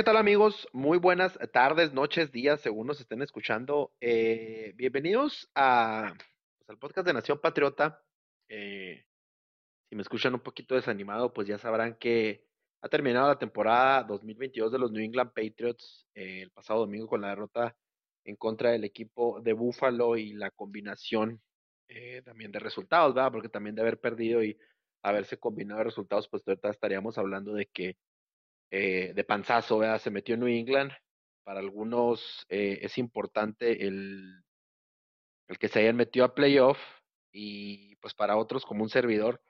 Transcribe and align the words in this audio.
¿Qué 0.00 0.04
tal 0.04 0.16
amigos? 0.16 0.66
Muy 0.72 0.96
buenas 0.96 1.38
tardes, 1.52 1.92
noches, 1.92 2.32
días, 2.32 2.62
según 2.62 2.86
nos 2.86 2.98
estén 3.02 3.20
escuchando. 3.20 3.92
Eh, 4.00 4.72
bienvenidos 4.74 5.50
pues, 5.52 6.70
al 6.70 6.78
podcast 6.78 7.06
de 7.06 7.12
Nación 7.12 7.38
Patriota. 7.38 8.02
Eh, 8.48 9.04
si 9.90 9.96
me 9.96 10.00
escuchan 10.00 10.32
un 10.32 10.40
poquito 10.40 10.74
desanimado, 10.74 11.34
pues 11.34 11.48
ya 11.48 11.58
sabrán 11.58 11.96
que 11.96 12.46
ha 12.80 12.88
terminado 12.88 13.28
la 13.28 13.38
temporada 13.38 14.02
2022 14.04 14.72
de 14.72 14.78
los 14.78 14.90
New 14.90 15.04
England 15.04 15.34
Patriots 15.34 16.06
eh, 16.14 16.44
el 16.44 16.50
pasado 16.50 16.80
domingo 16.80 17.06
con 17.06 17.20
la 17.20 17.28
derrota 17.28 17.76
en 18.24 18.36
contra 18.36 18.70
del 18.70 18.84
equipo 18.84 19.42
de 19.42 19.52
Buffalo 19.52 20.16
y 20.16 20.32
la 20.32 20.50
combinación 20.50 21.42
también 22.24 22.52
de 22.52 22.58
resultados, 22.58 23.14
¿verdad? 23.14 23.32
Porque 23.32 23.50
también 23.50 23.74
de 23.74 23.82
haber 23.82 24.00
perdido 24.00 24.42
y 24.42 24.56
haberse 25.02 25.38
combinado 25.38 25.84
resultados, 25.84 26.26
pues 26.26 26.42
ahorita 26.48 26.70
estaríamos 26.70 27.18
hablando 27.18 27.52
de 27.52 27.66
que 27.66 27.98
eh, 28.70 29.12
de 29.14 29.24
panzazo, 29.24 29.78
¿verdad? 29.78 30.00
Se 30.00 30.10
metió 30.10 30.34
en 30.34 30.40
New 30.40 30.48
England. 30.48 30.92
Para 31.44 31.60
algunos 31.60 32.46
eh, 32.48 32.78
es 32.82 32.98
importante 32.98 33.86
el, 33.86 34.42
el 35.48 35.58
que 35.58 35.68
se 35.68 35.80
hayan 35.80 35.96
metido 35.96 36.24
a 36.24 36.34
playoff 36.34 36.78
y 37.32 37.96
pues 37.96 38.14
para 38.14 38.36
otros 38.36 38.64
como 38.64 38.82
un 38.82 38.90
servidor, 38.90 39.42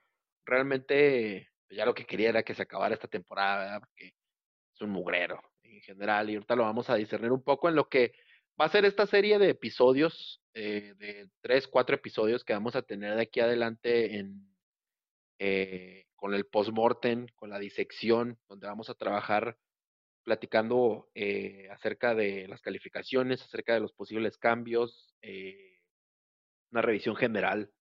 realmente 0.45 1.51
pues, 1.69 1.77
ya 1.77 1.85
lo 1.85 1.95
que 1.95 2.07
quería 2.07 2.31
era 2.31 2.43
que 2.43 2.55
se 2.55 2.63
acabara 2.63 2.95
esta 2.95 3.09
temporada, 3.09 3.59
¿verdad? 3.65 3.81
Porque 3.81 4.15
es 4.75 4.81
un 4.81 4.91
mugrero 4.91 5.43
en 5.63 5.81
general 5.83 6.31
y 6.31 6.35
ahorita 6.35 6.57
lo 6.57 6.65
vamos 6.65 6.91
a 6.91 6.97
discernir 6.97 7.33
un 7.33 7.43
poco 7.43 7.69
en 7.69 7.77
lo 7.77 7.89
que 7.89 8.13
va 8.61 8.67
a 8.67 8.71
ser 8.71 8.85
esta 8.85 9.07
serie 9.07 9.39
de 9.39 9.51
episodios, 9.51 10.43
eh, 10.55 10.95
de 10.98 11.31
tres, 11.41 11.67
cuatro 11.69 11.95
episodios 11.95 12.45
que 12.45 12.53
vamos 12.53 12.77
a 12.77 12.83
tener 12.83 13.15
de 13.15 13.23
aquí 13.23 13.41
adelante 13.41 14.19
en, 14.19 14.51
con 16.21 16.35
el 16.35 16.45
post-mortem, 16.45 17.29
con 17.35 17.49
la 17.49 17.59
disección, 17.59 18.39
donde 18.47 18.67
vamos 18.67 18.91
a 18.91 18.95
trabajar 18.95 19.57
platicando 20.23 21.08
eh, 21.14 21.67
acerca 21.70 22.14
de 22.14 22.47
las 22.47 22.61
calificaciones, 22.61 23.42
acerca 23.42 23.73
de 23.73 23.81
los 23.81 23.95
posibles 23.95 24.36
cambios, 24.36 25.14
eh, 25.23 25.80
una 26.70 26.83
revisión 26.83 27.17
general 27.17 27.73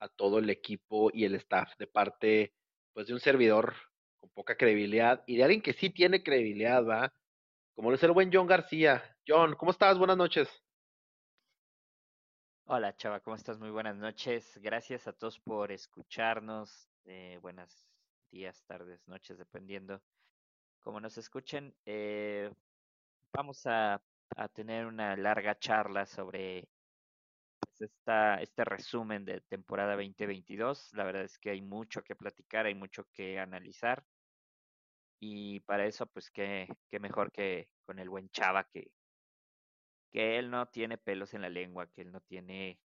a 0.00 0.08
todo 0.10 0.38
el 0.38 0.50
equipo 0.50 1.10
y 1.14 1.24
el 1.24 1.34
staff 1.36 1.70
de 1.78 1.86
parte 1.86 2.52
pues 2.92 3.06
de 3.06 3.14
un 3.14 3.20
servidor 3.20 3.74
con 4.20 4.28
poca 4.30 4.56
credibilidad 4.58 5.24
y 5.26 5.38
de 5.38 5.44
alguien 5.44 5.62
que 5.62 5.72
sí 5.72 5.88
tiene 5.88 6.22
credibilidad, 6.22 6.84
¿va? 6.84 7.14
Como 7.74 7.88
lo 7.88 7.96
es 7.96 8.02
el 8.02 8.12
buen 8.12 8.30
John 8.30 8.46
García. 8.46 9.02
John, 9.26 9.54
¿cómo 9.54 9.70
estás? 9.70 9.96
Buenas 9.96 10.18
noches. 10.18 10.46
Hola 12.66 12.94
Chava, 12.96 13.20
¿cómo 13.20 13.34
estás? 13.34 13.58
Muy 13.58 13.70
buenas 13.70 13.96
noches. 13.96 14.58
Gracias 14.60 15.08
a 15.08 15.14
todos 15.14 15.40
por 15.40 15.72
escucharnos. 15.72 16.87
Eh, 17.04 17.38
buenas 17.40 17.86
días, 18.30 18.62
tardes, 18.66 19.06
noches, 19.08 19.38
dependiendo 19.38 20.02
cómo 20.80 21.00
nos 21.00 21.16
escuchen. 21.18 21.74
Eh, 21.84 22.52
vamos 23.32 23.66
a, 23.66 24.02
a, 24.36 24.48
tener 24.48 24.86
una 24.86 25.16
larga 25.16 25.58
charla 25.58 26.06
sobre 26.06 26.68
pues, 27.60 27.90
esta, 27.90 28.40
este 28.42 28.64
resumen 28.64 29.24
de 29.24 29.40
temporada 29.42 29.96
2022. 29.96 30.92
La 30.94 31.04
verdad 31.04 31.24
es 31.24 31.38
que 31.38 31.50
hay 31.50 31.62
mucho 31.62 32.02
que 32.02 32.16
platicar, 32.16 32.66
hay 32.66 32.74
mucho 32.74 33.04
que 33.12 33.38
analizar. 33.38 34.04
Y 35.20 35.60
para 35.60 35.86
eso, 35.86 36.06
pues 36.06 36.30
qué, 36.30 36.68
qué 36.90 37.00
mejor 37.00 37.32
que 37.32 37.68
con 37.84 37.98
el 37.98 38.08
buen 38.08 38.30
Chava, 38.30 38.64
que, 38.64 38.92
que 40.10 40.38
él 40.38 40.50
no 40.50 40.66
tiene 40.68 40.98
pelos 40.98 41.34
en 41.34 41.42
la 41.42 41.48
lengua, 41.48 41.90
que 41.90 42.02
él 42.02 42.12
no 42.12 42.20
tiene 42.20 42.78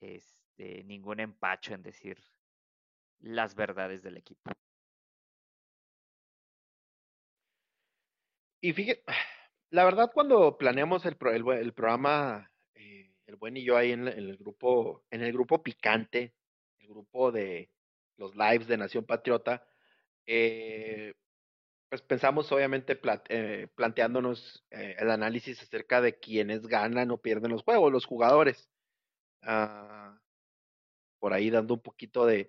este, 0.00 0.84
ningún 0.84 1.20
empacho 1.20 1.74
en 1.74 1.82
decir 1.82 2.18
las 3.20 3.54
verdades 3.54 4.02
del 4.02 4.16
equipo. 4.16 4.50
Y 8.62 8.72
fíjate, 8.72 9.02
la 9.70 9.84
verdad 9.84 10.10
cuando 10.12 10.56
planeamos 10.58 11.04
el, 11.06 11.16
el, 11.32 11.72
programa, 11.72 12.50
eh, 12.74 13.10
el 13.26 13.36
buen 13.36 13.56
y 13.56 13.64
yo 13.64 13.76
ahí 13.76 13.92
en, 13.92 14.08
el 14.08 14.36
grupo, 14.36 15.04
en 15.10 15.22
el 15.22 15.32
grupo 15.32 15.62
picante, 15.62 16.34
el 16.78 16.88
grupo 16.88 17.32
de 17.32 17.70
los 18.16 18.34
lives 18.36 18.66
de 18.66 18.76
Nación 18.76 19.04
Patriota, 19.04 19.66
eh, 20.26 21.14
pues 21.90 22.02
pensamos 22.02 22.50
obviamente 22.52 22.98
eh, 23.30 23.66
planteándonos 23.74 24.64
eh, 24.70 24.94
el 24.98 25.10
análisis 25.10 25.60
acerca 25.60 26.00
de 26.00 26.18
quiénes 26.20 26.66
ganan 26.68 27.10
o 27.10 27.18
pierden 27.18 27.50
los 27.50 27.64
juegos, 27.64 27.92
los 27.92 28.06
jugadores. 28.06 28.70
Uh, 29.42 30.16
por 31.18 31.32
ahí 31.32 31.50
dando 31.50 31.74
un 31.74 31.82
poquito 31.82 32.26
de, 32.26 32.48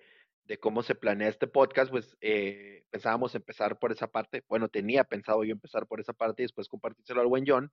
de 0.52 0.60
cómo 0.60 0.84
se 0.84 0.96
planea 0.96 1.30
este 1.30 1.48
podcast, 1.48 1.90
pues 1.92 2.18
eh, 2.20 2.84
pensábamos 2.90 3.36
empezar 3.36 3.80
por 3.80 3.94
esa 3.94 4.08
parte. 4.08 4.44
Bueno, 4.50 4.68
tenía 4.68 5.06
pensado 5.06 5.46
yo 5.46 5.54
empezar 5.54 5.88
por 5.88 6.02
esa 6.02 6.12
parte 6.12 6.42
y 6.42 6.44
después 6.44 6.68
compartírselo 6.68 7.22
al 7.22 7.28
buen 7.28 7.46
John. 7.48 7.72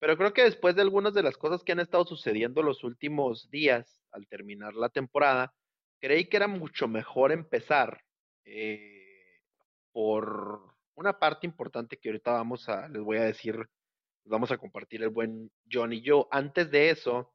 Pero 0.00 0.16
creo 0.18 0.32
que 0.32 0.42
después 0.42 0.74
de 0.74 0.82
algunas 0.82 1.14
de 1.14 1.22
las 1.22 1.36
cosas 1.36 1.62
que 1.62 1.70
han 1.70 1.78
estado 1.78 2.04
sucediendo 2.04 2.60
los 2.64 2.82
últimos 2.82 3.48
días, 3.52 4.02
al 4.10 4.26
terminar 4.26 4.74
la 4.74 4.88
temporada, 4.88 5.54
creí 6.00 6.24
que 6.28 6.38
era 6.38 6.48
mucho 6.48 6.88
mejor 6.88 7.30
empezar 7.30 8.02
eh, 8.44 9.38
por 9.92 10.74
una 10.96 11.20
parte 11.20 11.46
importante 11.46 11.98
que 11.98 12.08
ahorita 12.08 12.32
vamos 12.32 12.68
a, 12.68 12.88
les 12.88 13.00
voy 13.00 13.18
a 13.18 13.22
decir, 13.22 13.64
vamos 14.24 14.50
a 14.50 14.58
compartir 14.58 15.04
el 15.04 15.10
buen 15.10 15.52
John 15.70 15.92
y 15.92 16.00
yo. 16.00 16.26
Antes 16.32 16.68
de 16.72 16.90
eso, 16.90 17.32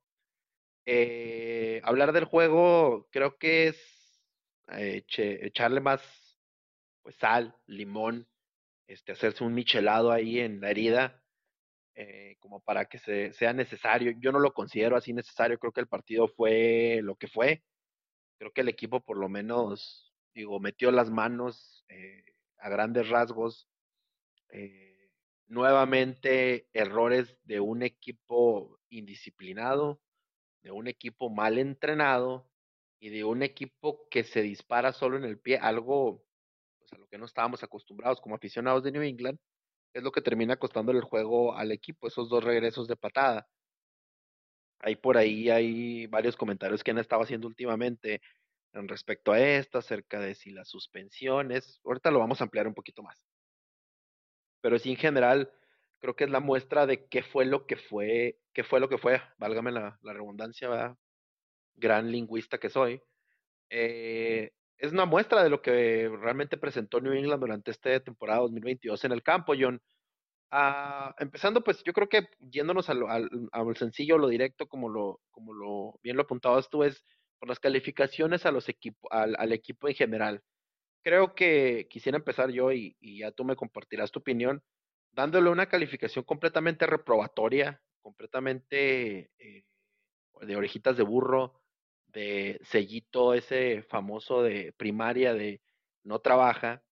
eh, 0.85 1.79
hablar 1.85 2.11
del 2.11 2.25
juego 2.25 3.07
creo 3.11 3.37
que 3.37 3.67
es 3.67 4.02
eche, 4.67 5.45
echarle 5.45 5.79
más 5.79 6.01
pues 7.03 7.15
sal, 7.17 7.55
limón, 7.67 8.27
este, 8.87 9.11
hacerse 9.11 9.43
un 9.43 9.53
michelado 9.53 10.11
ahí 10.11 10.39
en 10.39 10.61
la 10.61 10.71
herida, 10.71 11.21
eh, 11.95 12.37
como 12.39 12.61
para 12.61 12.85
que 12.85 12.97
se, 12.99 13.33
sea 13.33 13.53
necesario. 13.53 14.13
Yo 14.19 14.31
no 14.31 14.39
lo 14.39 14.53
considero 14.53 14.95
así 14.95 15.13
necesario, 15.13 15.59
creo 15.59 15.73
que 15.73 15.81
el 15.81 15.87
partido 15.87 16.27
fue 16.29 17.01
lo 17.03 17.15
que 17.15 17.27
fue. 17.27 17.63
Creo 18.39 18.51
que 18.51 18.61
el 18.61 18.69
equipo 18.69 19.01
por 19.01 19.17
lo 19.17 19.29
menos, 19.29 20.13
digo, 20.33 20.59
metió 20.59 20.91
las 20.91 21.09
manos 21.09 21.85
eh, 21.89 22.23
a 22.57 22.69
grandes 22.69 23.09
rasgos. 23.09 23.69
Eh, 24.49 25.09
nuevamente, 25.47 26.67
errores 26.73 27.37
de 27.43 27.59
un 27.59 27.83
equipo 27.83 28.79
indisciplinado, 28.89 30.01
de 30.61 30.71
un 30.71 30.87
equipo 30.87 31.29
mal 31.29 31.57
entrenado, 31.57 32.49
y 33.03 33.09
de 33.09 33.25
un 33.25 33.43
equipo 33.43 34.07
que 34.09 34.23
se 34.23 34.41
dispara 34.41 34.93
solo 34.93 35.17
en 35.17 35.25
el 35.25 35.37
pie, 35.37 35.57
algo 35.57 36.23
pues, 36.79 36.93
a 36.93 36.97
lo 36.97 37.05
que 37.07 37.17
no 37.17 37.25
estábamos 37.25 37.61
acostumbrados 37.61 38.21
como 38.21 38.35
aficionados 38.35 38.81
de 38.81 38.93
New 38.93 39.01
England, 39.01 39.37
es 39.93 40.03
lo 40.03 40.11
que 40.13 40.21
termina 40.21 40.55
costando 40.55 40.93
el 40.93 41.01
juego 41.01 41.53
al 41.53 41.73
equipo, 41.73 42.07
esos 42.07 42.29
dos 42.29 42.45
regresos 42.45 42.87
de 42.87 42.95
patada. 42.95 43.45
Hay 44.79 44.95
por 44.95 45.17
ahí 45.17 45.49
hay 45.49 46.07
varios 46.07 46.37
comentarios 46.37 46.81
que 46.81 46.91
han 46.91 46.97
estado 46.97 47.23
haciendo 47.23 47.45
últimamente 47.45 48.21
en 48.71 48.87
respecto 48.87 49.33
a 49.33 49.39
esto, 49.41 49.79
acerca 49.79 50.21
de 50.21 50.33
si 50.33 50.51
las 50.51 50.69
suspensiones, 50.69 51.81
ahorita 51.83 52.09
lo 52.09 52.19
vamos 52.19 52.39
a 52.39 52.45
ampliar 52.45 52.69
un 52.69 52.73
poquito 52.73 53.03
más. 53.03 53.21
Pero 54.61 54.79
sí 54.79 54.91
en 54.91 54.97
general 54.97 55.51
creo 55.99 56.15
que 56.15 56.23
es 56.23 56.29
la 56.29 56.39
muestra 56.39 56.85
de 56.85 57.05
qué 57.09 57.21
fue 57.21 57.43
lo 57.43 57.67
que 57.67 57.75
fue, 57.75 58.39
qué 58.53 58.63
fue 58.63 58.79
lo 58.79 58.87
que 58.87 58.97
fue, 58.97 59.21
válgame 59.37 59.71
la, 59.73 59.99
la 60.01 60.13
redundancia, 60.13 60.69
¿verdad? 60.69 60.97
Gran 61.75 62.11
lingüista 62.11 62.57
que 62.57 62.69
soy, 62.69 63.01
eh, 63.69 64.51
es 64.77 64.91
una 64.91 65.05
muestra 65.05 65.43
de 65.43 65.49
lo 65.49 65.61
que 65.61 66.09
realmente 66.09 66.57
presentó 66.57 66.99
New 66.99 67.13
England 67.13 67.39
durante 67.39 67.71
esta 67.71 67.99
temporada 68.01 68.41
2022 68.41 69.03
en 69.05 69.11
el 69.13 69.23
campo, 69.23 69.53
John. 69.57 69.81
Ah, 70.51 71.15
empezando, 71.19 71.63
pues 71.63 71.83
yo 71.83 71.93
creo 71.93 72.09
que 72.09 72.27
yéndonos 72.39 72.89
al, 72.89 73.03
al, 73.09 73.29
al, 73.51 73.77
sencillo, 73.77 74.17
lo 74.17 74.27
directo, 74.27 74.67
como 74.67 74.89
lo, 74.89 75.21
como 75.31 75.53
lo 75.53 75.99
bien 76.03 76.17
lo 76.17 76.23
apuntabas 76.23 76.69
tú, 76.69 76.83
es 76.83 77.03
por 77.39 77.49
las 77.49 77.59
calificaciones 77.59 78.45
a 78.45 78.51
los 78.51 78.69
equipos, 78.69 79.09
al, 79.11 79.35
al, 79.39 79.53
equipo 79.53 79.87
en 79.87 79.95
general. 79.95 80.43
Creo 81.03 81.33
que 81.35 81.87
quisiera 81.89 82.17
empezar 82.17 82.51
yo 82.51 82.71
y, 82.71 82.95
y, 82.99 83.19
ya 83.19 83.31
tú 83.31 83.45
me 83.45 83.55
compartirás 83.55 84.11
tu 84.11 84.19
opinión, 84.19 84.61
dándole 85.11 85.49
una 85.49 85.67
calificación 85.67 86.25
completamente 86.25 86.85
reprobatoria, 86.87 87.81
completamente 88.01 89.31
eh, 89.39 89.63
de 90.41 90.55
orejitas 90.55 90.97
de 90.97 91.03
burro, 91.03 91.62
de 92.13 92.59
sellito 92.63 93.33
ese 93.33 93.83
famoso 93.83 94.43
de 94.43 94.73
primaria 94.73 95.33
de 95.33 95.61
no 96.03 96.19
trabaja, 96.19 96.83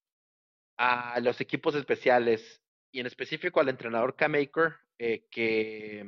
a 0.77 1.19
los 1.19 1.39
equipos 1.41 1.75
especiales 1.75 2.61
y 2.91 2.99
en 2.99 3.05
específico 3.05 3.59
al 3.59 3.69
entrenador 3.69 4.15
K-Maker, 4.15 4.75
eh, 4.97 5.27
que, 5.29 6.05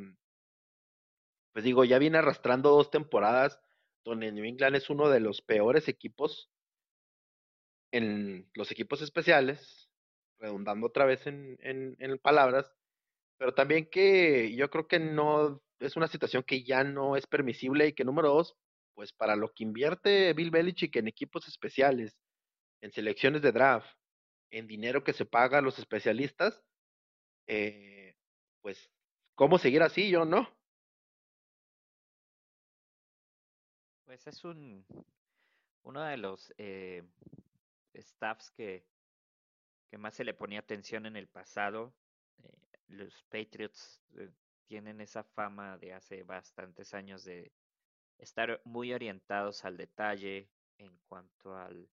pues 1.53 1.63
digo, 1.63 1.85
ya 1.85 1.99
viene 1.99 2.17
arrastrando 2.17 2.71
dos 2.71 2.89
temporadas 2.89 3.59
donde 4.03 4.31
New 4.31 4.45
England 4.45 4.75
es 4.75 4.89
uno 4.89 5.09
de 5.09 5.19
los 5.19 5.41
peores 5.41 5.87
equipos 5.87 6.49
en 7.91 8.49
los 8.55 8.71
equipos 8.71 9.01
especiales, 9.01 9.89
redundando 10.39 10.87
otra 10.87 11.05
vez 11.05 11.25
en, 11.27 11.57
en 11.61 12.17
palabras, 12.17 12.73
pero 13.37 13.53
también 13.53 13.89
que 13.89 14.55
yo 14.55 14.69
creo 14.69 14.87
que 14.87 14.99
no 14.99 15.61
es 15.79 15.95
una 15.95 16.07
situación 16.07 16.43
que 16.43 16.63
ya 16.63 16.83
no 16.83 17.15
es 17.15 17.27
permisible 17.27 17.87
y 17.87 17.93
que 17.93 18.03
número 18.05 18.29
dos, 18.29 18.57
pues 18.93 19.11
para 19.13 19.35
lo 19.35 19.51
que 19.53 19.63
invierte 19.63 20.33
Bill 20.33 20.51
Belichick 20.51 20.95
en 20.95 21.07
equipos 21.07 21.47
especiales, 21.47 22.15
en 22.81 22.91
selecciones 22.91 23.41
de 23.41 23.51
draft, 23.51 23.89
en 24.51 24.67
dinero 24.67 25.03
que 25.03 25.13
se 25.13 25.25
paga 25.25 25.57
a 25.57 25.61
los 25.61 25.79
especialistas, 25.79 26.61
eh, 27.47 28.15
pues, 28.61 28.89
¿cómo 29.35 29.57
seguir 29.57 29.81
así? 29.81 30.09
Yo 30.09 30.25
no. 30.25 30.47
Pues 34.05 34.27
es 34.27 34.43
un 34.43 34.85
uno 35.83 36.01
de 36.03 36.17
los 36.17 36.53
eh, 36.57 37.03
staffs 37.95 38.51
que, 38.51 38.85
que 39.89 39.97
más 39.97 40.13
se 40.13 40.23
le 40.23 40.33
ponía 40.33 40.59
atención 40.59 41.05
en 41.05 41.15
el 41.15 41.27
pasado. 41.27 41.93
Eh, 42.43 42.79
los 42.87 43.23
Patriots 43.23 44.01
tienen 44.67 45.01
esa 45.01 45.23
fama 45.23 45.77
de 45.77 45.93
hace 45.93 46.23
bastantes 46.23 46.93
años 46.93 47.23
de 47.23 47.51
estar 48.17 48.61
muy 48.65 48.93
orientados 48.93 49.65
al 49.65 49.77
detalle 49.77 50.51
en 50.77 50.97
cuanto 51.07 51.55
al 51.55 51.89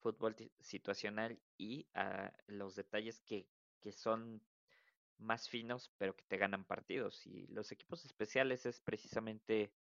fútbol 0.00 0.36
situacional 0.60 1.40
y 1.58 1.88
a 1.94 2.32
los 2.46 2.74
detalles 2.76 3.20
que, 3.20 3.48
que 3.80 3.92
son 3.92 4.42
más 5.18 5.48
finos, 5.48 5.92
pero 5.98 6.16
que 6.16 6.24
te 6.24 6.38
ganan 6.38 6.64
partidos. 6.64 7.26
Y 7.26 7.46
los 7.48 7.72
equipos 7.72 8.04
especiales 8.04 8.66
es 8.66 8.80
precisamente 8.80 9.74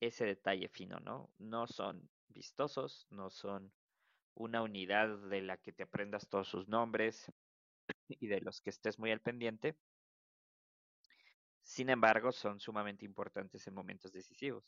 ese 0.00 0.24
detalle 0.26 0.68
fino, 0.68 1.00
¿no? 1.00 1.30
No 1.38 1.66
son 1.66 2.10
vistosos, 2.28 3.06
no 3.10 3.30
son 3.30 3.72
una 4.34 4.62
unidad 4.62 5.18
de 5.28 5.42
la 5.42 5.56
que 5.58 5.72
te 5.72 5.84
aprendas 5.84 6.28
todos 6.28 6.48
sus 6.48 6.68
nombres 6.68 7.32
y 8.08 8.26
de 8.28 8.40
los 8.40 8.60
que 8.60 8.70
estés 8.70 8.98
muy 8.98 9.10
al 9.12 9.20
pendiente. 9.20 9.76
Sin 11.66 11.90
embargo, 11.90 12.30
son 12.30 12.60
sumamente 12.60 13.04
importantes 13.04 13.66
en 13.66 13.74
momentos 13.74 14.12
decisivos. 14.12 14.64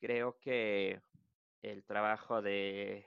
Creo 0.00 0.38
que 0.40 1.02
el 1.60 1.84
trabajo 1.84 2.40
de 2.40 3.06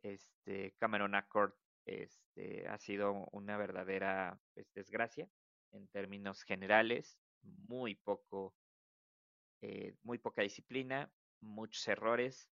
este 0.00 0.76
Cameron 0.78 1.16
Accord 1.16 1.52
este, 1.84 2.68
ha 2.68 2.78
sido 2.78 3.28
una 3.32 3.56
verdadera 3.56 4.40
pues, 4.54 4.72
desgracia 4.72 5.28
en 5.72 5.88
términos 5.88 6.44
generales, 6.44 7.18
muy 7.42 7.96
poco, 7.96 8.54
eh, 9.60 9.96
muy 10.04 10.18
poca 10.18 10.42
disciplina, 10.42 11.12
muchos 11.40 11.88
errores. 11.88 12.52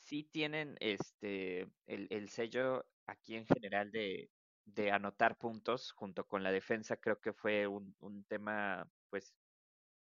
Sí 0.00 0.24
tienen 0.24 0.76
este 0.80 1.70
el, 1.86 2.08
el 2.10 2.28
sello 2.28 2.84
aquí 3.06 3.36
en 3.36 3.46
general 3.46 3.92
de, 3.92 4.30
de, 4.66 4.92
anotar 4.92 5.38
puntos 5.38 5.92
junto 5.92 6.26
con 6.26 6.42
la 6.42 6.52
defensa, 6.52 6.96
creo 6.96 7.20
que 7.20 7.32
fue 7.32 7.66
un, 7.66 7.94
un 8.00 8.24
tema 8.24 8.86
pues 9.10 9.34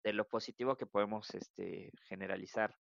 de 0.03 0.13
lo 0.13 0.29
positivo 0.29 0.77
que 0.77 0.87
podemos 0.87 1.35
este, 1.35 1.93
generalizar 2.09 2.77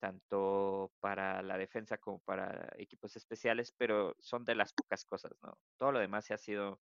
tanto 0.00 0.92
para 1.00 1.42
la 1.42 1.58
defensa 1.58 1.98
como 1.98 2.20
para 2.20 2.72
equipos 2.78 3.14
especiales, 3.16 3.72
pero 3.76 4.16
son 4.18 4.44
de 4.44 4.54
las 4.54 4.72
pocas 4.72 5.04
cosas, 5.04 5.32
¿no? 5.42 5.58
Todo 5.76 5.92
lo 5.92 5.98
demás 6.00 6.24
se 6.24 6.34
ha 6.34 6.38
sido 6.38 6.80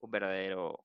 un 0.00 0.10
verdadero, 0.10 0.84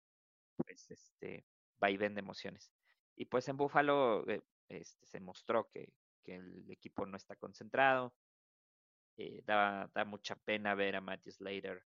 pues, 0.56 0.90
este, 0.92 1.46
vaivén 1.80 2.14
de 2.14 2.20
emociones. 2.20 2.72
Y 3.16 3.26
pues 3.26 3.48
en 3.50 3.58
Buffalo 3.58 4.28
eh, 4.30 4.42
este, 4.70 5.06
se 5.06 5.20
mostró 5.20 5.70
que, 5.70 5.92
que, 6.24 6.36
el 6.36 6.70
equipo 6.72 7.06
no 7.06 7.18
está 7.18 7.36
concentrado. 7.36 8.14
Eh, 9.18 9.42
da, 9.46 9.90
da, 9.94 10.06
mucha 10.06 10.36
pena 10.36 10.76
ver 10.76 10.96
a 10.96 11.02
Matthew 11.02 11.34
Slater 11.34 11.84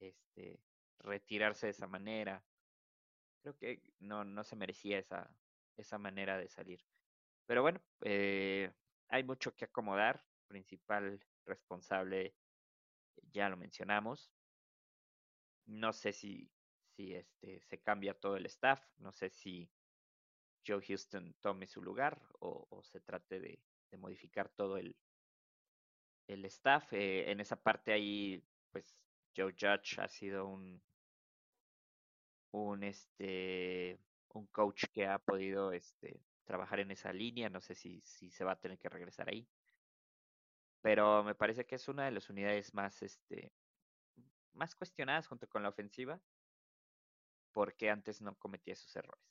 este, 0.00 0.60
retirarse 0.98 1.66
de 1.66 1.70
esa 1.72 1.86
manera. 1.86 2.44
Creo 3.42 3.56
que 3.56 3.82
no, 4.00 4.24
no 4.24 4.44
se 4.44 4.56
merecía 4.56 4.98
esa, 4.98 5.30
esa 5.76 5.98
manera 5.98 6.36
de 6.38 6.48
salir. 6.48 6.84
Pero 7.46 7.62
bueno, 7.62 7.80
eh, 8.02 8.72
hay 9.08 9.24
mucho 9.24 9.54
que 9.54 9.64
acomodar. 9.64 10.24
Principal 10.48 11.20
responsable, 11.44 12.34
ya 13.32 13.48
lo 13.48 13.56
mencionamos. 13.56 14.32
No 15.66 15.92
sé 15.92 16.12
si, 16.12 16.50
si 16.96 17.14
este, 17.14 17.60
se 17.60 17.78
cambia 17.80 18.18
todo 18.18 18.36
el 18.36 18.46
staff, 18.46 18.82
no 18.96 19.12
sé 19.12 19.28
si 19.28 19.70
Joe 20.66 20.82
Houston 20.82 21.34
tome 21.40 21.66
su 21.66 21.82
lugar 21.82 22.20
o, 22.40 22.82
se 22.82 23.00
trate 23.00 23.40
de, 23.40 23.62
modificar 23.98 24.48
todo 24.48 24.78
el, 24.78 24.96
el 26.26 26.44
staff. 26.46 26.92
Eh, 26.92 27.30
en 27.30 27.40
esa 27.40 27.62
parte 27.62 27.92
ahí, 27.92 28.42
pues 28.70 28.96
Joe 29.38 29.54
Judge 29.56 30.00
ha 30.00 30.08
sido 30.08 30.46
un, 30.48 30.82
un 32.50 32.82
este 32.82 33.98
un 34.34 34.46
coach 34.48 34.84
que 34.92 35.06
ha 35.06 35.18
podido 35.18 35.72
este 35.72 36.20
trabajar 36.44 36.80
en 36.80 36.90
esa 36.90 37.12
línea. 37.12 37.48
No 37.48 37.60
sé 37.60 37.74
si, 37.74 38.00
si 38.00 38.30
se 38.30 38.44
va 38.44 38.52
a 38.52 38.60
tener 38.60 38.78
que 38.78 38.88
regresar 38.88 39.28
ahí. 39.28 39.48
Pero 40.82 41.22
me 41.22 41.34
parece 41.34 41.66
que 41.66 41.74
es 41.76 41.88
una 41.88 42.06
de 42.06 42.12
las 42.12 42.30
unidades 42.30 42.72
más, 42.74 43.02
este, 43.02 43.52
más 44.54 44.74
cuestionadas 44.74 45.26
junto 45.28 45.48
con 45.48 45.62
la 45.62 45.68
ofensiva, 45.68 46.20
porque 47.52 47.90
antes 47.90 48.22
no 48.22 48.36
cometía 48.38 48.72
esos 48.74 48.94
errores. 48.96 49.24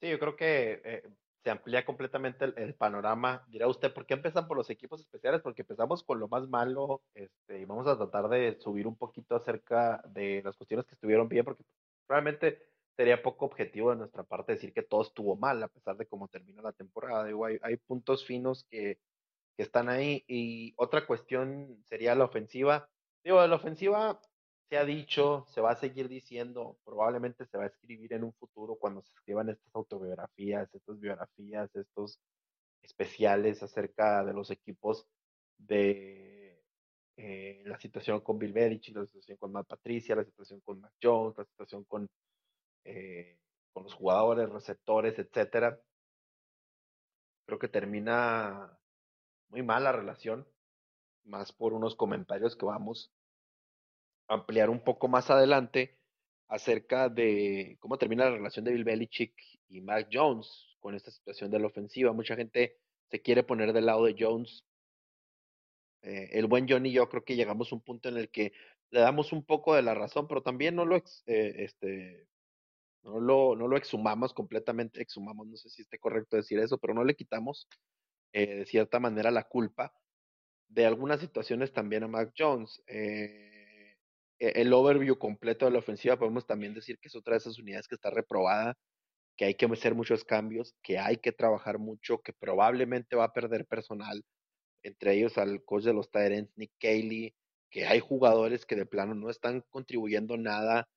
Sí, 0.00 0.10
yo 0.10 0.18
creo 0.18 0.36
que 0.36 0.82
eh, 0.84 1.02
se 1.42 1.50
amplía 1.50 1.84
completamente 1.84 2.44
el, 2.44 2.74
panorama. 2.74 3.44
Dirá 3.48 3.66
usted, 3.68 3.92
¿por 3.92 4.06
qué 4.06 4.14
empiezan 4.14 4.46
por 4.46 4.56
los 4.56 4.70
equipos 4.70 5.00
especiales? 5.00 5.40
Porque 5.42 5.62
empezamos 5.62 6.02
con 6.04 6.20
lo 6.20 6.28
más 6.28 6.48
malo 6.48 7.02
este, 7.14 7.58
y 7.60 7.64
vamos 7.64 7.86
a 7.86 7.96
tratar 7.96 8.28
de 8.28 8.58
subir 8.60 8.86
un 8.86 8.96
poquito 8.96 9.34
acerca 9.34 10.02
de 10.08 10.42
las 10.44 10.56
cuestiones 10.56 10.86
que 10.86 10.94
estuvieron 10.94 11.28
bien, 11.28 11.44
porque 11.44 11.64
Realmente 12.08 12.58
sería 12.94 13.22
poco 13.22 13.46
objetivo 13.46 13.90
de 13.90 13.96
nuestra 13.96 14.22
parte 14.22 14.52
decir 14.52 14.74
que 14.74 14.82
todo 14.82 15.00
estuvo 15.00 15.34
mal, 15.34 15.62
a 15.62 15.68
pesar 15.68 15.96
de 15.96 16.06
cómo 16.06 16.28
terminó 16.28 16.60
la 16.60 16.72
temporada. 16.72 17.24
Digo, 17.24 17.46
hay, 17.46 17.76
puntos 17.86 18.26
finos 18.26 18.64
que, 18.64 18.98
están 19.56 19.88
ahí. 19.88 20.24
Y 20.26 20.74
otra 20.76 21.06
cuestión 21.06 21.82
sería 21.86 22.14
la 22.14 22.24
ofensiva. 22.24 22.90
Digo, 23.24 23.46
la 23.46 23.56
ofensiva 23.56 24.20
se 24.72 24.78
ha 24.78 24.86
dicho, 24.86 25.44
se 25.50 25.60
va 25.60 25.72
a 25.72 25.76
seguir 25.76 26.08
diciendo, 26.08 26.78
probablemente 26.82 27.44
se 27.44 27.58
va 27.58 27.64
a 27.64 27.66
escribir 27.66 28.14
en 28.14 28.24
un 28.24 28.32
futuro 28.32 28.76
cuando 28.76 29.02
se 29.02 29.12
escriban 29.12 29.50
estas 29.50 29.68
autobiografías, 29.74 30.74
estas 30.74 30.98
biografías, 30.98 31.76
estos 31.76 32.18
especiales 32.80 33.62
acerca 33.62 34.24
de 34.24 34.32
los 34.32 34.50
equipos 34.50 35.06
de 35.58 36.64
eh, 37.18 37.62
la 37.66 37.78
situación 37.78 38.22
con 38.22 38.38
Bill 38.38 38.54
la 38.54 39.04
situación 39.04 39.36
con 39.36 39.52
Matt 39.52 39.66
Patricia, 39.66 40.16
la 40.16 40.24
situación 40.24 40.62
con 40.62 40.80
Mac 40.80 40.94
Jones, 41.02 41.36
la 41.36 41.44
situación 41.44 41.84
con, 41.84 42.08
eh, 42.84 43.40
con 43.74 43.82
los 43.82 43.92
jugadores, 43.92 44.48
receptores, 44.48 45.18
etcétera. 45.18 45.78
Creo 47.44 47.58
que 47.58 47.68
termina 47.68 48.78
muy 49.50 49.62
mal 49.62 49.84
la 49.84 49.92
relación, 49.92 50.48
más 51.24 51.52
por 51.52 51.74
unos 51.74 51.94
comentarios 51.94 52.56
que 52.56 52.64
vamos 52.64 53.12
ampliar 54.32 54.70
un 54.70 54.80
poco 54.80 55.08
más 55.08 55.30
adelante 55.30 55.98
acerca 56.48 57.08
de 57.08 57.76
cómo 57.80 57.98
termina 57.98 58.24
la 58.24 58.36
relación 58.36 58.64
de 58.64 58.72
Bill 58.72 58.84
Belichick 58.84 59.34
y 59.68 59.80
Mac 59.80 60.08
Jones 60.12 60.76
con 60.80 60.94
esta 60.94 61.10
situación 61.10 61.50
de 61.50 61.58
la 61.58 61.68
ofensiva. 61.68 62.12
Mucha 62.12 62.36
gente 62.36 62.78
se 63.10 63.22
quiere 63.22 63.42
poner 63.42 63.72
del 63.72 63.86
lado 63.86 64.04
de 64.04 64.16
Jones 64.18 64.64
eh, 66.02 66.30
el 66.32 66.46
buen 66.46 66.68
Johnny, 66.68 66.92
yo 66.92 67.08
creo 67.08 67.24
que 67.24 67.36
llegamos 67.36 67.70
a 67.70 67.76
un 67.76 67.80
punto 67.80 68.08
en 68.08 68.16
el 68.16 68.30
que 68.30 68.52
le 68.90 69.00
damos 69.00 69.32
un 69.32 69.44
poco 69.44 69.74
de 69.74 69.82
la 69.82 69.94
razón, 69.94 70.26
pero 70.26 70.42
también 70.42 70.74
no 70.74 70.84
lo, 70.84 70.96
eh, 70.96 71.02
este, 71.26 72.26
no 73.02 73.20
lo, 73.20 73.54
no 73.56 73.68
lo 73.68 73.76
exhumamos 73.76 74.34
completamente, 74.34 75.00
exhumamos, 75.00 75.46
no 75.46 75.56
sé 75.56 75.70
si 75.70 75.82
esté 75.82 75.98
correcto 75.98 76.36
decir 76.36 76.58
eso, 76.58 76.78
pero 76.78 76.92
no 76.92 77.04
le 77.04 77.14
quitamos 77.14 77.68
eh, 78.32 78.56
de 78.56 78.66
cierta 78.66 78.98
manera 78.98 79.30
la 79.30 79.44
culpa 79.44 79.94
de 80.68 80.86
algunas 80.86 81.20
situaciones 81.20 81.72
también 81.72 82.02
a 82.02 82.08
Mac 82.08 82.32
Jones. 82.36 82.82
E, 82.86 83.51
el 84.48 84.72
overview 84.72 85.18
completo 85.18 85.66
de 85.66 85.72
la 85.72 85.78
ofensiva 85.78 86.18
podemos 86.18 86.46
también 86.46 86.74
decir 86.74 86.98
que 86.98 87.08
es 87.08 87.14
otra 87.16 87.34
de 87.34 87.38
esas 87.38 87.58
unidades 87.58 87.86
que 87.88 87.94
está 87.94 88.10
reprobada, 88.10 88.76
que 89.36 89.44
hay 89.46 89.54
que 89.54 89.66
hacer 89.66 89.94
muchos 89.94 90.24
cambios, 90.24 90.74
que 90.82 90.98
hay 90.98 91.18
que 91.18 91.32
trabajar 91.32 91.78
mucho, 91.78 92.18
que 92.18 92.32
probablemente 92.32 93.16
va 93.16 93.24
a 93.24 93.32
perder 93.32 93.66
personal, 93.66 94.24
entre 94.82 95.14
ellos 95.14 95.38
al 95.38 95.64
coach 95.64 95.84
de 95.84 95.94
los 95.94 96.10
Tyrants, 96.10 96.52
Nick 96.56 96.72
Cayley, 96.80 97.34
que 97.70 97.86
hay 97.86 98.00
jugadores 98.00 98.66
que 98.66 98.76
de 98.76 98.86
plano 98.86 99.14
no 99.14 99.30
están 99.30 99.62
contribuyendo 99.70 100.36
nada 100.36 100.88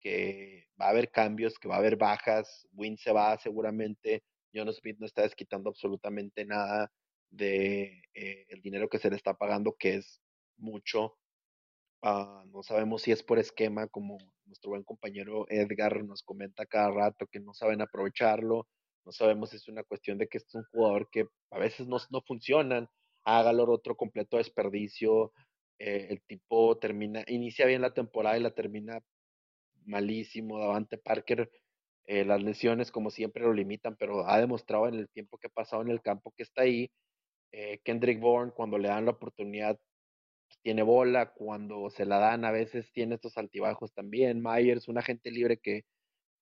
que 0.00 0.68
va 0.80 0.86
a 0.86 0.90
haber 0.90 1.10
cambios, 1.10 1.58
que 1.58 1.68
va 1.68 1.76
a 1.76 1.78
haber 1.78 1.96
bajas, 1.96 2.66
Win 2.72 2.96
se 2.96 3.12
va 3.12 3.38
seguramente, 3.38 4.22
John 4.54 4.72
Smith 4.72 4.98
no 4.98 5.06
está 5.06 5.22
desquitando 5.22 5.70
absolutamente 5.70 6.44
nada 6.44 6.90
de 7.30 8.02
eh, 8.14 8.46
el 8.48 8.62
dinero 8.62 8.88
que 8.88 8.98
se 8.98 9.10
le 9.10 9.16
está 9.16 9.34
pagando, 9.34 9.76
que 9.78 9.96
es 9.96 10.20
mucho. 10.56 11.19
Ah, 12.02 12.44
no 12.52 12.62
sabemos 12.62 13.02
si 13.02 13.12
es 13.12 13.22
por 13.22 13.38
esquema, 13.38 13.86
como 13.88 14.18
nuestro 14.46 14.70
buen 14.70 14.84
compañero 14.84 15.46
Edgar 15.48 16.02
nos 16.04 16.22
comenta 16.22 16.64
cada 16.66 16.90
rato, 16.90 17.26
que 17.26 17.40
no 17.40 17.52
saben 17.54 17.82
aprovecharlo. 17.82 18.66
No 19.04 19.12
sabemos 19.12 19.50
si 19.50 19.56
es 19.56 19.68
una 19.68 19.84
cuestión 19.84 20.18
de 20.18 20.28
que 20.28 20.38
es 20.38 20.54
un 20.54 20.64
jugador 20.72 21.08
que 21.10 21.26
a 21.50 21.58
veces 21.58 21.86
no, 21.86 21.98
no 22.10 22.22
funcionan. 22.22 22.88
Hágalo 23.24 23.70
otro 23.70 23.96
completo 23.96 24.38
desperdicio. 24.38 25.32
Eh, 25.78 26.08
el 26.10 26.22
tipo 26.22 26.78
termina, 26.78 27.24
inicia 27.26 27.66
bien 27.66 27.82
la 27.82 27.94
temporada 27.94 28.38
y 28.38 28.42
la 28.42 28.50
termina 28.54 29.00
malísimo. 29.84 30.58
Davante 30.58 30.98
Parker, 30.98 31.50
eh, 32.06 32.24
las 32.24 32.42
lesiones 32.42 32.90
como 32.90 33.10
siempre 33.10 33.42
lo 33.42 33.52
limitan, 33.52 33.96
pero 33.96 34.26
ha 34.28 34.38
demostrado 34.40 34.88
en 34.88 34.94
el 34.94 35.08
tiempo 35.10 35.38
que 35.38 35.48
ha 35.48 35.50
pasado 35.50 35.82
en 35.82 35.90
el 35.90 36.02
campo 36.02 36.32
que 36.36 36.42
está 36.44 36.62
ahí. 36.62 36.90
Eh, 37.52 37.80
Kendrick 37.84 38.20
Bourne, 38.20 38.52
cuando 38.52 38.78
le 38.78 38.88
dan 38.88 39.06
la 39.06 39.12
oportunidad, 39.12 39.78
tiene 40.62 40.82
bola. 40.82 41.32
Cuando 41.32 41.90
se 41.90 42.04
la 42.06 42.18
dan, 42.18 42.44
a 42.44 42.50
veces 42.50 42.92
tiene 42.92 43.16
estos 43.16 43.36
altibajos 43.38 43.92
también. 43.92 44.42
Myers, 44.42 44.88
un 44.88 44.98
agente 44.98 45.30
libre 45.30 45.58
que 45.58 45.84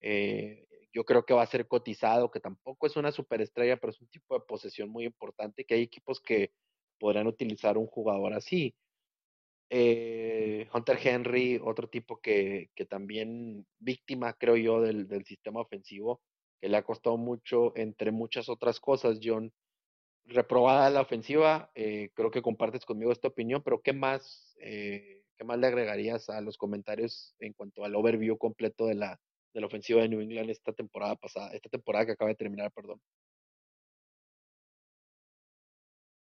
eh, 0.01 0.67
yo 0.93 1.03
creo 1.05 1.25
que 1.25 1.33
va 1.33 1.43
a 1.43 1.47
ser 1.47 1.67
cotizado, 1.67 2.31
que 2.31 2.39
tampoco 2.39 2.87
es 2.87 2.95
una 2.95 3.11
superestrella, 3.11 3.77
pero 3.77 3.91
es 3.91 4.01
un 4.01 4.07
tipo 4.07 4.35
de 4.35 4.45
posesión 4.47 4.89
muy 4.89 5.05
importante, 5.05 5.65
que 5.65 5.75
hay 5.75 5.83
equipos 5.83 6.19
que 6.21 6.51
podrán 6.99 7.27
utilizar 7.27 7.77
un 7.77 7.87
jugador 7.87 8.33
así. 8.33 8.75
Eh, 9.71 10.67
Hunter 10.73 10.97
Henry, 11.01 11.59
otro 11.63 11.87
tipo 11.89 12.19
que, 12.19 12.71
que, 12.75 12.85
también 12.85 13.67
víctima, 13.79 14.33
creo 14.33 14.57
yo, 14.57 14.81
del, 14.81 15.07
del, 15.07 15.25
sistema 15.25 15.61
ofensivo, 15.61 16.21
que 16.59 16.69
le 16.69 16.77
ha 16.77 16.83
costado 16.83 17.17
mucho, 17.17 17.73
entre 17.75 18.11
muchas 18.11 18.49
otras 18.49 18.79
cosas, 18.79 19.19
John. 19.23 19.53
Reprobada 20.31 20.91
la 20.91 21.01
ofensiva, 21.01 21.71
eh, 21.73 22.11
creo 22.13 22.29
que 22.29 22.43
compartes 22.43 22.85
conmigo 22.85 23.11
esta 23.11 23.29
opinión, 23.29 23.63
pero 23.63 23.81
¿qué 23.81 23.93
más, 23.93 24.55
eh, 24.59 25.23
¿qué 25.35 25.43
más 25.43 25.57
le 25.57 25.65
agregarías 25.65 26.29
a 26.29 26.39
los 26.41 26.55
comentarios 26.55 27.35
en 27.39 27.53
cuanto 27.53 27.83
al 27.83 27.95
overview 27.95 28.37
completo 28.37 28.85
de 28.85 28.93
la, 28.93 29.19
de 29.53 29.59
la 29.59 29.65
ofensiva 29.65 30.01
de 30.01 30.09
New 30.09 30.21
England 30.21 30.51
esta 30.51 30.71
temporada 30.71 31.15
pasada, 31.15 31.51
esta 31.53 31.69
temporada 31.69 32.05
que 32.05 32.11
acaba 32.11 32.29
de 32.29 32.35
terminar, 32.35 32.71
perdón? 32.71 33.01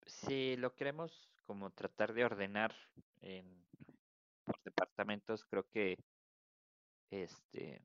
Si 0.06 0.56
lo 0.56 0.74
queremos 0.74 1.28
como 1.46 1.70
tratar 1.70 2.14
de 2.14 2.24
ordenar 2.24 2.74
en, 3.20 3.44
por 4.42 4.58
departamentos, 4.62 5.44
creo 5.44 5.64
que 5.68 5.98
este 7.10 7.82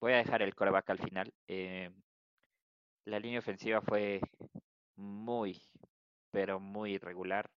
voy 0.00 0.12
a 0.12 0.18
dejar 0.18 0.42
el 0.42 0.54
coreback 0.54 0.90
al 0.90 0.98
final. 0.98 1.32
Eh, 1.48 1.90
la 3.06 3.18
línea 3.18 3.38
ofensiva 3.38 3.80
fue 3.80 4.20
muy, 4.96 5.62
pero 6.30 6.60
muy 6.60 6.94
irregular. 6.94 7.50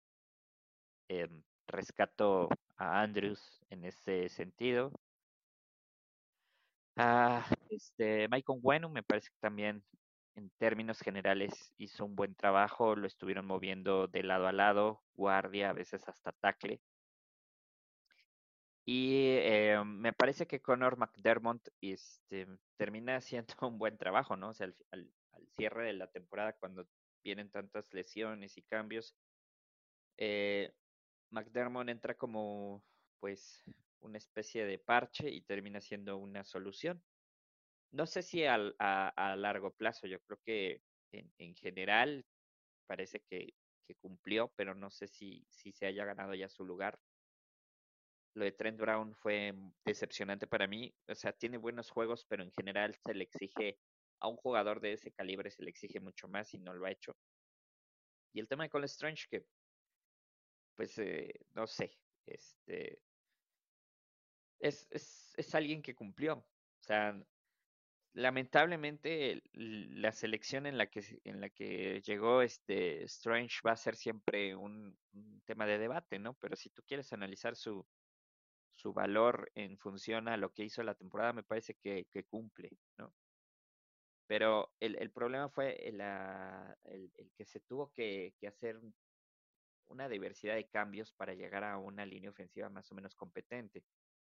Eh, 1.10 1.30
rescato 1.68 2.50
a 2.78 3.02
Andrews 3.02 3.62
en 3.70 3.86
ese 3.86 4.30
sentido. 4.30 4.92
Ah, 6.96 7.46
este, 7.70 8.28
Michael 8.28 8.60
Bueno 8.62 8.90
me 8.90 9.04
parece 9.04 9.30
que 9.30 9.38
también 9.40 9.84
en 10.36 10.50
términos 10.58 11.00
generales 11.00 11.74
hizo 11.78 12.06
un 12.06 12.16
buen 12.16 12.36
trabajo, 12.36 12.96
lo 12.96 13.08
estuvieron 13.08 13.46
moviendo 13.46 14.08
de 14.08 14.24
lado 14.24 14.48
a 14.48 14.52
lado, 14.52 15.02
guardia, 15.16 15.70
a 15.70 15.74
veces 15.74 16.08
hasta 16.08 16.32
tackle. 16.34 16.82
Y 18.86 19.38
eh, 19.42 19.82
me 19.86 20.14
parece 20.14 20.48
que 20.48 20.62
Connor 20.62 20.98
McDermott 20.98 21.62
este, 21.80 22.48
termina 22.76 23.18
haciendo 23.18 23.54
un 23.62 23.78
buen 23.78 23.98
trabajo, 23.98 24.36
¿no? 24.36 24.50
O 24.50 24.54
sea, 24.54 24.68
al, 24.92 25.12
cierre 25.58 25.86
de 25.86 25.94
la 25.94 26.08
temporada, 26.08 26.54
cuando 26.54 26.88
vienen 27.24 27.50
tantas 27.50 27.94
lesiones 27.94 28.58
y 28.58 28.64
cambios, 28.64 29.16
eh, 30.18 30.74
McDermott 31.32 31.90
entra 31.90 32.16
como, 32.16 32.84
pues, 33.20 33.64
una 34.02 34.18
especie 34.18 34.66
de 34.66 34.80
parche 34.80 35.30
y 35.30 35.42
termina 35.42 35.82
siendo 35.82 36.18
una 36.18 36.44
solución 36.44 37.04
no 37.92 38.06
sé 38.06 38.22
si 38.22 38.44
a, 38.46 38.58
largo 39.38 39.72
plazo, 39.72 40.08
yo 40.08 40.20
creo 40.22 40.40
que 40.44 40.82
en, 41.12 41.32
en 41.38 41.56
general 41.56 42.26
parece 42.88 43.22
que, 43.22 43.54
que, 43.88 43.96
cumplió, 43.96 44.52
pero 44.56 44.76
no 44.76 44.90
sé 44.90 45.08
si, 45.08 45.46
si 45.50 45.72
se 45.72 45.88
haya 45.88 46.06
ganado 46.06 46.34
ya 46.36 46.50
su 46.50 46.66
lugar. 46.66 47.00
Lo 48.36 48.46
de 48.46 48.52
Trent 48.52 48.80
Brown 48.80 49.16
fue 49.16 49.54
decepcionante 49.86 50.46
para 50.46 50.68
mí. 50.68 50.94
O 51.08 51.16
sea, 51.16 51.34
tiene 51.34 51.58
buenos 51.58 51.90
juegos, 51.90 52.26
pero 52.30 52.44
en 52.44 52.52
general 52.52 52.96
se 52.96 53.14
le 53.14 53.24
exige 53.24 53.80
a 54.20 54.28
un 54.28 54.38
jugador 54.38 54.80
de 54.82 54.94
ese 54.94 55.12
calibre, 55.12 55.52
se 55.52 55.64
le 55.64 55.70
exige 55.70 56.00
mucho 56.00 56.28
más 56.28 56.54
y 56.54 56.60
no 56.60 56.74
lo 56.74 56.86
ha 56.86 56.92
hecho. 56.92 57.16
Y 58.34 58.40
el 58.40 58.48
tema 58.48 58.64
de 58.64 58.70
Cole 58.70 58.86
Strange, 58.86 59.28
que, 59.30 59.46
pues, 60.76 60.98
eh, 61.00 61.34
no 61.56 61.68
sé, 61.68 61.98
este, 62.26 63.02
es, 64.60 64.88
es, 64.92 65.34
es 65.36 65.56
alguien 65.56 65.82
que 65.82 65.96
cumplió. 65.96 66.36
O 66.36 66.84
sea, 66.84 67.16
lamentablemente 68.14 69.42
la 69.54 70.12
selección 70.12 70.66
en 70.66 70.78
la 70.78 70.88
que 70.88 71.04
en 71.24 71.42
la 71.42 71.50
que 71.50 72.02
llegó 72.02 72.42
este 72.42 73.04
Strange 73.04 73.60
va 73.66 73.74
a 73.74 73.78
ser 73.78 73.96
siempre 73.96 74.56
un, 74.56 74.98
tema 75.46 75.66
de 75.66 75.78
debate, 75.78 76.20
¿no? 76.20 76.34
Pero 76.36 76.56
si 76.56 76.70
tú 76.70 76.84
quieres 76.86 77.12
analizar 77.14 77.56
su 77.56 77.86
su 78.76 78.94
valor 78.94 79.52
en 79.56 79.78
función 79.78 80.28
a 80.30 80.38
lo 80.38 80.54
que 80.54 80.64
hizo 80.64 80.84
la 80.84 80.96
temporada, 80.96 81.34
me 81.34 81.44
parece 81.44 81.76
que, 81.76 82.06
que 82.12 82.24
cumple, 82.24 82.72
¿no? 82.98 83.14
Pero 84.30 84.76
el, 84.80 84.96
el 84.98 85.10
problema 85.10 85.50
fue 85.50 85.72
el, 85.88 86.00
el, 86.02 87.12
el, 87.18 87.32
que 87.36 87.46
se 87.46 87.62
tuvo 87.62 87.92
que, 87.92 88.36
que 88.40 88.48
hacer 88.48 88.80
una 89.88 90.08
diversidad 90.08 90.54
de 90.54 90.70
cambios 90.70 91.12
para 91.12 91.34
llegar 91.34 91.64
a 91.64 91.80
una 91.80 92.06
línea 92.06 92.30
ofensiva 92.30 92.70
más 92.70 92.92
o 92.92 92.96
menos 92.96 93.16
competente. 93.16 93.84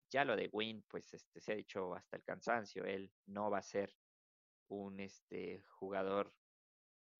Ya 0.09 0.25
lo 0.25 0.35
de 0.35 0.49
Win, 0.51 0.83
pues 0.87 1.13
este, 1.13 1.39
se 1.39 1.51
ha 1.51 1.55
dicho 1.55 1.93
hasta 1.93 2.17
el 2.17 2.23
cansancio, 2.23 2.85
él 2.85 3.13
no 3.27 3.51
va 3.51 3.59
a 3.59 3.61
ser 3.61 3.95
un 4.67 4.99
este, 4.99 5.61
jugador, 5.61 6.33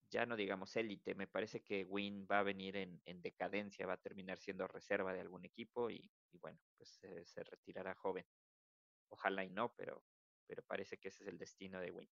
ya 0.10 0.26
no 0.26 0.36
digamos 0.36 0.76
élite, 0.76 1.14
me 1.14 1.28
parece 1.28 1.62
que 1.62 1.86
Win 1.86 2.26
va 2.26 2.40
a 2.40 2.44
venir 2.44 2.76
en, 2.78 3.00
en, 3.06 3.22
decadencia, 3.22 3.86
va 3.86 3.94
a 3.94 4.02
terminar 4.02 4.40
siendo 4.40 4.68
reserva 4.68 5.14
de 5.14 5.22
algún 5.22 5.46
equipo 5.46 5.92
y, 5.92 6.12
y 6.32 6.40
bueno, 6.40 6.60
pues 6.76 7.04
eh, 7.04 7.24
se 7.24 7.44
retirará 7.44 7.94
joven. 7.94 8.26
Ojalá 9.10 9.44
y 9.44 9.52
no, 9.52 9.76
pero, 9.76 10.04
pero 10.48 10.64
parece 10.64 10.98
que 10.98 11.10
ese 11.10 11.22
es 11.22 11.30
el 11.30 11.38
destino 11.38 11.80
de 11.80 11.92
Win. 11.92 12.10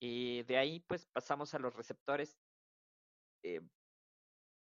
Y 0.00 0.42
de 0.44 0.58
ahí 0.58 0.80
pues 0.80 1.06
pasamos 1.06 1.54
a 1.54 1.58
los 1.58 1.74
receptores. 1.74 2.36
Eh, 3.42 3.60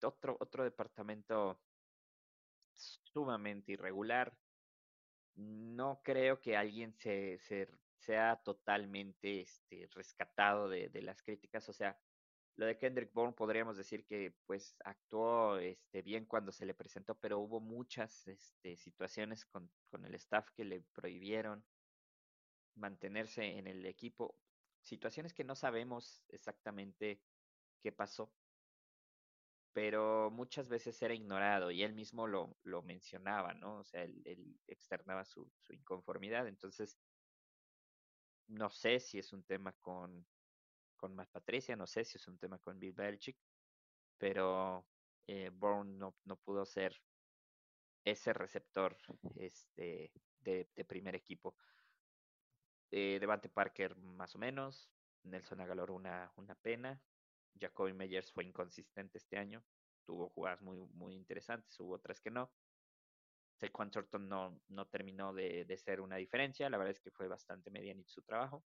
otro, 0.02 0.37
otro 0.40 0.64
departamento 0.64 1.61
sumamente 2.75 3.73
irregular 3.73 4.37
no 5.37 6.00
creo 6.02 6.40
que 6.40 6.56
alguien 6.56 6.92
se, 6.94 7.38
se 7.38 7.68
sea 7.99 8.37
totalmente 8.44 9.40
este, 9.40 9.88
rescatado 9.92 10.68
de, 10.68 10.88
de, 10.90 11.02
las 11.02 11.23
críticas. 11.23 11.68
O 11.68 11.73
sea, 11.73 11.99
lo 12.56 12.66
de 12.66 12.78
Kendrick 12.78 13.12
Bourne 13.12 13.35
podríamos 13.35 13.76
decir 13.76 14.04
que 14.04 14.35
pues 14.47 14.76
actuó 14.85 15.59
este, 15.59 16.02
bien 16.02 16.26
cuando 16.26 16.52
se 16.52 16.66
le 16.66 16.75
presentó, 16.75 17.14
pero 17.18 17.38
hubo 17.38 17.61
muchas 17.61 18.26
este, 18.28 18.76
situaciones 18.76 19.44
con, 19.47 19.71
con 19.90 20.04
el 20.04 20.14
staff 20.14 20.49
que 20.54 20.64
le 20.64 20.83
prohibieron 20.92 21.64
mantenerse 22.76 23.59
en 23.59 23.66
el 23.66 23.87
equipo. 23.87 24.37
Situaciones 24.84 25.34
que 25.34 25.42
no 25.42 25.56
sabemos 25.56 26.22
exactamente 26.28 27.20
qué 27.82 27.90
pasó 27.90 28.32
pero 29.74 30.30
muchas 30.30 30.68
veces 30.68 31.02
era 31.02 31.14
ignorado 31.14 31.72
y 31.72 31.82
él 31.82 31.94
mismo 31.94 32.28
lo, 32.28 32.56
lo 32.62 32.82
mencionaba, 32.82 33.54
¿no? 33.54 33.80
O 33.80 33.84
sea, 33.84 34.04
él, 34.04 34.56
externaba 34.68 35.24
su, 35.24 35.50
su, 35.58 35.74
inconformidad. 35.74 36.46
Entonces, 36.46 36.96
no 38.46 38.70
sé 38.70 39.00
si 39.00 39.18
es 39.18 39.32
un 39.32 39.42
tema 39.42 39.72
con, 39.80 40.24
con 40.96 41.16
Matt 41.16 41.28
Patricia, 41.30 41.74
no 41.74 41.88
sé 41.88 42.04
si 42.04 42.18
es 42.18 42.28
un 42.28 42.38
tema 42.38 42.58
con 42.58 42.78
Bill 42.78 42.92
Belichick, 42.92 43.36
pero 44.16 44.86
eh, 45.26 45.50
Bourne 45.52 45.98
no, 45.98 46.14
no 46.24 46.36
pudo 46.36 46.64
ser 46.64 46.96
ese 48.04 48.32
receptor 48.32 48.96
este, 49.34 50.12
de, 50.38 50.68
de 50.72 50.84
primer 50.84 51.16
equipo. 51.16 51.56
Eh, 52.96 53.18
Devante 53.18 53.48
Parker 53.48 53.96
más 53.96 54.36
o 54.36 54.38
menos, 54.38 54.88
Nelson 55.24 55.60
Agalor 55.60 55.90
una, 55.90 56.32
una 56.36 56.54
pena, 56.54 57.02
Jacoby 57.58 57.92
Meyers 57.92 58.30
fue 58.30 58.44
inconsistente 58.44 59.18
este 59.18 59.36
año. 59.36 59.64
Tuvo 60.06 60.28
jugadas 60.28 60.62
muy, 60.62 60.78
muy 60.92 61.16
interesantes, 61.16 61.80
hubo 61.80 61.94
otras 61.94 62.20
que 62.20 62.30
no. 62.30 62.52
Saquon 63.56 63.90
Thornton 63.90 64.28
no, 64.28 64.60
no 64.68 64.86
terminó 64.86 65.32
de, 65.32 65.64
de, 65.64 65.76
ser 65.76 66.00
una 66.00 66.14
diferencia. 66.14 66.70
La 66.70 66.78
verdad 66.78 66.92
es 66.92 67.00
que 67.00 67.10
fue 67.10 67.26
bastante 67.26 67.68
medianito 67.68 68.12
su 68.12 68.22
trabajo. 68.22 68.64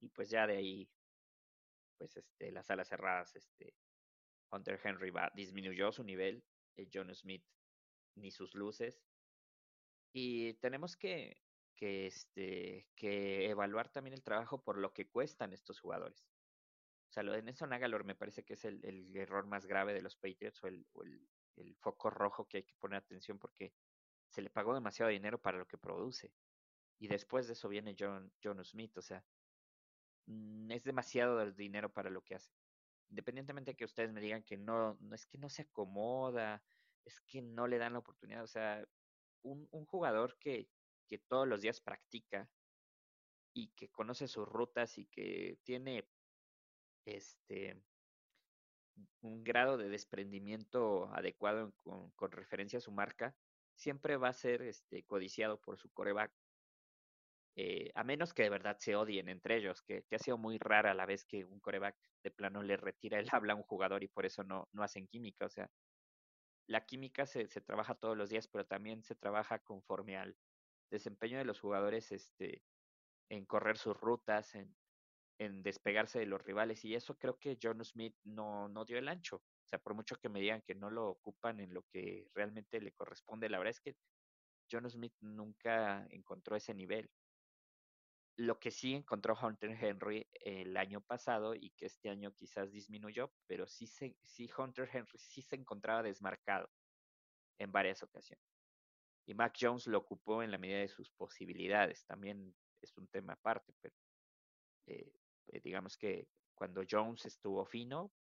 Y 0.00 0.08
pues 0.08 0.30
ya 0.30 0.46
de 0.46 0.56
ahí, 0.56 0.90
pues 1.98 2.16
este, 2.16 2.50
las 2.50 2.70
alas 2.70 2.88
cerradas, 2.88 3.36
este, 3.36 3.74
Hunter 4.50 4.80
Henry 4.82 5.10
va, 5.10 5.30
disminuyó 5.34 5.92
su 5.92 6.02
nivel. 6.02 6.42
Eh, 6.78 6.88
John 6.90 7.14
Smith 7.14 7.44
ni 8.14 8.30
sus 8.30 8.54
luces. 8.54 9.04
Y 10.14 10.54
tenemos 10.54 10.96
que, 10.96 11.42
que, 11.76 12.06
este, 12.06 12.88
que 12.96 13.50
evaluar 13.50 13.88
también 13.90 14.14
el 14.14 14.22
trabajo 14.22 14.62
por 14.62 14.78
lo 14.78 14.92
que 14.92 15.08
cuestan 15.08 15.52
estos 15.52 15.78
jugadores. 15.78 16.26
O 17.08 17.12
sea, 17.12 17.22
lo 17.22 17.32
de 17.32 17.42
Nelson 17.42 17.72
Agalor 17.72 18.04
me 18.04 18.16
parece 18.16 18.44
que 18.44 18.54
es 18.54 18.64
el, 18.64 19.14
error 19.14 19.46
más 19.46 19.66
grave 19.66 19.94
de 19.94 20.02
los 20.02 20.16
Patriots 20.16 20.62
o, 20.64 20.66
el, 20.66 20.86
el, 21.56 21.76
foco 21.76 22.10
rojo 22.10 22.48
que 22.48 22.58
hay 22.58 22.62
que 22.64 22.74
poner 22.74 22.98
atención 22.98 23.38
porque 23.38 23.72
se 24.28 24.42
le 24.42 24.50
pagó 24.50 24.74
demasiado 24.74 25.10
dinero 25.10 25.40
para 25.40 25.58
lo 25.58 25.66
que 25.66 25.78
produce. 25.78 26.32
Y 26.98 27.08
después 27.08 27.46
de 27.46 27.52
eso 27.52 27.68
viene 27.68 27.94
John, 27.98 28.32
John 28.42 28.64
Smith, 28.64 28.96
o 28.96 29.02
sea, 29.02 29.22
mm, 30.26 30.70
es 30.72 30.82
demasiado 30.82 31.52
dinero 31.52 31.92
para 31.92 32.10
lo 32.10 32.22
que 32.22 32.34
hace. 32.34 32.50
Independientemente 33.08 33.72
de 33.72 33.76
que 33.76 33.84
ustedes 33.84 34.12
me 34.12 34.20
digan 34.20 34.42
que 34.42 34.56
no, 34.56 34.96
no 35.00 35.14
es 35.14 35.26
que 35.26 35.38
no 35.38 35.48
se 35.48 35.62
acomoda, 35.62 36.62
es 37.04 37.20
que 37.20 37.40
no 37.40 37.68
le 37.68 37.78
dan 37.78 37.92
la 37.92 38.00
oportunidad, 38.00 38.42
o 38.42 38.48
sea, 38.48 38.84
un, 39.42 39.68
un 39.70 39.84
jugador 39.86 40.36
que, 40.38 40.68
que 41.06 41.18
todos 41.18 41.46
los 41.46 41.60
días 41.60 41.80
practica 41.80 42.48
y 43.52 43.68
que 43.68 43.88
conoce 43.88 44.28
sus 44.28 44.46
rutas 44.46 44.98
y 44.98 45.06
que 45.06 45.58
tiene 45.64 46.06
este 47.04 47.82
un 49.20 49.44
grado 49.44 49.76
de 49.76 49.88
desprendimiento 49.88 51.10
adecuado 51.14 51.72
con, 52.16 52.30
referencia 52.32 52.78
a 52.78 52.82
su 52.82 52.92
marca, 52.92 53.34
siempre 53.74 54.16
va 54.16 54.28
a 54.28 54.32
ser 54.32 54.62
este, 54.62 55.04
codiciado 55.04 55.60
por 55.60 55.78
su 55.78 55.90
coreback. 55.90 56.32
Eh, 57.56 57.90
a 57.94 58.04
menos 58.04 58.34
que 58.34 58.42
de 58.42 58.50
verdad 58.50 58.76
se 58.78 58.96
odien 58.96 59.28
entre 59.28 59.56
ellos, 59.56 59.82
que, 59.82 60.02
que, 60.04 60.16
ha 60.16 60.18
sido 60.18 60.36
muy 60.36 60.58
rara 60.58 60.92
la 60.94 61.06
vez 61.06 61.24
que 61.24 61.44
un 61.44 61.58
coreback 61.60 61.96
de 62.22 62.30
plano 62.30 62.62
le 62.62 62.76
retira 62.76 63.18
el 63.18 63.28
habla 63.34 63.54
a 63.54 63.56
un 63.56 63.62
jugador 63.62 64.02
y 64.02 64.08
por 64.08 64.26
eso 64.26 64.44
no, 64.44 64.68
no 64.72 64.82
hacen 64.82 65.06
química. 65.06 65.46
O 65.46 65.50
sea, 65.50 65.70
la 66.66 66.84
química 66.84 67.26
se, 67.26 67.48
se 67.48 67.60
trabaja 67.60 67.94
todos 67.94 68.16
los 68.16 68.28
días, 68.28 68.48
pero 68.48 68.66
también 68.66 69.02
se 69.02 69.14
trabaja 69.14 69.58
conforme 69.60 70.16
al 70.16 70.36
desempeño 70.90 71.38
de 71.38 71.44
los 71.44 71.60
jugadores 71.60 72.12
este, 72.12 72.62
en 73.28 73.44
correr 73.46 73.78
sus 73.78 73.96
rutas, 73.96 74.54
en, 74.54 74.74
en 75.38 75.62
despegarse 75.62 76.18
de 76.18 76.26
los 76.26 76.42
rivales. 76.42 76.84
Y 76.84 76.94
eso 76.94 77.16
creo 77.18 77.38
que 77.38 77.58
John 77.60 77.84
Smith 77.84 78.16
no, 78.24 78.68
no 78.68 78.84
dio 78.84 78.98
el 78.98 79.08
ancho. 79.08 79.36
O 79.36 79.68
sea, 79.68 79.78
por 79.78 79.94
mucho 79.94 80.16
que 80.16 80.28
me 80.28 80.40
digan 80.40 80.62
que 80.62 80.74
no 80.74 80.90
lo 80.90 81.08
ocupan 81.08 81.60
en 81.60 81.74
lo 81.74 81.82
que 81.90 82.28
realmente 82.34 82.80
le 82.80 82.92
corresponde, 82.92 83.48
la 83.48 83.58
verdad 83.58 83.72
es 83.72 83.80
que 83.80 83.96
John 84.70 84.88
Smith 84.88 85.14
nunca 85.20 86.06
encontró 86.10 86.56
ese 86.56 86.74
nivel. 86.74 87.10
Lo 88.38 88.58
que 88.58 88.70
sí 88.70 88.94
encontró 88.94 89.36
Hunter 89.40 89.70
Henry 89.82 90.28
el 90.34 90.76
año 90.76 91.00
pasado 91.00 91.54
y 91.54 91.70
que 91.70 91.86
este 91.86 92.10
año 92.10 92.32
quizás 92.34 92.70
disminuyó, 92.70 93.32
pero 93.46 93.66
sí, 93.66 93.86
se, 93.86 94.16
sí 94.22 94.48
Hunter 94.56 94.88
Henry 94.92 95.18
sí 95.18 95.40
se 95.42 95.56
encontraba 95.56 96.02
desmarcado 96.02 96.68
en 97.58 97.72
varias 97.72 98.02
ocasiones. 98.02 98.55
Y 99.26 99.34
Mac 99.34 99.56
Jones 99.60 99.86
lo 99.88 99.98
ocupó 99.98 100.42
en 100.42 100.50
la 100.50 100.58
medida 100.58 100.78
de 100.78 100.88
sus 100.88 101.10
posibilidades. 101.10 102.04
También 102.06 102.54
es 102.80 102.96
un 102.96 103.08
tema 103.08 103.32
aparte, 103.32 103.74
pero 103.80 103.94
eh, 104.86 105.12
eh, 105.48 105.60
digamos 105.60 105.96
que 105.96 106.28
cuando 106.54 106.82
Jones 106.88 107.26
estuvo 107.26 107.64
fino, 107.66 108.12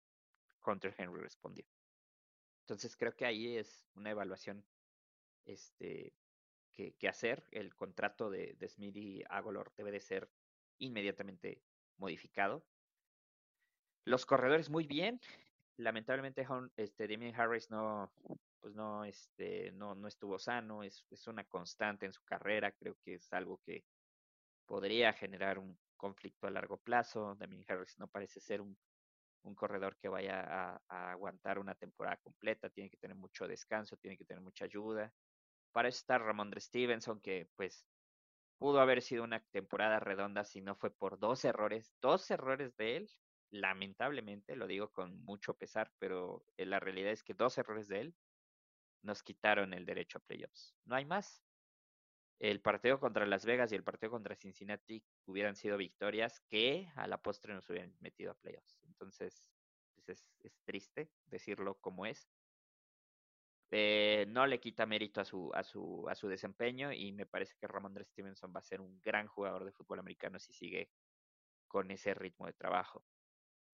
Hunter 0.65 0.93
Henry 0.97 1.21
respondió. 1.21 1.65
Entonces 2.61 2.97
creo 2.97 3.15
que 3.15 3.25
ahí 3.25 3.57
es 3.57 3.85
una 3.93 4.09
evaluación 4.09 4.65
este, 5.45 6.13
que, 6.71 7.07
hacer. 7.07 7.43
El 7.51 7.75
contrato 7.75 8.31
de, 8.31 8.55
de 8.55 8.67
Smith 8.67 8.95
y 8.95 9.23
Agolor 9.29 9.71
debe 9.77 9.91
de 9.91 9.99
ser 9.99 10.29
inmediatamente 10.79 11.61
modificado. 11.97 12.65
Los 14.05 14.25
corredores 14.25 14.69
muy 14.69 14.87
bien. 14.87 15.21
Lamentablemente 15.77 16.47
este, 16.77 17.07
Damien 17.07 17.35
Harris 17.35 17.69
no, 17.69 18.11
pues 18.65 18.73
no, 18.73 19.05
este, 19.05 19.71
no, 19.73 19.93
no 19.93 20.07
estuvo 20.07 20.39
sano. 20.39 20.81
Es, 20.81 21.05
es 21.11 21.27
una 21.27 21.43
constante 21.43 22.07
en 22.07 22.13
su 22.13 22.23
carrera. 22.23 22.71
Creo 22.71 22.97
que 23.03 23.13
es 23.13 23.31
algo 23.31 23.61
que 23.63 23.85
podría 24.65 25.13
generar 25.13 25.59
un, 25.59 25.77
conflicto 25.95 26.47
a 26.47 26.49
largo 26.49 26.77
plazo. 26.77 27.35
Damien 27.35 27.63
Harris 27.67 27.99
no 27.99 28.07
parece 28.07 28.39
ser 28.39 28.61
un, 28.61 28.75
un 29.43 29.53
corredor 29.53 29.97
que 29.97 30.09
vaya 30.09 30.79
a, 30.89 31.11
aguantar 31.11 31.59
una 31.59 31.75
temporada 31.75 32.17
completa, 32.17 32.71
tiene 32.71 32.89
que 32.89 32.97
tener 32.97 33.15
mucho 33.15 33.47
descanso, 33.47 33.97
tiene 33.97 34.17
que 34.17 34.25
tener 34.25 34.41
mucha 34.41 34.65
ayuda. 34.65 35.13
Para 35.71 35.89
eso 35.89 35.99
está 35.99 36.17
Ramondre 36.17 36.59
Stevenson, 36.59 37.21
que 37.21 37.47
pues 37.55 37.85
pudo 38.57 38.79
haber 38.79 39.03
sido 39.03 39.23
una 39.23 39.41
temporada 39.51 39.99
redonda 39.99 40.43
si 40.43 40.61
no 40.61 40.75
fue 40.75 40.89
por 40.89 41.19
dos 41.19 41.45
errores, 41.45 41.93
dos 42.01 42.31
errores 42.31 42.75
de 42.77 42.97
él, 42.97 43.11
lamentablemente, 43.51 44.55
lo 44.55 44.65
digo 44.65 44.89
con 44.91 45.23
mucho 45.23 45.53
pesar, 45.53 45.91
pero 45.99 46.43
eh, 46.57 46.65
la 46.65 46.79
realidad 46.79 47.11
es 47.11 47.23
que 47.23 47.35
dos 47.35 47.59
errores 47.59 47.87
de 47.87 48.01
él 48.01 48.15
nos 49.05 49.23
quitaron 49.23 49.73
el 49.73 49.85
derecho 49.85 50.17
a 50.17 50.21
playoffs. 50.21 50.75
No 50.85 50.95
hay 50.95 51.05
más 51.05 51.45
el 52.39 52.59
partido 52.59 52.99
contra 52.99 53.25
Las 53.25 53.45
Vegas 53.45 53.71
y 53.71 53.75
el 53.75 53.83
partido 53.83 54.11
contra 54.11 54.35
Cincinnati 54.35 55.03
hubieran 55.25 55.55
sido 55.55 55.77
victorias 55.77 56.41
que 56.49 56.91
a 56.95 57.07
la 57.07 57.17
postre 57.17 57.53
nos 57.53 57.69
hubieran 57.69 57.95
metido 57.99 58.31
a 58.31 58.35
playoffs. 58.35 58.77
Entonces, 58.87 59.41
pues 59.95 60.25
es, 60.43 60.57
triste 60.65 61.09
decirlo 61.25 61.75
como 61.75 62.05
es. 62.05 62.29
Eh, 63.71 64.25
no 64.29 64.45
le 64.47 64.59
quita 64.59 64.85
mérito 64.85 65.21
a 65.21 65.25
su, 65.25 65.51
a, 65.53 65.63
su, 65.63 66.07
a 66.07 66.15
su 66.15 66.27
desempeño 66.27 66.91
y 66.93 67.11
me 67.11 67.25
parece 67.25 67.55
que 67.59 67.67
Ramondre 67.67 68.05
Stevenson 68.05 68.53
va 68.55 68.59
a 68.59 68.63
ser 68.63 68.79
un 68.79 69.01
gran 69.01 69.27
jugador 69.27 69.65
de 69.65 69.71
fútbol 69.71 69.99
americano 69.99 70.39
si 70.39 70.53
sigue 70.53 70.89
con 71.67 71.89
ese 71.91 72.13
ritmo 72.13 72.45
de 72.45 72.53
trabajo. 72.53 73.03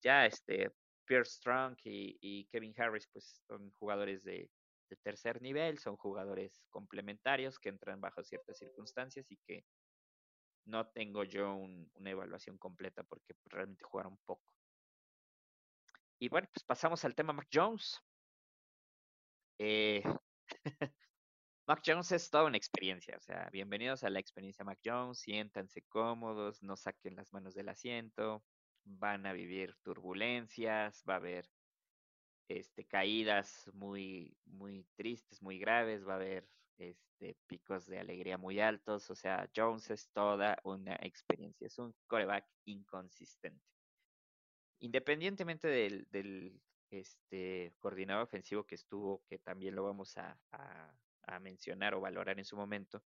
Ya 0.01 0.25
este 0.25 0.71
Pierce 1.05 1.33
Strong 1.33 1.77
y, 1.83 2.17
y 2.21 2.45
Kevin 2.45 2.73
Harris 2.77 3.07
pues 3.07 3.41
son 3.45 3.71
jugadores 3.71 4.23
de, 4.23 4.49
de 4.91 4.97
tercer 4.97 5.41
nivel, 5.41 5.79
son 5.79 5.95
jugadores 5.95 6.61
complementarios 6.69 7.57
que 7.57 7.69
entran 7.69 8.01
bajo 8.01 8.23
ciertas 8.23 8.57
circunstancias 8.57 9.31
y 9.31 9.37
que 9.37 9.65
no 10.65 10.87
tengo 10.89 11.23
yo 11.23 11.55
una 11.55 12.09
evaluación 12.09 12.57
completa 12.57 13.01
porque 13.03 13.33
realmente 13.45 13.85
jugaron 13.85 14.17
poco. 14.25 14.43
Y 16.19 16.27
bueno, 16.27 16.47
pues 16.53 16.65
pasamos 16.65 17.03
al 17.05 17.15
tema 17.15 17.31
Mac 17.33 17.47
Jones. 17.51 17.99
Eh, 19.57 20.03
Mac 21.67 21.81
Jones 21.85 22.11
es 22.11 22.29
toda 22.29 22.43
una 22.43 22.57
experiencia, 22.57 23.15
o 23.17 23.21
sea, 23.21 23.49
bienvenidos 23.49 24.03
a 24.03 24.09
la 24.09 24.19
experiencia 24.19 24.65
Mac 24.65 24.79
Jones, 24.83 25.19
siéntanse 25.19 25.83
cómodos, 25.83 26.61
no 26.61 26.75
saquen 26.75 27.15
las 27.15 27.31
manos 27.31 27.53
del 27.53 27.69
asiento, 27.69 28.43
van 28.83 29.25
a 29.25 29.31
vivir 29.31 29.73
turbulencias, 29.83 31.01
va 31.09 31.13
a 31.13 31.17
haber 31.17 31.49
este, 32.47 32.85
caídas 32.85 33.69
muy, 33.73 34.35
muy 34.45 34.85
tristes, 34.95 35.41
muy 35.41 35.59
graves, 35.59 36.07
va 36.07 36.13
a 36.13 36.15
haber 36.17 36.47
este, 36.77 37.35
picos 37.47 37.85
de 37.85 37.99
alegría 37.99 38.37
muy 38.37 38.59
altos, 38.59 39.09
o 39.09 39.15
sea, 39.15 39.49
Jones 39.55 39.89
es 39.91 40.09
toda 40.09 40.57
una 40.63 40.95
experiencia, 41.01 41.67
es 41.67 41.77
un 41.77 41.93
coreback 42.07 42.45
inconsistente. 42.65 43.63
Independientemente 44.79 45.67
del, 45.67 46.59
este, 46.89 47.73
coordinador 47.79 48.23
ofensivo 48.23 48.63
que 48.65 48.75
estuvo, 48.75 49.23
que 49.29 49.37
también 49.37 49.75
lo 49.75 49.83
vamos 49.83 50.17
a 50.17 50.37
mencionar 51.39 51.93
o 51.93 52.01
valorar 52.01 52.39
en 52.39 52.45
su 52.45 52.57
momento, 52.57 53.03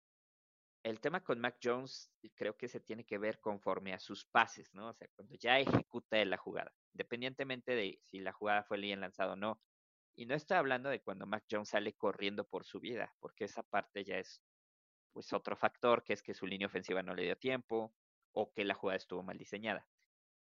el 0.89 1.01
tema 1.01 1.23
con 1.23 1.39
Mac 1.41 1.59
Jones 1.63 2.11
creo 2.35 2.57
que 2.57 2.69
se 2.69 2.81
tiene 2.81 3.05
que 3.05 3.19
ver 3.19 3.41
conforme 3.41 3.93
a 3.93 3.99
sus 3.99 4.25
pases, 4.25 4.73
¿no? 4.73 4.89
O 4.89 4.95
sea, 4.95 5.07
cuando 5.15 5.35
ya 5.35 5.59
ejecuta 5.59 6.25
la 6.25 6.39
jugada, 6.39 6.73
independientemente 6.95 7.75
de 7.75 7.99
si 8.05 8.21
la 8.21 8.33
jugada 8.33 8.65
fue 8.65 8.79
bien 8.79 9.01
lanzada 9.01 9.35
o 9.35 9.37
no. 9.37 9.61
Y 10.17 10.27
no 10.27 10.35
estoy 10.35 10.57
hablando 10.57 10.89
de 10.89 11.03
cuando 11.03 11.27
Mac 11.27 11.45
Jones 11.51 11.69
sale 11.69 11.93
corriendo 11.93 12.45
por 12.45 12.65
su 12.65 12.81
vida, 12.81 13.15
porque 13.21 13.45
esa 13.45 13.63
parte 13.63 14.05
ya 14.05 14.19
es 14.19 14.43
pues 15.13 15.33
otro 15.33 15.57
factor, 15.57 16.03
que 16.05 16.15
es 16.15 16.23
que 16.23 16.35
su 16.35 16.47
línea 16.47 16.67
ofensiva 16.67 17.03
no 17.03 17.15
le 17.15 17.25
dio 17.25 17.37
tiempo 17.37 17.95
o 18.33 18.53
que 18.53 18.65
la 18.65 18.75
jugada 18.75 18.97
estuvo 18.97 19.23
mal 19.23 19.37
diseñada. 19.37 19.87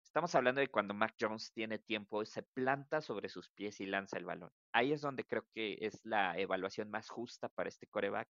Estamos 0.03 0.35
hablando 0.35 0.61
de 0.61 0.69
cuando 0.69 0.95
Mac 0.95 1.15
Jones 1.21 1.53
tiene 1.53 1.79
tiempo, 1.79 2.25
se 2.25 2.43
planta 2.43 3.01
sobre 3.01 3.29
sus 3.29 3.51
pies 3.51 3.81
y 3.81 3.87
lanza 3.87 4.19
el 4.19 4.25
balón. 4.25 4.51
Ahí 4.73 4.93
es 4.93 5.01
donde 5.01 5.25
creo 5.25 5.47
que 5.53 5.79
es 5.81 6.05
la 6.05 6.39
evaluación 6.39 6.91
más 6.91 7.09
justa 7.09 7.49
para 7.49 7.69
este 7.69 7.87
coreback 7.87 8.29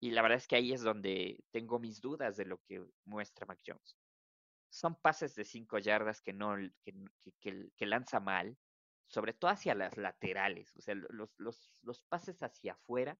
y 0.00 0.12
la 0.12 0.22
verdad 0.22 0.38
es 0.38 0.46
que 0.46 0.56
ahí 0.56 0.72
es 0.72 0.82
donde 0.82 1.44
tengo 1.50 1.78
mis 1.78 2.00
dudas 2.00 2.36
de 2.36 2.44
lo 2.44 2.58
que 2.58 2.84
muestra 3.04 3.46
Mac 3.46 3.60
Jones. 3.66 3.96
Son 4.70 4.94
pases 4.94 5.34
de 5.34 5.44
cinco 5.44 5.78
yardas 5.78 6.20
que 6.20 6.32
no 6.32 6.56
que, 6.82 7.70
que, 7.76 7.86
lanza 7.86 8.20
mal, 8.20 8.56
sobre 9.08 9.32
todo 9.32 9.50
hacia 9.50 9.74
las 9.74 9.96
laterales. 9.96 10.76
O 10.76 10.82
sea, 10.82 10.94
los, 10.94 11.34
los, 11.38 11.72
los 11.82 12.02
pases 12.02 12.42
hacia 12.42 12.74
afuera 12.74 13.18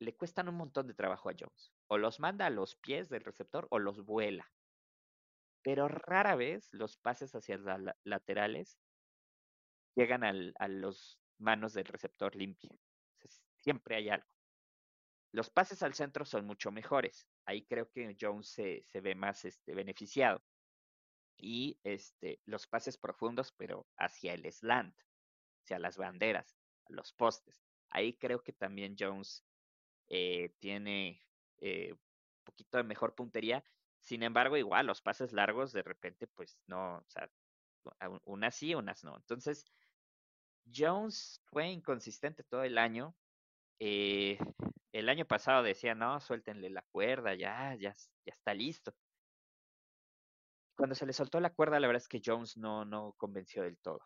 le 0.00 0.16
cuestan 0.16 0.48
un 0.48 0.56
montón 0.56 0.86
de 0.86 0.94
trabajo 0.94 1.28
a 1.28 1.34
Jones. 1.38 1.72
O 1.86 1.98
los 1.98 2.18
manda 2.18 2.46
a 2.46 2.50
los 2.50 2.76
pies 2.76 3.08
del 3.08 3.22
receptor 3.22 3.68
o 3.70 3.78
los 3.78 4.04
vuela. 4.04 4.50
Pero 5.62 5.88
rara 5.88 6.34
vez 6.36 6.72
los 6.72 6.96
pases 6.96 7.34
hacia 7.34 7.58
las 7.58 7.94
laterales 8.02 8.78
llegan 9.94 10.24
al, 10.24 10.54
a 10.58 10.68
las 10.68 11.20
manos 11.38 11.74
del 11.74 11.84
receptor 11.84 12.34
limpio. 12.34 12.70
siempre 13.58 13.96
hay 13.96 14.08
algo. 14.08 14.39
Los 15.32 15.50
pases 15.50 15.82
al 15.82 15.94
centro 15.94 16.24
son 16.24 16.46
mucho 16.46 16.70
mejores. 16.70 17.26
Ahí 17.44 17.64
creo 17.64 17.90
que 17.90 18.16
Jones 18.20 18.48
se, 18.48 19.00
ve 19.00 19.14
más 19.14 19.44
este, 19.44 19.74
beneficiado. 19.74 20.42
Y 21.36 21.78
este, 21.84 22.40
los 22.44 22.66
pases 22.66 22.98
profundos, 22.98 23.52
pero 23.52 23.86
hacia 23.96 24.34
el 24.34 24.50
slant, 24.52 24.94
hacia 25.62 25.78
las 25.78 25.96
banderas, 25.96 26.58
los 26.88 27.12
postes. 27.12 27.62
Ahí 27.90 28.14
creo 28.14 28.42
que 28.42 28.52
también 28.52 28.96
Jones 28.98 29.44
eh, 30.08 30.54
tiene 30.58 31.22
eh, 31.58 31.94
poquito 32.44 32.78
de 32.78 32.84
mejor 32.84 33.14
puntería. 33.14 33.64
Sin 34.00 34.22
embargo, 34.22 34.56
igual 34.56 34.86
los 34.86 35.00
pases 35.00 35.32
largos 35.32 35.72
de 35.72 35.82
repente, 35.82 36.26
pues 36.26 36.58
no, 36.66 36.98
o 36.98 37.04
sea, 37.08 37.30
unas 38.24 38.54
sí, 38.54 38.74
unas 38.74 39.04
no. 39.04 39.16
Entonces, 39.16 39.64
Jones 40.74 41.40
fue 41.44 41.68
inconsistente 41.68 42.42
todo 42.44 42.64
el 42.64 42.78
año. 42.78 43.14
Eh, 43.82 44.38
el 44.92 45.08
año 45.08 45.24
pasado 45.24 45.62
decía, 45.62 45.94
no, 45.94 46.20
suéltenle 46.20 46.68
la 46.68 46.82
cuerda, 46.92 47.34
ya, 47.34 47.74
ya, 47.76 47.94
ya 47.94 48.32
está 48.32 48.52
listo. 48.52 48.94
Cuando 50.76 50.94
se 50.94 51.06
le 51.06 51.12
soltó 51.12 51.40
la 51.40 51.50
cuerda, 51.54 51.80
la 51.80 51.86
verdad 51.86 52.02
es 52.02 52.08
que 52.08 52.20
Jones 52.24 52.56
no, 52.56 52.84
no 52.84 53.14
convenció 53.16 53.62
del 53.62 53.78
todo. 53.78 54.00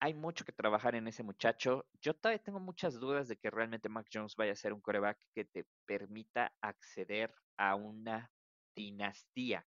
Hay 0.00 0.14
mucho 0.14 0.44
que 0.44 0.52
trabajar 0.52 0.94
en 0.94 1.08
ese 1.08 1.22
muchacho. 1.22 1.86
Yo 2.00 2.14
todavía 2.14 2.42
tengo 2.42 2.60
muchas 2.60 2.98
dudas 2.98 3.28
de 3.28 3.36
que 3.36 3.50
realmente 3.50 3.88
Mac 3.88 4.08
Jones 4.12 4.36
vaya 4.36 4.52
a 4.52 4.56
ser 4.56 4.72
un 4.72 4.80
coreback 4.80 5.18
que 5.34 5.44
te 5.44 5.66
permita 5.86 6.52
acceder 6.60 7.32
a 7.56 7.76
una 7.76 8.30
dinastía. 8.74 9.66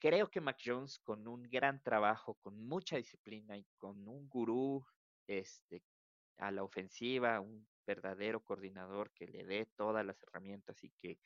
Creo 0.00 0.30
que 0.30 0.40
Mac 0.40 0.58
Jones, 0.64 0.98
con 0.98 1.28
un 1.28 1.42
gran 1.42 1.82
trabajo, 1.82 2.34
con 2.36 2.58
mucha 2.66 2.96
disciplina 2.96 3.56
y 3.58 3.66
con 3.76 4.08
un 4.08 4.28
gurú 4.28 4.86
este, 5.26 5.82
a 6.38 6.50
la 6.50 6.64
ofensiva, 6.64 7.40
un 7.40 7.68
verdadero 7.86 8.40
coordinador 8.44 9.10
que 9.12 9.26
le 9.26 9.44
dé 9.44 9.66
todas 9.76 10.04
las 10.04 10.22
herramientas 10.22 10.82
y 10.84 10.90
que 10.90 11.18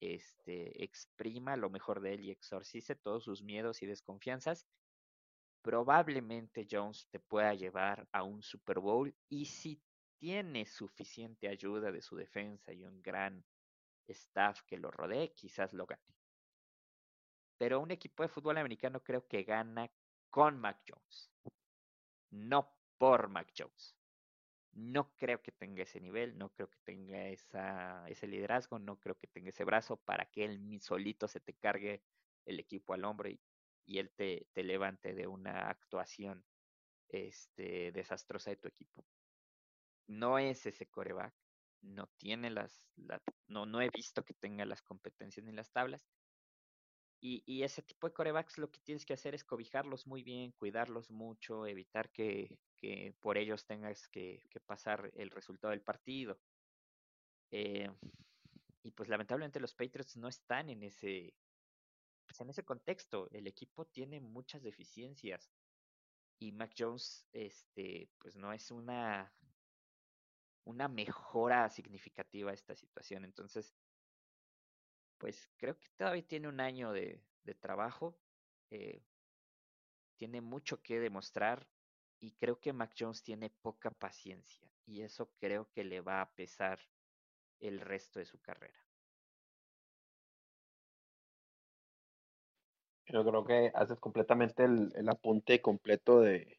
este, 0.00 0.82
exprima 0.82 1.56
lo 1.56 1.70
mejor 1.70 2.00
de 2.00 2.14
él 2.14 2.24
y 2.24 2.30
exorcice 2.30 2.96
todos 2.96 3.24
sus 3.24 3.42
miedos 3.42 3.82
y 3.82 3.86
desconfianzas, 3.86 4.66
probablemente 5.62 6.66
Jones 6.68 7.06
te 7.10 7.20
pueda 7.20 7.54
llevar 7.54 8.08
a 8.10 8.24
un 8.24 8.42
Super 8.42 8.80
Bowl 8.80 9.14
y 9.28 9.46
si 9.46 9.80
tiene 10.18 10.66
suficiente 10.66 11.48
ayuda 11.48 11.92
de 11.92 12.02
su 12.02 12.16
defensa 12.16 12.72
y 12.72 12.84
un 12.84 13.00
gran 13.02 13.44
staff 14.08 14.62
que 14.66 14.76
lo 14.76 14.90
rodee, 14.90 15.32
quizás 15.34 15.72
lo 15.72 15.86
gane. 15.86 16.02
Pero 17.58 17.80
un 17.80 17.92
equipo 17.92 18.24
de 18.24 18.28
fútbol 18.28 18.58
americano 18.58 19.02
creo 19.02 19.26
que 19.26 19.44
gana 19.44 19.90
con 20.30 20.58
Mac 20.58 20.82
Jones, 20.88 21.30
no 22.30 22.74
por 22.98 23.28
Mac 23.28 23.52
Jones. 23.56 23.96
No 24.72 25.12
creo 25.16 25.42
que 25.42 25.52
tenga 25.52 25.82
ese 25.82 26.00
nivel, 26.00 26.38
no 26.38 26.50
creo 26.50 26.68
que 26.68 26.78
tenga 26.84 27.28
esa, 27.28 28.08
ese 28.08 28.26
liderazgo, 28.26 28.78
no 28.78 28.98
creo 28.98 29.16
que 29.16 29.26
tenga 29.26 29.50
ese 29.50 29.64
brazo 29.64 29.98
para 29.98 30.26
que 30.26 30.44
él 30.44 30.80
solito 30.80 31.28
se 31.28 31.40
te 31.40 31.54
cargue 31.54 32.02
el 32.46 32.58
equipo 32.58 32.94
al 32.94 33.04
hombro 33.04 33.28
y, 33.28 33.40
él 33.98 34.10
te, 34.16 34.46
te, 34.52 34.62
levante 34.62 35.12
de 35.12 35.26
una 35.26 35.68
actuación 35.68 36.44
este, 37.08 37.92
desastrosa 37.92 38.50
de 38.50 38.56
tu 38.56 38.68
equipo. 38.68 39.04
No 40.06 40.38
es 40.38 40.64
ese 40.66 40.86
coreback, 40.86 41.34
no 41.82 42.06
tiene 42.16 42.50
las, 42.50 42.88
no, 43.48 43.66
no 43.66 43.80
he 43.82 43.90
visto 43.90 44.24
que 44.24 44.34
tenga 44.34 44.64
las 44.64 44.82
competencias 44.82 45.44
ni 45.44 45.52
las 45.52 45.70
tablas. 45.70 46.06
Y, 47.24 47.62
ese 47.62 47.82
tipo 47.82 48.08
de 48.08 48.14
corebacks 48.14 48.58
lo 48.58 48.68
que 48.68 48.80
tienes 48.80 49.06
que 49.06 49.12
hacer 49.12 49.32
es 49.32 49.44
cobijarlos 49.44 50.08
muy 50.08 50.24
bien, 50.24 50.50
cuidarlos 50.50 51.08
mucho, 51.08 51.66
evitar 51.66 52.10
que, 52.10 52.58
por 53.20 53.38
ellos 53.38 53.64
tengas 53.64 54.08
que, 54.08 54.44
que, 54.50 54.58
pasar 54.58 55.08
el 55.14 55.30
resultado 55.30 55.70
del 55.70 55.82
partido. 55.82 56.40
Eh, 57.52 57.88
y 58.82 58.90
pues 58.90 59.08
lamentablemente 59.08 59.60
los 59.60 59.72
Patriots 59.72 60.16
no 60.16 60.26
están 60.26 60.68
en 60.68 60.82
ese, 60.82 61.32
pues 62.26 62.40
en 62.40 62.50
ese 62.50 62.64
contexto. 62.64 63.28
El 63.30 63.46
equipo 63.46 63.84
tiene 63.84 64.20
muchas 64.20 64.64
deficiencias. 64.64 65.48
Y 66.40 66.50
Mac 66.50 66.74
Jones, 66.76 67.24
este, 67.32 68.10
pues 68.18 68.34
no 68.34 68.52
es 68.52 68.72
una 68.72 69.32
una 70.64 70.88
mejora 70.88 71.68
significativa 71.68 72.50
a 72.50 72.54
esta 72.54 72.74
situación. 72.74 73.24
Entonces, 73.24 73.74
pues 75.22 75.48
creo 75.56 75.78
que 75.78 75.86
todavía 75.96 76.26
tiene 76.26 76.48
un 76.48 76.58
año 76.58 76.92
de, 76.92 77.22
trabajo, 77.60 78.18
eh, 78.70 79.04
tiene 80.16 80.40
mucho 80.40 80.82
que 80.82 80.98
demostrar 80.98 81.64
y 82.18 82.32
creo 82.32 82.58
que 82.58 82.72
Mac 82.72 82.92
Jones 82.98 83.22
tiene 83.22 83.48
poca 83.48 83.92
paciencia 83.92 84.68
y 84.84 85.02
eso 85.02 85.30
creo 85.38 85.70
que 85.70 85.84
le 85.84 86.00
va 86.00 86.22
a 86.22 86.30
pesar 86.32 86.80
el 87.60 87.78
resto 87.78 88.18
de 88.18 88.24
su 88.24 88.40
carrera. 88.40 88.84
Yo 93.06 93.24
creo 93.24 93.44
que 93.44 93.70
haces 93.76 94.00
completamente 94.00 94.64
el, 94.64 95.08
apunte 95.08 95.62
completo 95.62 96.20
de, 96.20 96.58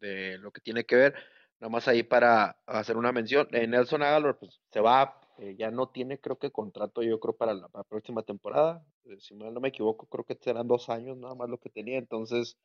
de, 0.00 0.38
lo 0.38 0.50
que 0.50 0.62
tiene 0.62 0.84
que 0.84 0.96
ver. 0.96 1.14
Nada 1.60 1.70
más 1.70 1.86
ahí 1.88 2.02
para 2.04 2.58
hacer 2.64 2.96
una 2.96 3.12
mención. 3.12 3.48
Eh, 3.52 3.66
Nelson 3.66 4.02
Aguilar 4.02 4.38
pues, 4.38 4.62
se 4.70 4.80
va, 4.80 5.20
eh, 5.38 5.56
ya 5.56 5.70
no 5.70 5.88
tiene 5.90 6.20
creo 6.20 6.38
que 6.38 6.50
contrato, 6.50 7.02
yo 7.02 7.20
creo, 7.20 7.36
para 7.36 7.54
la, 7.54 7.68
próxima 7.88 8.22
temporada. 8.22 8.84
Eh, 9.04 9.18
si 9.20 9.34
no 9.34 9.50
me 9.60 9.68
equivoco, 9.68 10.06
creo 10.06 10.24
que 10.24 10.36
serán 10.36 10.68
dos 10.68 10.88
años 10.88 11.16
nada 11.16 11.34
más 11.34 11.48
lo 11.48 11.58
que 11.58 11.70
tenía. 11.70 11.98
Entonces, 11.98 12.58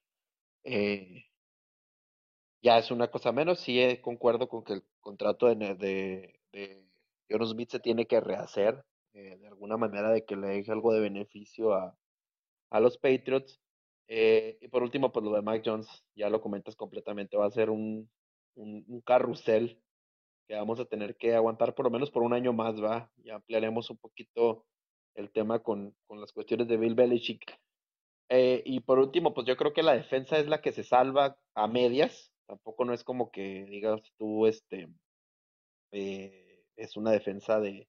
ya 2.62 2.78
es 2.80 2.92
una 2.92 3.10
cosa 3.12 3.32
menos. 3.32 3.60
Sí 3.60 3.80
concuerdo 4.02 4.48
con 4.50 4.64
que 4.64 4.74
el 4.74 4.84
contrato 5.02 5.48
de, 5.48 5.76
de, 5.76 6.40
de 6.52 6.84
Jonas 7.30 7.50
Smith 7.50 7.70
se 7.70 7.80
tiene 7.80 8.08
que 8.08 8.20
rehacer 8.22 8.84
de 9.14 9.48
alguna 9.48 9.78
manera 9.78 10.12
de 10.12 10.26
que 10.26 10.36
le 10.36 10.48
deje 10.48 10.72
algo 10.72 10.92
de 10.94 11.00
beneficio 11.02 11.74
a, 11.74 11.96
a 12.72 12.80
los 12.80 12.98
Patriots. 12.98 13.60
y 14.08 14.68
por 14.70 14.84
último, 14.84 15.12
pues 15.12 15.24
lo 15.26 15.34
de 15.34 15.42
Mike 15.44 15.64
Jones, 15.70 15.88
ya 16.16 16.30
lo 16.30 16.42
comentas 16.42 16.76
completamente, 16.76 17.38
va 17.38 17.46
a 17.46 17.52
ser 17.52 17.70
un, 17.70 18.10
un, 18.56 19.02
carrusel 19.02 19.82
que 20.48 20.56
vamos 20.56 20.80
a 20.80 20.86
tener 20.86 21.16
que 21.16 21.36
aguantar 21.36 21.74
por 21.76 21.86
lo 21.86 21.92
menos 21.92 22.12
por 22.12 22.24
un 22.24 22.34
año 22.34 22.54
más, 22.54 22.82
va. 22.82 23.12
Ya 23.18 23.36
ampliaremos 23.36 23.90
un 23.90 23.98
poquito 23.98 24.66
el 25.16 25.32
tema 25.32 25.60
con, 25.60 25.96
con 26.08 26.20
las 26.22 26.32
cuestiones 26.32 26.68
de 26.68 26.78
Bill 26.78 26.96
Belichick. 26.96 27.60
Eh, 28.30 28.64
y 28.66 28.80
por 28.80 29.00
último, 29.00 29.34
pues 29.34 29.48
yo 29.48 29.58
creo 29.58 29.74
que 29.74 29.84
la 29.84 29.94
defensa 29.94 30.38
es 30.38 30.48
la 30.48 30.62
que 30.62 30.72
se 30.72 30.84
salva 30.84 31.38
a 31.54 31.68
medias. 31.68 32.32
Tampoco 32.48 32.86
no 32.86 32.94
es 32.94 33.04
como 33.04 33.32
que 33.32 33.66
digas 33.66 34.02
tú, 34.18 34.48
este, 34.48 34.90
eh, 35.92 36.64
es 36.76 36.98
una 36.98 37.12
defensa 37.12 37.60
de, 37.60 37.88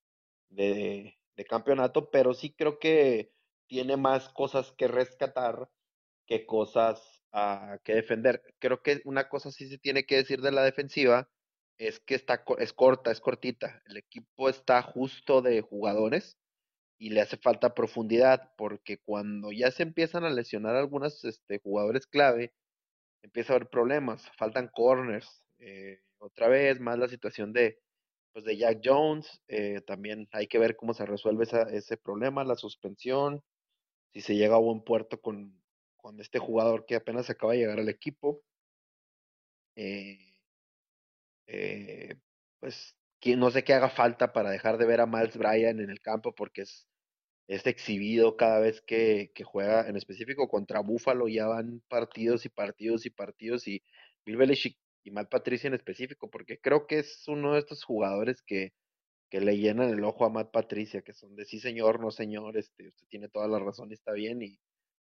de, 0.50 1.16
campeonato, 1.48 2.10
pero 2.10 2.34
sí 2.34 2.52
creo 2.52 2.78
que 2.78 3.32
tiene 3.66 3.96
más 3.96 4.28
cosas 4.30 4.72
que 4.72 4.88
rescatar 4.88 5.68
que 6.26 6.46
cosas 6.46 7.22
que 7.82 7.94
defender. 7.94 8.42
Creo 8.60 8.82
que 8.82 9.00
una 9.04 9.28
cosa 9.28 9.50
sí 9.50 9.68
se 9.68 9.78
tiene 9.78 10.06
que 10.06 10.16
decir 10.16 10.40
de 10.40 10.52
la 10.52 10.62
defensiva 10.62 11.28
es 11.78 12.00
que 12.00 12.14
está 12.14 12.44
es 12.58 12.72
corta, 12.72 13.10
es 13.10 13.20
cortita. 13.20 13.82
El 13.86 13.96
equipo 13.98 14.48
está 14.48 14.82
justo 14.82 15.42
de 15.42 15.60
jugadores 15.60 16.38
y 16.98 17.10
le 17.10 17.20
hace 17.20 17.36
falta 17.36 17.74
profundidad 17.74 18.52
porque 18.56 18.98
cuando 18.98 19.52
ya 19.52 19.70
se 19.70 19.82
empiezan 19.82 20.24
a 20.24 20.30
lesionar 20.30 20.76
algunos 20.76 21.24
este, 21.24 21.58
jugadores 21.58 22.06
clave, 22.06 22.54
empieza 23.22 23.52
a 23.52 23.56
haber 23.56 23.68
problemas, 23.68 24.30
faltan 24.38 24.68
corners. 24.68 25.42
Eh, 25.58 26.00
otra 26.18 26.48
vez 26.48 26.80
más 26.80 26.98
la 26.98 27.08
situación 27.08 27.52
de 27.52 27.78
pues 28.32 28.44
de 28.44 28.56
Jack 28.56 28.80
Jones, 28.84 29.40
eh, 29.46 29.80
también 29.82 30.28
hay 30.32 30.48
que 30.48 30.58
ver 30.58 30.74
cómo 30.76 30.92
se 30.92 31.06
resuelve 31.06 31.46
ese 31.70 31.96
problema, 31.96 32.42
la 32.42 32.56
suspensión, 32.56 33.44
si 34.12 34.20
se 34.22 34.34
llega 34.34 34.56
a 34.56 34.58
buen 34.58 34.82
puerto 34.82 35.20
con, 35.20 35.62
con 35.96 36.20
este 36.20 36.40
jugador 36.40 36.84
que 36.84 36.96
apenas 36.96 37.30
acaba 37.30 37.52
de 37.52 37.60
llegar 37.60 37.78
al 37.78 37.88
equipo. 37.88 38.42
Eh, 39.76 40.33
eh, 41.46 42.16
pues 42.60 42.96
no 43.36 43.50
sé 43.50 43.64
qué 43.64 43.74
haga 43.74 43.88
falta 43.88 44.32
para 44.32 44.50
dejar 44.50 44.78
de 44.78 44.86
ver 44.86 45.00
a 45.00 45.06
Miles 45.06 45.36
Bryan 45.36 45.80
en 45.80 45.90
el 45.90 46.00
campo 46.00 46.34
porque 46.34 46.62
es, 46.62 46.86
es 47.48 47.66
exhibido 47.66 48.36
cada 48.36 48.60
vez 48.60 48.82
que, 48.82 49.30
juega, 49.44 49.88
en 49.88 49.96
específico 49.96 50.48
contra 50.48 50.80
Buffalo, 50.80 51.28
ya 51.28 51.46
van 51.46 51.82
partidos 51.88 52.44
y 52.46 52.50
partidos 52.50 53.06
y 53.06 53.10
partidos 53.10 53.66
y 53.68 53.82
Bill 54.26 54.36
Belichick 54.36 54.78
y 55.04 55.10
Matt 55.10 55.30
Patricia 55.30 55.68
en 55.68 55.74
específico, 55.74 56.30
porque 56.30 56.58
creo 56.60 56.86
que 56.86 57.00
es 57.00 57.26
uno 57.28 57.54
de 57.54 57.60
estos 57.60 57.84
jugadores 57.84 58.42
que, 58.42 58.72
que 59.30 59.40
le 59.40 59.58
llenan 59.58 59.90
el 59.90 60.04
ojo 60.04 60.24
a 60.26 60.30
Matt 60.30 60.50
Patricia, 60.52 61.02
que 61.02 61.12
son 61.14 61.36
de 61.36 61.44
sí 61.44 61.60
señor, 61.60 62.00
no 62.00 62.10
señor, 62.10 62.56
este, 62.56 62.88
usted 62.88 63.06
tiene 63.08 63.28
toda 63.28 63.48
la 63.48 63.58
razón 63.58 63.90
y 63.90 63.94
está 63.94 64.12
bien, 64.12 64.42
y, 64.42 64.58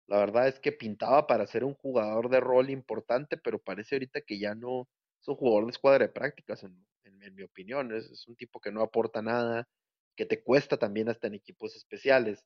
la 0.07 0.17
verdad 0.17 0.47
es 0.47 0.59
que 0.59 0.71
pintaba 0.71 1.27
para 1.27 1.47
ser 1.47 1.63
un 1.63 1.73
jugador 1.75 2.29
de 2.29 2.39
rol 2.39 2.69
importante, 2.69 3.37
pero 3.37 3.59
parece 3.59 3.95
ahorita 3.95 4.21
que 4.21 4.39
ya 4.39 4.53
no 4.55 4.87
es 5.23 5.27
un 5.27 5.35
jugador 5.35 5.65
de 5.65 5.71
escuadra 5.71 6.05
de 6.05 6.13
prácticas, 6.13 6.63
en, 6.63 6.85
mi 7.35 7.43
opinión. 7.43 7.95
Es, 7.95 8.27
un 8.27 8.35
tipo 8.35 8.59
que 8.59 8.71
no 8.71 8.81
aporta 8.81 9.21
nada, 9.21 9.67
que 10.15 10.25
te 10.25 10.43
cuesta 10.43 10.77
también 10.77 11.09
hasta 11.09 11.27
en 11.27 11.35
equipos 11.35 11.75
especiales. 11.75 12.45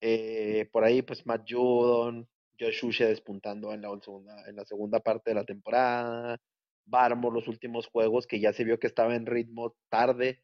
Eh, 0.00 0.68
por 0.72 0.84
ahí, 0.84 1.00
pues 1.02 1.24
Matt 1.24 1.46
Judon, 1.48 2.28
Josh 2.58 2.84
Uche 2.84 3.06
despuntando 3.06 3.72
en 3.72 3.82
la, 3.82 3.88
segunda, 4.02 4.48
en 4.48 4.56
la 4.56 4.64
segunda 4.64 5.00
parte 5.00 5.30
de 5.30 5.36
la 5.36 5.44
temporada. 5.44 6.40
Barmore, 6.84 7.36
los 7.36 7.48
últimos 7.48 7.86
juegos, 7.86 8.26
que 8.26 8.40
ya 8.40 8.52
se 8.52 8.64
vio 8.64 8.78
que 8.78 8.88
estaba 8.88 9.14
en 9.14 9.26
ritmo 9.26 9.76
tarde, 9.88 10.42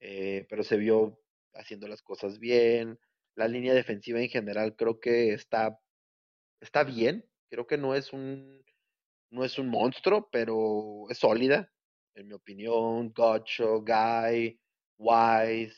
eh, 0.00 0.46
pero 0.48 0.62
se 0.62 0.76
vio 0.76 1.20
haciendo 1.52 1.88
las 1.88 2.02
cosas 2.02 2.38
bien 2.38 2.98
la 3.36 3.48
línea 3.48 3.74
defensiva 3.74 4.20
en 4.20 4.28
general 4.28 4.74
creo 4.76 4.98
que 4.98 5.32
está, 5.34 5.78
está 6.60 6.82
bien. 6.82 7.24
Creo 7.48 7.66
que 7.66 7.78
no 7.78 7.94
es 7.94 8.12
un 8.12 8.64
no 9.30 9.44
es 9.44 9.58
un 9.58 9.68
monstruo, 9.68 10.28
pero 10.30 11.06
es 11.10 11.18
sólida, 11.18 11.70
en 12.14 12.28
mi 12.28 12.34
opinión. 12.34 13.12
Gotcho, 13.12 13.82
Guy, 13.82 14.58
Wise, 14.98 15.76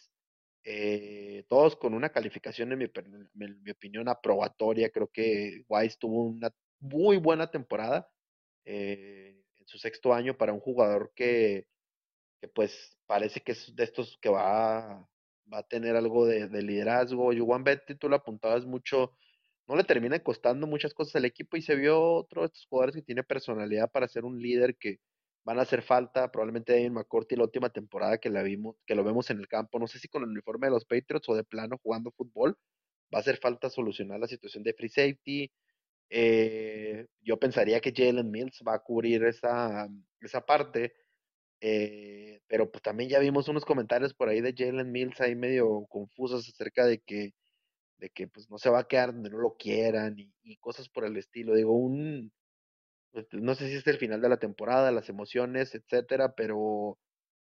eh, 0.65 1.45
todos 1.49 1.77
con 1.77 1.95
una 1.95 2.11
calificación, 2.11 2.73
en 2.73 2.79
mi, 2.79 3.71
opinión, 3.71 4.09
aprobatoria. 4.09 4.91
Creo 4.91 5.09
que 5.09 5.65
Wise 5.69 5.97
tuvo 5.99 6.25
una 6.25 6.51
muy 6.81 7.17
buena 7.17 7.51
temporada 7.51 8.09
eh, 8.65 9.43
en 9.57 9.67
su 9.67 9.79
sexto 9.79 10.13
año 10.13 10.37
para 10.37 10.53
un 10.53 10.61
jugador 10.61 11.13
que, 11.15 11.67
pues 12.55 12.99
parece 13.07 13.41
que 13.41 13.53
es 13.53 13.75
de 13.75 13.85
estos 13.85 14.19
que 14.21 14.29
va, 14.29 15.09
va 15.53 15.59
a 15.59 15.67
tener 15.69 15.97
algo 15.97 16.27
de, 16.27 16.49
liderazgo. 16.63 17.33
Juan 17.35 17.65
Betty, 17.65 17.95
tú 17.95 18.09
lo 18.09 18.17
apuntabas 18.17 18.67
mucho, 18.67 19.17
no 19.69 19.77
le 19.77 19.85
termina 19.85 20.19
costando 20.21 20.67
muchas 20.67 20.95
cosas 20.95 21.17
al 21.17 21.27
equipo 21.27 21.57
y 21.57 21.63
se 21.63 21.77
vio 21.77 22.01
otro 22.01 22.43
de 22.43 22.47
estos 22.47 22.67
jugadores 22.67 22.97
que 22.97 23.03
tiene 23.03 23.23
personalidad 23.23 23.91
para 23.91 24.09
ser 24.09 24.25
un 24.25 24.41
líder 24.41 24.77
que 24.77 24.99
van 25.45 25.59
a 25.59 25.63
hacer 25.63 25.83
falta. 25.83 26.31
Probablemente 26.33 26.73
David 26.73 26.91
McCourty 26.91 27.37
la 27.37 27.45
última 27.45 27.71
temporada 27.71 28.19
que 28.19 28.31
la 28.31 28.43
vimos, 28.43 28.77
que 28.87 28.95
lo 28.95 29.05
vemos 29.05 29.31
en 29.31 29.39
el 29.39 29.49
campo, 29.49 29.79
no 29.79 29.87
sé 29.87 29.99
si 29.99 30.09
con 30.09 30.23
el 30.23 30.31
uniforme 30.31 30.69
de 30.69 30.73
los 30.73 30.87
Patriots 30.87 31.29
o 31.29 31.35
de 31.37 31.45
plano 31.45 31.79
jugando 31.83 32.11
fútbol, 32.13 32.57
va 33.15 33.19
a 33.19 33.21
hacer 33.21 33.39
falta 33.39 33.71
solucionar 33.71 34.21
la 34.21 34.29
situación 34.29 34.63
de 34.65 34.75
free 34.75 34.89
safety. 34.89 35.53
Eh, 36.11 37.07
yo 37.21 37.39
pensaría 37.39 37.81
que 37.81 37.93
Jalen 37.95 38.31
Mills 38.31 38.63
va 38.67 38.75
a 38.75 38.79
cubrir 38.81 39.25
esa, 39.25 39.89
esa 40.21 40.41
parte. 40.45 40.95
Eh, 41.61 42.41
pero 42.47 42.71
pues 42.71 42.83
también 42.83 43.11
ya 43.11 43.19
vimos 43.19 43.49
unos 43.49 43.65
comentarios 43.65 44.15
por 44.15 44.29
ahí 44.29 44.41
de 44.41 44.55
Jalen 44.57 44.93
Mills 44.93 45.21
ahí 45.21 45.35
medio 45.37 45.87
confusos 45.89 46.49
acerca 46.49 46.87
de 46.87 47.01
que, 47.01 47.35
de 47.99 48.11
que 48.11 48.29
pues 48.29 48.51
no 48.51 48.59
se 48.59 48.71
va 48.71 48.81
a 48.81 48.89
quedar 48.89 49.13
donde 49.13 49.31
no 49.31 49.39
lo 49.39 49.57
quieran 49.57 50.17
y, 50.19 50.57
cosas 50.59 50.89
por 50.89 51.05
el 51.05 51.17
estilo. 51.17 51.55
Digo, 51.55 51.73
un, 51.73 52.33
pues, 53.13 53.27
no 53.33 53.55
sé 53.55 53.69
si 53.69 53.77
es 53.77 53.87
el 53.87 53.99
final 53.99 54.21
de 54.21 54.29
la 54.29 54.39
temporada, 54.39 54.93
las 54.93 55.09
emociones, 55.09 55.75
etcétera, 55.75 56.35
pero 56.35 56.99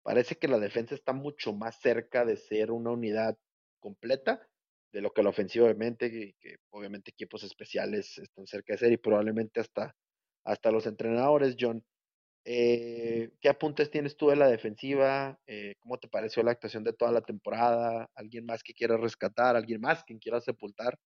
parece 0.04 0.38
que 0.38 0.48
la 0.48 0.60
defensa 0.60 0.96
está 0.96 1.14
mucho 1.14 1.54
más 1.54 1.80
cerca 1.80 2.26
de 2.26 2.38
ser 2.38 2.72
una 2.72 2.92
unidad 2.92 3.38
completa 3.80 4.48
de 4.96 5.02
lo 5.02 5.12
que 5.12 5.24
la 5.24 5.30
ofensiva 5.30 5.66
obviamente, 5.66 6.36
que, 6.40 6.58
obviamente 6.70 7.12
equipos 7.12 7.44
especiales 7.44 8.18
están 8.18 8.48
cerca 8.48 8.74
de 8.74 8.80
ser 8.80 8.92
y 8.94 8.98
probablemente 8.98 9.60
hasta, 9.60 9.94
hasta 10.46 10.72
los 10.72 10.88
entrenadores, 10.88 11.58
John. 11.60 11.84
Eh, 12.48 13.32
¿Qué 13.42 13.50
apuntes 13.50 13.90
tienes 13.90 14.16
tú 14.16 14.30
de 14.30 14.36
la 14.36 14.48
defensiva? 14.48 15.40
Eh, 15.48 15.74
¿Cómo 15.80 15.98
te 15.98 16.08
pareció 16.08 16.44
la 16.44 16.52
actuación 16.52 16.84
de 16.84 16.94
toda 16.94 17.12
la 17.12 17.22
temporada? 17.22 18.08
¿Alguien 18.14 18.46
más 18.46 18.62
que 18.62 18.76
quiera 18.76 18.98
rescatar? 18.98 19.56
¿Alguien 19.56 19.82
más 19.82 20.04
que 20.04 20.18
quiera 20.20 20.40
sepultar? 20.40 21.00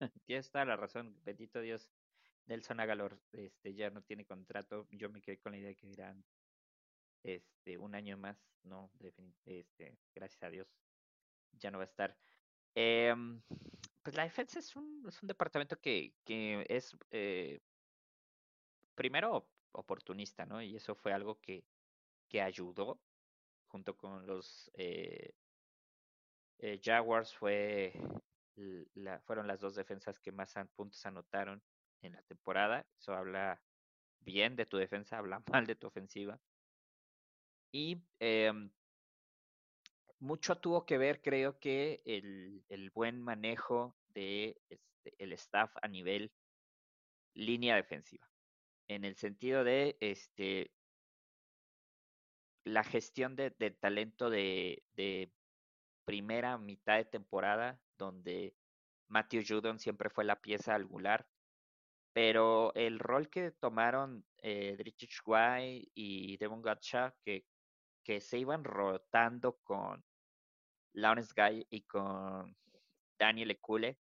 Tienes 0.24 0.50
toda 0.50 0.64
la 0.64 0.76
razón, 0.76 1.14
bendito 1.22 1.60
Dios. 1.60 1.90
Nelson 2.46 2.80
Agalor 2.80 3.20
este, 3.32 3.74
ya 3.74 3.90
no 3.90 4.00
tiene 4.00 4.24
contrato. 4.24 4.88
Yo 4.90 5.10
me 5.10 5.20
quedé 5.20 5.38
con 5.38 5.52
la 5.52 5.58
idea 5.58 5.68
de 5.68 5.76
que 5.76 5.86
dirán 5.86 6.24
este, 7.22 7.76
un 7.76 7.94
año 7.94 8.16
más. 8.16 8.38
No, 8.62 8.90
este, 9.44 9.98
gracias 10.14 10.42
a 10.42 10.50
Dios, 10.50 10.66
ya 11.52 11.70
no 11.70 11.76
va 11.76 11.84
a 11.84 11.86
estar. 11.86 12.16
Em, 12.74 13.42
pues 14.02 14.16
la 14.16 14.22
defensa 14.22 14.58
es 14.58 14.74
un, 14.76 15.04
es 15.06 15.22
un 15.22 15.26
departamento 15.26 15.78
que, 15.78 16.14
que 16.24 16.64
es 16.68 16.96
eh, 17.10 17.60
primero 18.94 19.46
oportunista, 19.72 20.46
¿no? 20.46 20.62
Y 20.62 20.76
eso 20.76 20.94
fue 20.94 21.12
algo 21.12 21.40
que, 21.40 21.64
que 22.28 22.42
ayudó 22.42 23.00
junto 23.68 23.96
con 23.96 24.26
los 24.26 24.70
eh, 24.74 25.34
eh, 26.58 26.80
Jaguars 26.82 27.34
fue 27.34 27.92
fueron 29.24 29.46
las 29.46 29.60
dos 29.60 29.76
defensas 29.76 30.18
que 30.18 30.32
más 30.32 30.54
puntos 30.74 31.06
anotaron 31.06 31.62
en 32.02 32.12
la 32.14 32.22
temporada. 32.22 32.84
Eso 32.98 33.12
habla 33.14 33.62
bien 34.20 34.56
de 34.56 34.66
tu 34.66 34.76
defensa, 34.76 35.18
habla 35.18 35.42
mal 35.52 35.66
de 35.66 35.76
tu 35.76 35.86
ofensiva. 35.86 36.40
Y 37.72 38.02
em, 38.18 38.70
mucho 40.18 40.56
tuvo 40.58 40.84
que 40.84 40.98
ver, 40.98 41.22
creo 41.22 41.58
que, 41.60 42.02
el, 42.04 42.64
el 42.68 42.90
buen 42.90 43.20
manejo 43.20 43.96
de 44.08 44.60
este, 44.68 45.14
el 45.18 45.32
staff 45.34 45.70
a 45.82 45.88
nivel 45.88 46.32
línea 47.34 47.76
defensiva. 47.76 48.28
En 48.88 49.04
el 49.04 49.16
sentido 49.16 49.64
de 49.64 49.96
este 50.00 50.70
la 52.64 52.84
gestión 52.84 53.34
de, 53.36 53.50
talento 53.80 54.28
de, 54.28 54.82
primera 56.04 56.58
mitad 56.58 56.96
de 56.96 57.04
temporada, 57.04 57.80
donde 57.98 58.54
Matthew 59.08 59.42
Judon 59.46 59.78
siempre 59.78 60.10
fue 60.10 60.24
la 60.24 60.40
pieza 60.40 60.74
angular 60.74 61.26
pero 62.18 62.74
el 62.74 62.98
rol 62.98 63.30
que 63.30 63.52
tomaron 63.52 64.24
eh, 64.38 64.74
Drichich 64.76 65.22
y 65.94 66.36
Devon 66.36 66.62
Gatsha, 66.62 67.14
que, 67.24 67.46
que 68.02 68.20
se 68.20 68.38
iban 68.38 68.64
rotando 68.64 69.58
con 69.62 70.04
Lawrence 70.94 71.32
Guy 71.36 71.64
y 71.70 71.82
con 71.82 72.56
Daniel 73.16 73.52
Ekule, 73.52 74.00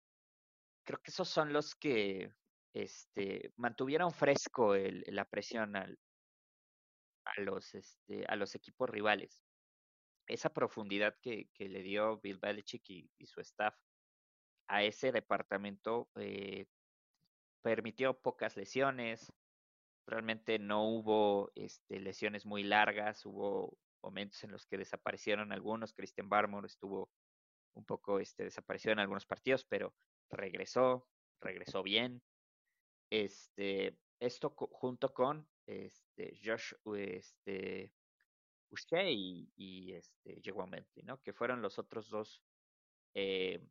creo 0.86 1.02
que 1.02 1.12
esos 1.12 1.28
son 1.28 1.52
los 1.52 1.76
que 1.76 2.32
este, 2.76 3.54
mantuvieron 3.56 4.12
fresco 4.12 4.76
la 4.76 5.24
presión 5.24 5.78
al, 5.78 5.98
a, 7.24 7.42
los, 7.42 7.74
este, 7.74 8.26
a 8.28 8.36
los 8.36 8.54
equipos 8.54 8.90
rivales. 8.90 9.42
Esa 10.28 10.50
profundidad 10.50 11.16
que, 11.22 11.50
le 11.58 11.82
dio 11.82 12.20
Bill 12.20 12.38
Belichick 12.38 12.90
y, 12.90 13.10
su 13.26 13.40
staff 13.40 13.76
a 14.68 14.84
ese 14.84 15.14
departamento 15.14 16.10
eh, 16.16 16.66
permitió 17.62 18.20
pocas 18.20 18.58
lesiones, 18.58 19.32
realmente 20.06 20.60
no 20.60 20.84
hubo 20.84 21.52
este, 21.56 22.02
lesiones 22.02 22.46
muy 22.46 22.64
largas, 22.64 23.26
hubo 23.26 23.78
momentos 24.04 24.44
en 24.44 24.52
los 24.52 24.66
que 24.66 24.78
desaparecieron 24.78 25.54
algunos, 25.54 25.94
Christian 25.94 26.28
Barmore 26.28 26.68
estuvo 26.68 27.10
un 27.76 27.86
poco 27.86 28.20
este, 28.20 28.44
desapareció 28.44 28.92
en 28.92 29.00
algunos 29.00 29.26
partidos, 29.26 29.64
pero 29.64 29.94
regresó, 30.30 31.08
regresó 31.40 31.82
bien. 31.82 32.22
Este, 33.10 33.98
esto 34.20 34.50
junto 34.52 35.14
con 35.14 35.48
este, 35.66 36.40
Josh 36.44 36.74
este, 36.96 37.92
y, 38.92 39.52
y 39.56 39.94
este, 39.94 41.04
¿no? 41.04 41.22
que 41.22 41.34
fueron 41.34 41.62
los 41.62 41.80
otros 41.80 42.10
dos 42.10 42.44
eh, 43.14 43.62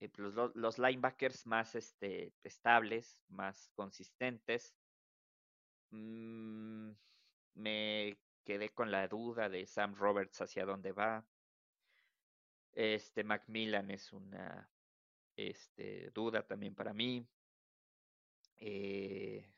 eh, 0.00 0.08
pues, 0.08 0.34
los, 0.34 0.56
los, 0.56 0.78
linebackers 0.78 1.46
más 1.46 1.74
este, 1.74 2.32
estables, 2.42 3.22
más 3.28 3.70
consistentes. 3.74 4.74
Mm, 5.90 6.92
me 7.54 8.18
quedé 8.44 8.70
con 8.70 8.90
la 8.90 9.06
duda 9.08 9.48
de 9.48 9.66
Sam 9.66 9.94
Roberts 9.94 10.40
hacia 10.40 10.64
dónde 10.64 10.92
va. 10.92 11.26
Este 12.72 13.24
Macmillan 13.24 13.90
es 13.90 14.12
una 14.12 14.70
este, 15.36 16.10
duda 16.10 16.46
también 16.46 16.74
para 16.74 16.94
mí. 16.94 17.26
Eh, 18.60 19.50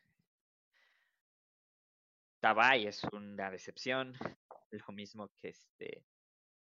Tabay 2.39 2.87
es 2.87 3.03
una 3.11 3.51
decepción, 3.51 4.13
lo 4.71 4.93
mismo 4.93 5.29
que 5.41 5.49
este 5.49 6.05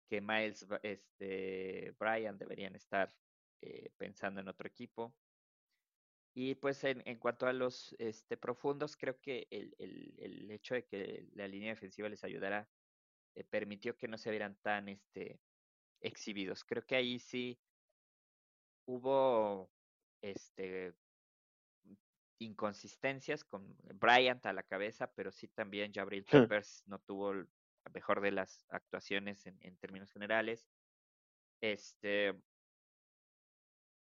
que 0.09 0.19
Miles 0.19 0.67
este 0.83 1.95
Bryan 1.97 2.37
deberían 2.37 2.75
estar 2.75 3.13
eh, 3.61 3.91
pensando 3.97 4.41
en 4.41 4.49
otro 4.49 4.67
equipo. 4.67 5.15
Y 6.33 6.55
pues 6.55 6.83
en, 6.83 7.01
cuanto 7.19 7.47
a 7.47 7.53
los 7.53 7.95
este, 7.97 8.35
profundos, 8.35 8.97
creo 8.97 9.19
que 9.21 9.47
el, 9.49 9.73
el, 9.79 10.13
el, 10.17 10.51
hecho 10.51 10.75
de 10.75 10.85
que 10.85 11.27
la 11.33 11.47
línea 11.47 11.73
defensiva 11.73 12.09
les 12.09 12.23
ayudara 12.23 12.67
eh, 13.35 13.43
permitió 13.45 13.95
que 13.95 14.07
no 14.07 14.17
se 14.17 14.31
vieran 14.31 14.57
tan 14.61 14.89
este, 14.89 15.39
exhibidos. 16.01 16.63
Creo 16.65 16.85
que 16.85 16.95
ahí 16.95 17.19
sí 17.19 17.59
hubo 18.85 19.71
este, 20.21 20.93
inconsistencias 22.41 23.43
con 23.43 23.75
Bryant 23.95 24.45
a 24.45 24.53
la 24.53 24.63
cabeza, 24.63 25.11
pero 25.13 25.31
sí 25.31 25.47
también 25.47 25.93
Jabril 25.93 26.25
Peppers 26.25 26.83
no 26.87 26.99
tuvo 26.99 27.33
la 27.33 27.91
mejor 27.93 28.21
de 28.21 28.31
las 28.31 28.65
actuaciones 28.69 29.45
en, 29.45 29.57
en 29.61 29.77
términos 29.77 30.11
generales. 30.11 30.67
Este, 31.61 32.35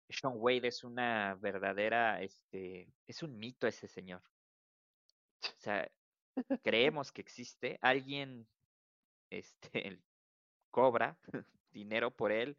sean 0.08 0.32
Wade 0.36 0.68
es 0.68 0.84
una 0.84 1.34
verdadera, 1.36 2.20
este, 2.22 2.92
es 3.06 3.22
un 3.22 3.38
mito 3.38 3.66
ese 3.66 3.86
señor. 3.86 4.22
O 5.42 5.60
sea, 5.60 5.90
creemos 6.62 7.12
que 7.12 7.20
existe, 7.20 7.78
alguien, 7.82 8.48
este, 9.30 10.00
cobra 10.70 11.18
dinero 11.70 12.10
por 12.10 12.32
él, 12.32 12.56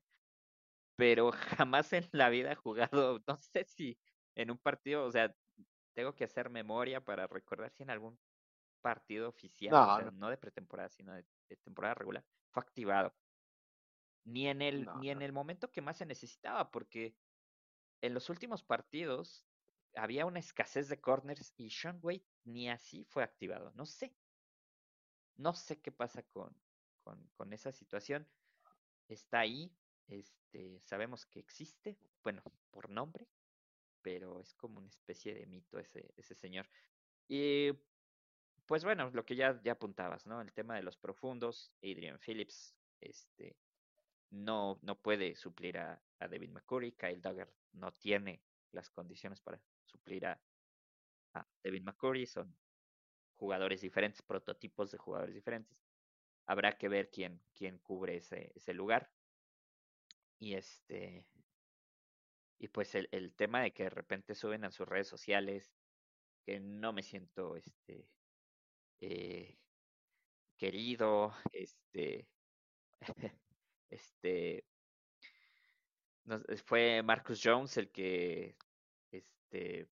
pero 0.96 1.32
jamás 1.32 1.92
en 1.94 2.08
la 2.12 2.30
vida 2.30 2.52
ha 2.52 2.56
jugado, 2.56 3.22
no 3.28 3.38
sé 3.38 3.66
si 3.66 3.98
en 4.36 4.52
un 4.52 4.58
partido, 4.58 5.06
o 5.06 5.12
sea, 5.12 5.36
tengo 5.94 6.16
que 6.16 6.24
hacer 6.24 6.50
memoria 6.50 7.04
para 7.04 7.28
recordar 7.28 7.72
si 7.72 7.84
en 7.84 7.90
algún 7.90 8.20
partido 8.82 9.30
oficial, 9.30 9.72
no, 9.72 9.82
o 9.82 9.98
sea, 9.98 10.12
no. 10.12 10.30
de 10.30 10.38
pretemporada, 10.38 10.90
sino 10.90 11.14
de, 11.14 11.26
temporada 11.64 11.94
regular, 11.94 12.26
fue 12.50 12.64
activado. 12.64 13.14
Ni 14.24 14.48
en 14.48 14.62
el, 14.62 14.88
ni 15.00 15.10
en 15.10 15.22
el 15.22 15.34
momento 15.34 15.72
que 15.72 15.82
más 15.82 15.98
se 15.98 16.06
necesitaba, 16.06 16.72
porque 16.72 17.16
en 18.02 18.14
los 18.14 18.30
últimos 18.30 18.64
partidos 18.64 19.46
había 19.96 20.26
una 20.26 20.40
escasez 20.40 20.90
de 20.90 21.02
corners 21.02 21.54
y 21.58 21.70
Sean 21.70 22.00
Wade 22.02 22.26
ni 22.44 22.70
así 22.70 23.04
fue 23.06 23.24
activado. 23.24 23.72
No 23.76 23.86
sé. 23.86 24.16
No 25.38 25.54
sé 25.54 25.82
qué 25.82 25.92
pasa 25.92 26.24
con, 26.24 26.56
con, 27.04 27.28
con 27.36 27.54
esa 27.54 27.72
situación. 27.72 28.28
Está 29.08 29.40
ahí, 29.40 29.76
Este, 30.08 30.80
sabemos 30.82 31.26
que 31.26 31.40
existe, 31.40 31.98
bueno, 32.24 32.44
por 32.70 32.90
nombre, 32.90 33.28
pero 34.02 34.40
es 34.42 34.54
como 34.56 34.80
una 34.80 34.90
especie 34.90 35.34
de 35.34 35.46
mito 35.46 35.80
ese, 35.80 36.14
ese 36.18 36.36
señor. 36.36 36.68
Y 37.28 37.72
pues 38.66 38.84
bueno, 38.84 39.10
lo 39.14 39.26
que 39.26 39.36
ya, 39.36 39.60
ya 39.64 39.74
apuntabas, 39.74 40.26
¿no? 40.26 40.42
El 40.42 40.54
tema 40.54 40.76
de 40.76 40.84
los 40.84 40.98
profundos, 40.98 41.72
Adrian 41.82 42.20
Phillips, 42.20 42.76
este, 43.00 43.58
no, 44.30 44.80
no 44.82 45.00
puede 45.00 45.36
suplir 45.36 45.78
a, 45.78 46.02
a 46.20 46.28
David 46.28 46.52
McCurry, 46.52 46.94
Kyle 46.94 47.22
Duggar 47.22 47.52
no 47.74 47.92
tiene 47.92 48.42
las 48.72 48.90
condiciones 48.90 49.42
para 49.42 49.62
suplir 49.86 50.26
a, 50.26 50.40
David 51.64 51.84
McCurry, 51.84 52.26
son 52.26 52.54
jugadores 53.38 53.80
diferentes, 53.82 54.22
prototipos 54.22 54.92
de 54.92 54.98
jugadores 54.98 55.34
diferentes. 55.34 55.78
Habrá 56.46 56.78
que 56.78 56.90
ver 56.90 57.10
quién, 57.10 57.42
quién 57.54 57.78
cubre 57.78 58.18
ese, 58.18 58.52
ese 58.54 58.74
lugar. 58.74 59.10
Y 60.40 60.56
este. 60.56 61.26
Y 62.62 62.68
pues 62.68 62.94
el, 62.94 63.10
el 63.12 63.34
tema 63.34 63.64
de 63.64 63.74
que 63.74 63.86
de 63.86 63.90
repente 63.90 64.36
suben 64.36 64.64
a 64.64 64.70
sus 64.70 64.88
redes 64.88 65.08
sociales, 65.08 65.74
que 66.46 66.60
no 66.60 66.94
me 66.94 67.02
siento 67.02 67.56
este 67.56 68.08
eh, 69.02 69.58
querido, 70.58 71.34
este, 71.54 72.28
este, 73.90 74.64
fue 76.64 77.02
Marcus 77.02 77.42
Jones 77.44 77.76
el 77.78 77.90
que, 77.90 78.56
este, 79.12 79.90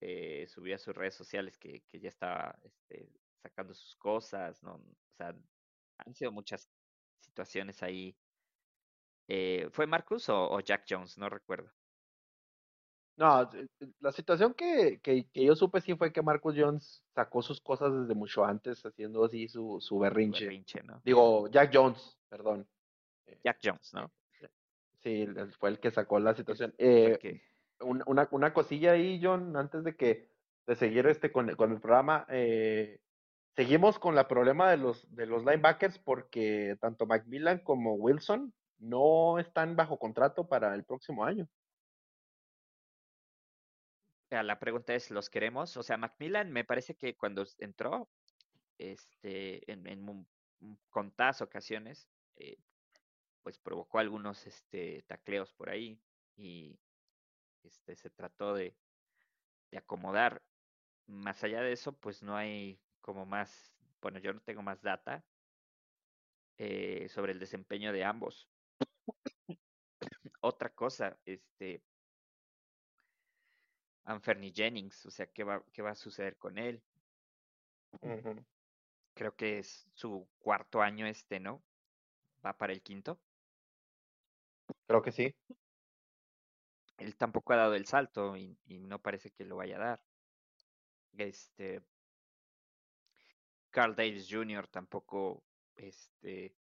eh, 0.00 0.46
subió 0.48 0.76
a 0.76 0.78
sus 0.78 0.96
redes 0.96 1.14
sociales 1.14 1.58
que, 1.58 1.82
que 1.90 2.00
ya 2.00 2.08
estaba 2.08 2.58
este, 2.62 3.12
sacando 3.42 3.74
sus 3.74 3.94
cosas, 3.96 4.62
¿no? 4.62 4.76
O 4.76 5.14
sea, 5.18 5.36
han 5.98 6.14
sido 6.14 6.32
muchas 6.32 6.70
situaciones 7.20 7.82
ahí. 7.82 8.16
Eh, 9.28 9.68
¿Fue 9.72 9.86
Marcus 9.86 10.28
o, 10.28 10.50
o, 10.50 10.60
Jack 10.60 10.84
Jones? 10.88 11.18
No 11.18 11.28
recuerdo. 11.28 11.70
No, 13.16 13.48
la 14.00 14.12
situación 14.12 14.52
que, 14.52 15.00
que, 15.02 15.26
que, 15.30 15.44
yo 15.44 15.56
supe 15.56 15.80
sí 15.80 15.94
fue 15.94 16.12
que 16.12 16.20
Marcus 16.20 16.54
Jones 16.56 17.02
sacó 17.14 17.40
sus 17.40 17.60
cosas 17.62 17.90
desde 17.92 18.14
mucho 18.14 18.44
antes, 18.44 18.84
haciendo 18.84 19.24
así 19.24 19.48
su, 19.48 19.78
su 19.80 19.98
berrinche. 19.98 20.44
berrinche 20.44 20.82
¿no? 20.82 21.00
Digo, 21.02 21.48
Jack 21.48 21.70
Jones, 21.72 22.18
perdón. 22.28 22.68
Jack 23.42 23.58
Jones, 23.64 23.94
¿no? 23.94 24.12
Sí, 25.02 25.26
fue 25.58 25.70
el 25.70 25.80
que 25.80 25.90
sacó 25.90 26.18
la 26.18 26.34
situación. 26.34 26.74
Eh, 26.78 27.40
una, 27.80 28.28
una 28.30 28.52
cosilla 28.52 28.92
ahí, 28.92 29.20
John, 29.22 29.56
antes 29.56 29.84
de 29.84 29.96
que 29.96 30.28
de 30.66 30.74
seguir 30.74 31.06
este 31.06 31.30
con, 31.30 31.54
con 31.54 31.72
el 31.72 31.80
programa, 31.80 32.26
eh, 32.28 33.00
seguimos 33.54 33.98
con 33.98 34.18
el 34.18 34.26
problema 34.26 34.70
de 34.70 34.76
los, 34.76 35.06
de 35.14 35.26
los 35.26 35.44
linebackers 35.44 35.98
porque 35.98 36.76
tanto 36.80 37.06
Macmillan 37.06 37.60
como 37.60 37.94
Wilson 37.94 38.52
no 38.78 39.38
están 39.38 39.76
bajo 39.76 39.98
contrato 39.98 40.48
para 40.48 40.74
el 40.74 40.84
próximo 40.84 41.24
año. 41.24 41.48
La 44.30 44.58
pregunta 44.58 44.94
es, 44.94 45.10
¿los 45.10 45.30
queremos? 45.30 45.76
O 45.76 45.82
sea, 45.82 45.96
Macmillan 45.96 46.52
me 46.52 46.64
parece 46.64 46.96
que 46.96 47.16
cuando 47.16 47.44
entró, 47.58 48.10
este, 48.76 49.70
en, 49.70 49.86
en 49.86 50.26
contadas 50.90 51.42
ocasiones, 51.42 52.08
eh, 52.36 52.58
pues 53.42 53.58
provocó 53.58 53.98
algunos 54.00 54.46
este, 54.46 55.02
tacleos 55.06 55.54
por 55.54 55.70
ahí 55.70 56.00
y 56.36 56.78
este, 57.62 57.94
se 57.94 58.10
trató 58.10 58.54
de, 58.54 58.76
de 59.70 59.78
acomodar. 59.78 60.42
Más 61.06 61.44
allá 61.44 61.62
de 61.62 61.72
eso, 61.72 61.92
pues 61.92 62.22
no 62.22 62.36
hay 62.36 62.80
como 63.00 63.24
más, 63.24 63.72
bueno, 64.02 64.18
yo 64.18 64.32
no 64.32 64.40
tengo 64.40 64.62
más 64.62 64.82
data 64.82 65.24
eh, 66.58 67.08
sobre 67.08 67.32
el 67.32 67.38
desempeño 67.38 67.92
de 67.92 68.04
ambos. 68.04 68.48
Otra 70.40 70.70
cosa, 70.74 71.18
este, 71.24 71.82
Anferny 74.04 74.52
Jennings, 74.52 75.06
o 75.06 75.10
sea, 75.10 75.26
¿qué 75.26 75.44
va, 75.44 75.64
qué 75.72 75.82
va 75.82 75.90
a 75.90 75.94
suceder 75.96 76.36
con 76.36 76.58
él? 76.58 76.82
Uh 78.02 78.08
-huh. 78.08 78.46
Creo 79.14 79.34
que 79.34 79.58
es 79.58 79.88
su 79.94 80.28
cuarto 80.38 80.80
año 80.82 81.06
este, 81.06 81.40
¿no? 81.40 81.64
¿Va 82.44 82.56
para 82.56 82.72
el 82.72 82.82
quinto? 82.82 83.18
Creo 84.86 85.02
que 85.02 85.12
sí. 85.12 85.34
Él 86.98 87.16
tampoco 87.16 87.52
ha 87.52 87.56
dado 87.56 87.74
el 87.74 87.86
salto 87.86 88.36
y, 88.36 88.58
y 88.66 88.78
no 88.78 89.00
parece 89.00 89.30
que 89.30 89.44
lo 89.44 89.56
vaya 89.56 89.76
a 89.76 89.80
dar. 89.80 90.04
Este. 91.12 91.82
Carl 93.70 93.94
Davis 93.94 94.26
Jr. 94.30 94.68
tampoco, 94.68 95.44
este, 95.76 96.56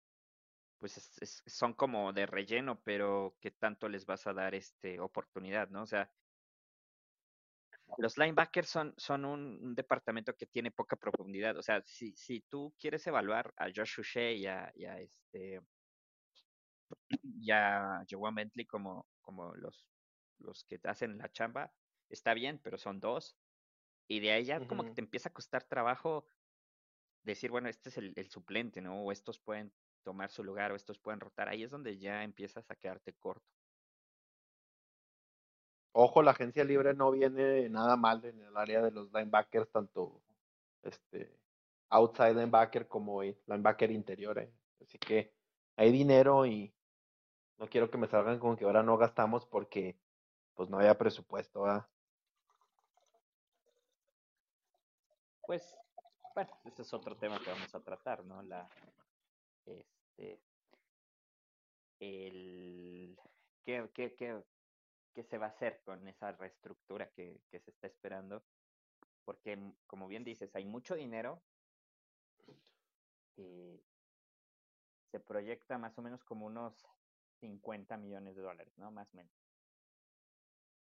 pues 0.81 0.97
es, 0.97 1.19
es, 1.21 1.43
son 1.47 1.75
como 1.75 2.13
de 2.13 2.27
relleno, 2.27 2.81
pero 2.83 3.37
¿qué 3.41 3.51
tanto 3.51 3.89
les 3.89 4.07
vas 4.07 4.27
a 4.27 4.33
dar 4.33 4.55
este 4.55 4.99
oportunidad, 4.99 5.69
no? 5.69 5.83
O 5.83 5.87
sea, 5.87 6.11
los 7.99 8.17
linebackers 8.17 8.69
son, 8.69 8.95
son 8.97 9.25
un, 9.25 9.59
un, 9.63 9.75
departamento 9.75 10.35
que 10.37 10.47
tiene 10.47 10.71
poca 10.71 10.97
profundidad. 10.97 11.57
O 11.57 11.63
sea, 11.63 11.83
si, 11.83 12.17
si 12.17 12.41
tú 12.41 12.75
quieres 12.79 13.07
evaluar 13.07 13.53
a 13.57 13.67
Josh 13.67 14.01
Uche 14.01 14.35
y 14.35 14.47
a, 14.47 14.73
y 14.75 14.85
a 14.87 14.99
este 15.01 15.61
y 17.23 17.51
a 17.51 18.05
Joan 18.09 18.35
Bentley 18.35 18.67
como, 18.67 19.07
como 19.21 19.55
los, 19.55 19.87
los 20.39 20.65
que 20.65 20.81
hacen 20.85 21.19
la 21.19 21.31
chamba, 21.31 21.73
está 22.09 22.35
bien, 22.35 22.59
pero 22.63 22.79
son 22.79 23.01
dos. 23.01 23.37
Y 24.09 24.21
de 24.21 24.33
ahí 24.33 24.45
ya 24.45 24.59
uh 24.59 24.63
-huh. 24.63 24.67
como 24.67 24.85
que 24.85 24.91
te 24.91 25.01
empieza 25.01 25.29
a 25.29 25.33
costar 25.33 25.65
trabajo 25.65 26.27
decir, 27.23 27.51
bueno, 27.51 27.69
este 27.69 27.91
es 27.91 27.99
el, 27.99 28.13
el, 28.17 28.31
suplente, 28.31 28.81
¿no? 28.81 29.03
O 29.03 29.13
estos 29.13 29.39
pueden 29.39 29.73
tomar 30.03 30.31
su 30.31 30.45
lugar 30.45 30.73
o 30.73 30.77
estos 30.77 30.99
pueden 30.99 31.21
rotar. 31.21 31.49
Ahí 31.49 31.63
es 31.63 31.71
donde 31.71 31.99
ya 31.99 32.25
empiezas 32.25 32.71
a 32.71 32.77
quedarte 32.77 33.13
corto. 33.15 33.47
Ojo, 35.93 36.23
la 36.23 36.31
agencia 36.31 36.65
libre 36.65 36.95
no 36.95 37.11
viene 37.11 37.69
nada 37.69 37.97
mal 37.97 38.25
en 38.25 38.41
el 38.41 38.57
área 38.57 38.81
de 38.81 38.93
los 38.93 39.13
linebackers, 39.13 39.71
tanto 39.71 40.23
este 40.83 41.37
outside 41.89 42.35
linebacker 42.35 42.87
como 42.87 43.23
linebacker 43.23 43.91
interior. 43.91 44.39
¿eh? 44.39 44.53
Así 44.81 44.99
que 44.99 45.35
hay 45.77 45.91
dinero 45.91 46.47
y 46.47 46.73
no 47.59 47.69
quiero 47.69 47.91
que 47.91 47.99
me 47.99 48.07
salgan 48.07 48.39
con 48.39 48.57
que 48.57 48.65
ahora 48.65 48.83
no 48.83 48.97
gastamos 48.97 49.45
porque 49.47 49.99
pues 50.55 50.71
no 50.71 50.79
había 50.79 50.97
presupuesto. 50.97 51.63
¿verdad? 51.63 51.87
Pues, 55.43 55.77
bueno, 56.35 56.51
ese 56.65 56.83
es 56.83 56.95
otro 56.95 57.17
tema 57.17 57.41
que 57.41 57.51
vamos 57.51 57.75
a 57.75 57.81
tratar, 57.81 58.25
¿no? 58.25 58.41
La, 58.43 58.69
este, 59.67 60.41
el, 62.01 63.19
¿qué, 63.65 63.89
qué, 63.95 64.15
qué, 64.15 64.43
qué 65.15 65.23
se 65.25 65.39
va 65.39 65.47
a 65.47 65.51
hacer 65.51 65.81
con 65.85 66.07
esa 66.09 66.33
reestructura 66.33 67.11
que, 67.11 67.41
que 67.51 67.61
se 67.61 67.71
está 67.71 67.87
esperando? 67.87 68.45
Porque, 69.25 69.59
como 69.87 70.09
bien 70.09 70.25
dices, 70.25 70.55
hay 70.57 70.65
mucho 70.65 70.95
dinero. 70.95 71.43
Se 75.11 75.21
proyecta 75.21 75.79
más 75.79 75.97
o 75.99 76.03
menos 76.03 76.23
como 76.25 76.47
unos 76.47 76.87
50 77.41 77.97
millones 77.97 78.37
de 78.37 78.43
dólares, 78.43 78.77
¿no? 78.77 78.91
Más 78.91 79.13
o 79.15 79.17
menos. 79.17 79.33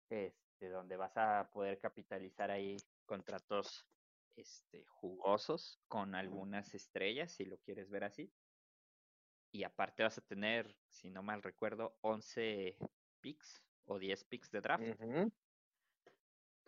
Este, 0.10 0.70
donde 0.70 0.98
vas 0.98 1.16
a 1.16 1.50
poder 1.54 1.80
capitalizar 1.80 2.52
ahí 2.52 2.76
contratos 3.06 3.88
este, 4.36 4.86
jugosos 4.86 5.80
con 5.88 6.16
algunas 6.16 6.74
estrellas, 6.74 7.32
si 7.32 7.46
lo 7.46 7.58
quieres 7.60 7.90
ver 7.90 8.04
así. 8.04 8.32
Y 9.52 9.64
aparte 9.64 10.04
vas 10.04 10.18
a 10.18 10.22
tener, 10.22 10.76
si 10.88 11.10
no 11.10 11.24
mal 11.24 11.42
recuerdo, 11.42 11.98
11 12.02 12.78
picks 13.22 13.64
o 13.86 13.98
10 13.98 14.24
picks 14.26 14.52
de 14.52 14.62
draft. 14.62 14.84
Uh 14.84 15.06
-huh. 15.06 15.32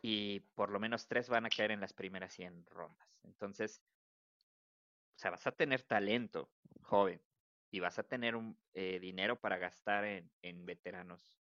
Y 0.02 0.40
por 0.56 0.72
lo 0.72 0.80
menos 0.80 1.08
3 1.08 1.30
van 1.30 1.46
a 1.46 1.50
caer 1.50 1.72
en 1.72 1.80
las 1.80 1.94
primeras 1.94 2.34
100 2.34 2.66
rondas. 2.68 3.20
Entonces, 3.24 3.84
o 5.16 5.20
sea, 5.20 5.32
vas 5.32 5.46
a 5.46 5.52
tener 5.52 5.84
talento 5.84 6.50
joven 6.82 7.22
y 7.70 7.80
vas 7.80 8.00
a 8.00 8.04
tener 8.04 8.36
un 8.36 8.58
eh, 8.74 9.00
dinero 9.00 9.40
para 9.40 9.58
gastar 9.58 10.04
en, 10.06 10.32
en, 10.42 10.66
veteranos 10.66 11.40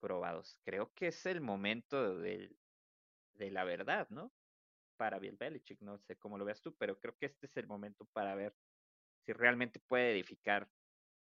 probados. 0.00 0.58
Creo 0.64 0.94
que 0.94 1.08
es 1.08 1.26
el 1.26 1.40
momento 1.40 2.18
de, 2.18 2.56
de 3.34 3.50
la 3.50 3.64
verdad, 3.64 4.08
¿no? 4.10 4.32
Para 4.96 5.18
Bill 5.18 5.36
Belichick, 5.36 5.80
no 5.80 5.98
sé 5.98 6.16
cómo 6.16 6.38
lo 6.38 6.44
veas 6.44 6.62
tú, 6.62 6.74
pero 6.76 6.98
creo 6.98 7.16
que 7.16 7.26
este 7.26 7.46
es 7.46 7.56
el 7.56 7.66
momento 7.66 8.04
para 8.06 8.34
ver 8.34 8.54
si 9.28 9.34
realmente 9.34 9.78
puede 9.78 10.12
edificar 10.12 10.66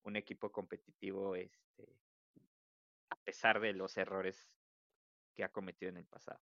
un 0.05 0.17
equipo 0.17 0.51
competitivo 0.51 1.37
este, 1.37 1.87
a 3.11 3.17
pesar 3.17 3.61
de 3.61 3.75
los 3.75 3.99
errores 3.99 4.51
que 5.35 5.45
ha 5.45 5.51
cometido 5.51 5.91
en 5.91 5.99
el 5.99 6.07
pasado. 6.07 6.41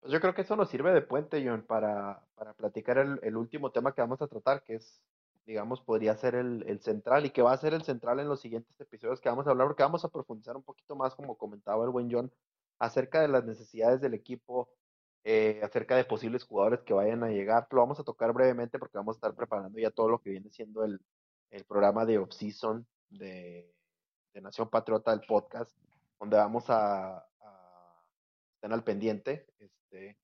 Pues 0.00 0.12
yo 0.12 0.20
creo 0.20 0.34
que 0.34 0.42
eso 0.42 0.56
nos 0.56 0.70
sirve 0.70 0.92
de 0.92 1.02
puente, 1.02 1.40
John, 1.46 1.62
para, 1.62 2.20
para 2.34 2.52
platicar 2.54 2.98
el, 2.98 3.20
el, 3.22 3.36
último 3.36 3.70
tema 3.70 3.94
que 3.94 4.00
vamos 4.00 4.20
a 4.20 4.26
tratar, 4.26 4.64
que 4.64 4.74
es, 4.74 5.00
digamos, 5.44 5.80
podría 5.82 6.16
ser 6.16 6.34
el, 6.34 6.64
el, 6.66 6.80
central 6.80 7.24
y 7.24 7.30
que 7.30 7.42
va 7.42 7.52
a 7.52 7.56
ser 7.56 7.72
el 7.72 7.84
central 7.84 8.18
en 8.18 8.28
los 8.28 8.40
siguientes 8.40 8.80
episodios 8.80 9.20
que 9.20 9.28
vamos 9.28 9.46
a 9.46 9.50
hablar, 9.50 9.68
porque 9.68 9.84
vamos 9.84 10.04
a 10.04 10.08
profundizar 10.08 10.56
un 10.56 10.64
poquito 10.64 10.96
más, 10.96 11.14
como 11.14 11.38
comentaba 11.38 11.84
el 11.84 11.90
buen 11.90 12.10
John, 12.10 12.32
acerca 12.80 13.20
de 13.20 13.28
las 13.28 13.44
necesidades 13.44 14.00
del 14.00 14.14
equipo, 14.14 14.68
eh, 15.28 15.60
acerca 15.64 15.96
de 15.96 16.04
posibles 16.04 16.44
jugadores 16.44 16.82
que 16.82 16.94
vayan 16.94 17.24
a 17.24 17.28
llegar. 17.28 17.66
Lo 17.72 17.80
vamos 17.80 17.98
a 17.98 18.04
tocar 18.04 18.32
brevemente 18.32 18.78
porque 18.78 18.96
vamos 18.96 19.16
a 19.16 19.18
estar 19.18 19.34
preparando 19.34 19.76
ya 19.76 19.90
todo 19.90 20.08
lo 20.08 20.20
que 20.20 20.30
viene 20.30 20.50
siendo 20.50 20.84
el, 20.84 21.00
el 21.50 21.64
programa 21.64 22.06
de 22.06 22.18
off-season 22.18 22.86
de, 23.10 23.74
Nación 24.34 24.68
Patriota, 24.68 25.10
del 25.10 25.26
podcast, 25.26 25.76
donde 26.20 26.36
vamos 26.36 26.66
a, 26.68 27.26
estén 28.54 28.72
al 28.72 28.84
pendiente. 28.84 29.48
Este, 29.58 30.16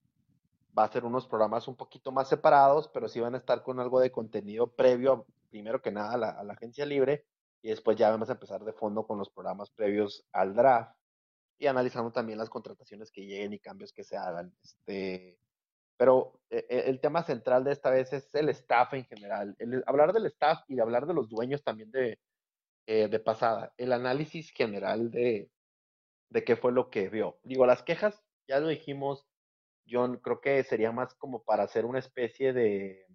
va 0.78 0.84
a 0.84 0.92
ser 0.92 1.04
unos 1.04 1.26
programas 1.26 1.66
un 1.66 1.74
poquito 1.74 2.12
más 2.12 2.28
separados, 2.28 2.86
pero 2.86 3.08
sí 3.08 3.18
van 3.18 3.34
a 3.34 3.38
estar 3.38 3.64
con 3.64 3.80
algo 3.80 3.98
de 3.98 4.12
contenido 4.12 4.70
previo, 4.70 5.26
primero 5.50 5.82
que 5.82 5.90
nada, 5.90 6.12
a 6.12 6.16
la, 6.16 6.30
a 6.30 6.44
la 6.44 6.52
agencia 6.52 6.86
libre, 6.86 7.26
y 7.60 7.70
después 7.70 7.96
ya 7.96 8.10
vamos 8.10 8.28
a 8.28 8.34
empezar 8.34 8.62
de 8.62 8.72
fondo 8.72 9.04
con 9.04 9.18
los 9.18 9.30
programas 9.30 9.70
previos 9.70 10.24
al 10.30 10.54
draft 10.54 10.94
y 11.62 11.68
analizando 11.68 12.10
también 12.10 12.38
las 12.38 12.50
contrataciones 12.50 13.12
que 13.12 13.24
lleguen 13.24 13.52
y 13.52 13.60
cambios 13.60 13.92
que 13.92 14.02
se 14.02 14.16
hagan. 14.16 14.52
Este, 14.64 15.38
pero 15.96 16.40
eh, 16.50 16.66
eh, 16.68 16.84
el 16.86 17.00
tema 17.00 17.22
central 17.22 17.62
de 17.62 17.70
esta 17.70 17.90
vez 17.90 18.12
es 18.12 18.34
el 18.34 18.48
staff 18.48 18.94
en 18.94 19.04
general. 19.04 19.56
hablar 19.86 20.12
del 20.12 20.26
staff 20.26 20.64
y 20.66 20.74
de 20.74 20.82
hablar 20.82 21.06
de 21.06 21.14
los 21.14 21.28
dueños 21.28 21.62
también 21.62 21.92
de, 21.92 22.18
eh, 22.86 23.06
de 23.06 23.20
pasada. 23.20 23.72
El 23.76 23.92
análisis 23.92 24.50
general 24.50 25.12
de, 25.12 25.52
de 26.30 26.44
qué 26.44 26.56
fue 26.56 26.72
lo 26.72 26.90
que 26.90 27.08
vio. 27.08 27.38
Digo, 27.44 27.64
las 27.64 27.84
quejas, 27.84 28.20
ya 28.48 28.58
lo 28.58 28.66
dijimos, 28.66 29.24
John, 29.88 30.16
creo 30.16 30.40
que 30.40 30.64
sería 30.64 30.90
más 30.90 31.14
como 31.14 31.44
para 31.44 31.62
hacer 31.62 31.84
una 31.84 32.00
especie 32.00 32.52
de, 32.52 33.06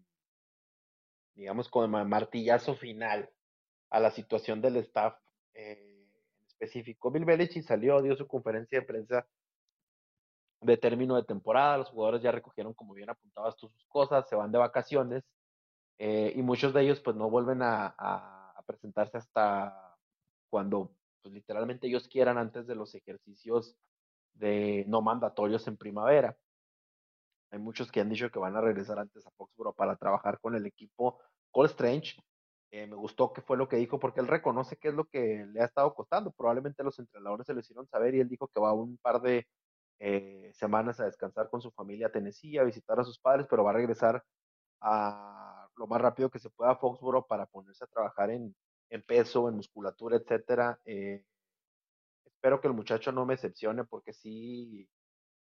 digamos, 1.36 1.68
como 1.68 1.90
martillazo 2.06 2.76
final 2.76 3.30
a 3.90 4.00
la 4.00 4.12
situación 4.12 4.62
del 4.62 4.78
staff 4.78 5.16
en 5.54 5.87
específico. 6.60 7.12
Bill 7.12 7.26
Belichick 7.26 7.64
salió, 7.64 8.02
dio 8.02 8.16
su 8.16 8.28
conferencia 8.28 8.80
de 8.80 8.86
prensa 8.86 9.28
de 10.62 10.78
término 10.78 11.16
de 11.16 11.24
temporada, 11.24 11.78
los 11.78 11.90
jugadores 11.90 12.22
ya 12.22 12.32
recogieron, 12.32 12.74
como 12.74 12.94
bien 12.94 13.10
apuntabas 13.10 13.56
tú, 13.58 13.70
sus 13.70 13.86
cosas, 13.86 14.28
se 14.28 14.36
van 14.36 14.52
de 14.52 14.58
vacaciones 14.58 15.24
eh, 16.00 16.34
y 16.36 16.42
muchos 16.42 16.74
de 16.74 16.82
ellos 16.82 17.00
pues 17.00 17.16
no 17.16 17.30
vuelven 17.30 17.62
a, 17.62 17.94
presentarse 18.66 19.18
hasta 19.18 19.96
cuando 20.50 20.92
pues, 21.22 21.34
literalmente 21.34 21.88
ellos 21.88 22.10
quieran 22.10 22.38
antes 22.38 22.68
de 22.68 22.76
los 22.76 22.94
ejercicios 22.96 23.78
de 24.34 24.84
no 24.90 25.02
mandatorios 25.02 25.66
en 25.70 25.78
primavera. 25.78 26.36
Hay 27.52 27.60
muchos 27.60 27.90
que 27.90 28.02
han 28.02 28.10
dicho 28.10 28.30
que 28.30 28.40
van 28.40 28.58
a 28.58 28.62
regresar 28.62 29.00
antes 29.00 29.26
a 29.26 29.32
Foxborough 29.32 29.74
para 29.74 29.96
trabajar 29.96 30.38
con 30.42 30.54
el 30.56 30.66
equipo 30.66 31.18
Cole 31.50 31.70
Strange. 31.70 32.18
Eh, 32.72 32.86
me 32.86 32.96
gustó 32.96 33.32
que 33.32 33.42
fue 33.42 33.56
lo 33.56 33.70
que 33.70 33.78
dijo 33.78 34.00
porque 34.00 34.20
él 34.20 34.28
reconoce 34.28 34.78
que 34.78 34.90
es 34.90 34.94
lo 34.94 35.06
que 35.06 35.46
le 35.52 35.62
ha 35.62 35.66
estado 35.66 35.94
costando. 35.96 36.32
Probablemente 36.32 36.84
los 36.84 37.00
entrenadores 37.00 37.48
se 37.48 37.54
lo 37.54 37.62
hicieron 37.62 37.88
saber 37.88 38.16
y 38.16 38.20
él 38.20 38.30
dijo 38.30 38.48
que 38.50 38.60
va 38.60 38.74
un 38.74 38.98
par 38.98 39.22
de 39.22 39.48
eh, 40.00 40.52
semanas 40.54 41.00
a 41.00 41.06
descansar 41.06 41.50
con 41.50 41.62
su 41.62 41.72
familia 41.72 42.08
a 42.08 42.12
Tennessee, 42.12 42.58
a 42.58 42.64
visitar 42.64 43.00
a 43.00 43.04
sus 43.04 43.20
padres, 43.20 43.48
pero 43.50 43.64
va 43.64 43.72
a 43.72 43.74
regresar 43.74 44.24
a 44.82 45.68
lo 45.78 45.88
más 45.88 46.02
rápido 46.02 46.30
que 46.30 46.40
se 46.40 46.50
pueda 46.50 46.72
a 46.72 46.76
Foxboro 46.76 47.26
para 47.26 47.46
ponerse 47.46 47.84
a 47.84 47.88
trabajar 47.88 48.32
en, 48.32 48.56
peso, 49.06 49.48
en 49.50 49.56
musculatura, 49.56 50.18
etcétera. 50.18 50.80
Eh, 50.86 51.24
espero 52.26 52.62
que 52.62 52.68
el 52.68 52.74
muchacho 52.74 53.12
no 53.12 53.26
me 53.26 53.36
decepcione 53.36 53.86
porque 53.86 54.14
sí, 54.14 54.90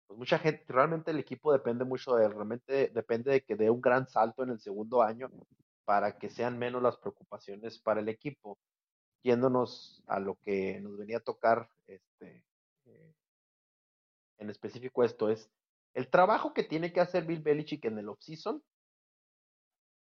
pues 0.06 0.18
mucha 0.18 0.38
gente, 0.38 0.64
realmente 0.68 1.10
el 1.10 1.18
equipo 1.18 1.52
depende 1.52 1.84
mucho 1.84 2.14
de 2.16 2.26
él, 2.26 2.32
realmente 2.32 2.88
depende 2.94 3.32
de 3.32 3.44
que 3.44 3.56
dé 3.56 3.70
un 3.70 3.80
gran 3.80 4.08
salto 4.08 4.42
en 4.42 4.50
el 4.50 4.60
segundo 4.60 5.02
año 5.02 5.30
para 5.84 6.18
que 6.18 6.30
sean 6.30 6.58
menos 6.58 6.82
las 6.82 6.96
preocupaciones 6.96 7.78
para 7.78 8.00
el 8.00 8.08
equipo. 8.08 8.58
Yéndonos 9.22 10.02
a 10.06 10.18
lo 10.20 10.36
que 10.36 10.80
nos 10.80 10.96
venía 10.96 11.18
a 11.18 11.20
tocar 11.20 11.68
este, 11.86 12.44
eh, 12.86 13.14
en 14.38 14.50
específico 14.50 15.04
esto 15.04 15.28
es 15.28 15.50
el 15.94 16.08
trabajo 16.08 16.54
que 16.54 16.64
tiene 16.64 16.92
que 16.92 17.00
hacer 17.00 17.24
Bill 17.24 17.42
Belichick 17.42 17.84
en 17.84 17.98
el 17.98 18.08
offseason 18.08 18.62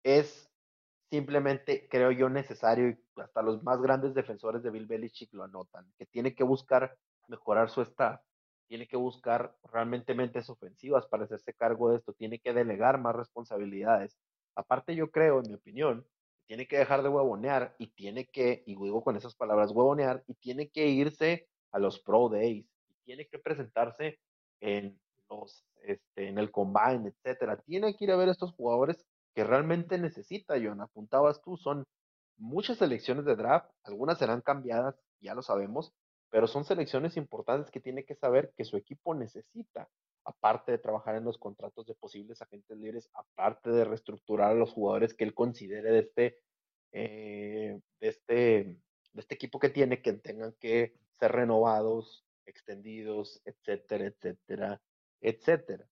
es 0.02 0.50
simplemente, 1.10 1.88
creo 1.88 2.10
yo, 2.10 2.28
necesario 2.28 2.90
y 2.90 2.98
hasta 3.20 3.42
los 3.42 3.62
más 3.62 3.80
grandes 3.80 4.14
defensores 4.14 4.62
de 4.62 4.70
Bill 4.70 4.86
Belichick 4.86 5.32
lo 5.32 5.44
anotan, 5.44 5.90
que 5.98 6.06
tiene 6.06 6.34
que 6.34 6.44
buscar 6.44 6.96
mejorar 7.28 7.70
su 7.70 7.82
staff, 7.82 8.20
tiene 8.66 8.86
que 8.86 8.96
buscar 8.96 9.56
realmente 9.64 10.14
mentes 10.14 10.50
ofensivas 10.50 11.06
para 11.06 11.24
hacerse 11.24 11.54
cargo 11.54 11.90
de 11.90 11.98
esto, 11.98 12.12
tiene 12.12 12.38
que 12.38 12.52
delegar 12.52 13.00
más 13.00 13.16
responsabilidades. 13.16 14.16
Aparte, 14.58 14.96
yo 14.96 15.12
creo, 15.12 15.38
en 15.38 15.50
mi 15.50 15.54
opinión, 15.54 16.04
tiene 16.48 16.66
que 16.66 16.78
dejar 16.78 17.04
de 17.04 17.08
huevonear 17.08 17.76
y 17.78 17.86
tiene 17.86 18.26
que, 18.26 18.64
y 18.66 18.74
digo 18.74 19.04
con 19.04 19.16
esas 19.16 19.36
palabras, 19.36 19.70
huevonear 19.70 20.24
y 20.26 20.34
tiene 20.34 20.68
que 20.68 20.88
irse 20.88 21.46
a 21.70 21.78
los 21.78 22.00
pro 22.00 22.28
days, 22.28 22.66
tiene 23.04 23.28
que 23.28 23.38
presentarse 23.38 24.18
en 24.60 24.98
los 25.30 25.64
este, 25.84 26.28
en 26.28 26.38
el 26.38 26.50
combine, 26.50 27.08
etcétera. 27.08 27.56
Tiene 27.58 27.94
que 27.94 28.04
ir 28.04 28.10
a 28.10 28.16
ver 28.16 28.30
estos 28.30 28.52
jugadores 28.52 29.06
que 29.32 29.44
realmente 29.44 29.96
necesita, 29.96 30.54
John. 30.60 30.80
Apuntabas 30.80 31.40
tú, 31.40 31.56
son 31.56 31.86
muchas 32.36 32.78
selecciones 32.78 33.26
de 33.26 33.36
draft, 33.36 33.70
algunas 33.84 34.18
serán 34.18 34.40
cambiadas, 34.40 34.96
ya 35.20 35.36
lo 35.36 35.42
sabemos, 35.42 35.92
pero 36.30 36.48
son 36.48 36.64
selecciones 36.64 37.16
importantes 37.16 37.70
que 37.70 37.80
tiene 37.80 38.04
que 38.04 38.16
saber 38.16 38.52
que 38.56 38.64
su 38.64 38.76
equipo 38.76 39.14
necesita, 39.14 39.88
aparte 40.28 40.72
de 40.72 40.78
trabajar 40.78 41.16
en 41.16 41.24
los 41.24 41.38
contratos 41.38 41.86
de 41.86 41.94
posibles 41.94 42.42
agentes 42.42 42.76
libres, 42.76 43.08
aparte 43.14 43.70
de 43.70 43.84
reestructurar 43.84 44.50
a 44.50 44.54
los 44.54 44.72
jugadores 44.72 45.14
que 45.14 45.24
él 45.24 45.32
considere 45.32 45.90
de 45.90 45.98
este, 46.00 46.38
eh, 46.92 47.80
de 47.98 48.08
este, 48.08 48.34
de 48.34 49.20
este 49.20 49.34
equipo 49.34 49.58
que 49.58 49.70
tiene, 49.70 50.02
que 50.02 50.12
tengan 50.12 50.52
que 50.60 50.94
ser 51.18 51.32
renovados, 51.32 52.26
extendidos, 52.44 53.40
etcétera, 53.46 54.04
etcétera, 54.06 54.82
etcétera. 55.22 55.88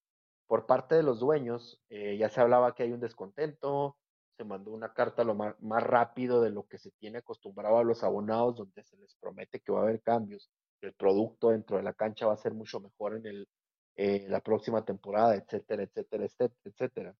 Por 0.46 0.66
parte 0.66 0.94
de 0.96 1.02
los 1.02 1.18
dueños, 1.18 1.80
eh, 1.88 2.18
ya 2.18 2.28
se 2.28 2.40
hablaba 2.42 2.74
que 2.74 2.82
hay 2.82 2.92
un 2.92 3.00
descontento, 3.00 3.96
se 4.36 4.44
mandó 4.44 4.70
una 4.70 4.92
carta 4.92 5.24
lo 5.24 5.34
más, 5.34 5.56
rápido 5.82 6.42
de 6.42 6.50
lo 6.50 6.66
que 6.68 6.76
se 6.78 6.90
tiene 6.90 7.18
acostumbrado 7.18 7.78
a 7.78 7.84
los 7.84 8.04
abonados, 8.04 8.56
donde 8.56 8.84
se 8.84 8.98
les 8.98 9.14
promete 9.14 9.60
que 9.60 9.72
va 9.72 9.80
a 9.80 9.82
haber 9.84 10.02
cambios, 10.02 10.50
el 10.82 10.92
producto 10.92 11.50
dentro 11.50 11.78
de 11.78 11.82
la 11.82 11.94
cancha 11.94 12.26
va 12.26 12.34
a 12.34 12.36
ser 12.36 12.52
mucho 12.52 12.80
mejor 12.80 13.16
en 13.16 13.26
el, 13.26 13.48
eh, 13.96 14.26
la 14.28 14.40
próxima 14.40 14.84
temporada, 14.84 15.34
etcétera, 15.34 15.82
etcétera, 15.84 16.26
etcétera. 16.64 17.16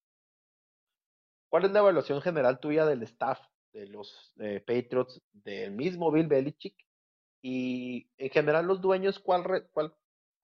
¿Cuál 1.49 1.65
es 1.65 1.71
la 1.73 1.79
evaluación 1.79 2.21
general 2.21 2.61
tuya 2.61 2.85
del 2.85 3.03
staff 3.05 3.41
de 3.73 3.87
los 3.87 4.35
eh, 4.39 4.61
Patriots, 4.61 5.23
del 5.33 5.73
mismo 5.73 6.11
Bill 6.11 6.27
Belichick 6.27 6.77
y 7.43 8.11
en 8.19 8.31
general 8.31 8.67
los 8.67 8.81
dueños, 8.81 9.19
¿cuál, 9.19 9.69
cuál, 9.73 9.95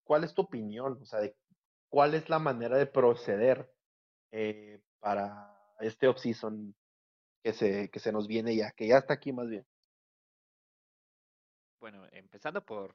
cuál 0.04 0.24
es 0.24 0.34
tu 0.34 0.42
opinión? 0.42 0.98
O 1.02 1.04
sea, 1.04 1.20
de 1.20 1.36
cuál 1.88 2.14
es 2.14 2.28
la 2.28 2.38
manera 2.38 2.78
de 2.78 2.86
proceder 2.86 3.70
eh, 4.30 4.80
para 5.00 5.54
este 5.80 6.08
off-season 6.08 6.74
que 7.42 7.52
se, 7.52 7.90
que 7.90 7.98
se 7.98 8.12
nos 8.12 8.26
viene 8.28 8.54
ya, 8.54 8.70
que 8.70 8.86
ya 8.86 8.98
está 8.98 9.14
aquí 9.14 9.32
más 9.32 9.48
bien. 9.48 9.66
Bueno, 11.80 12.06
empezando 12.12 12.64
por, 12.64 12.94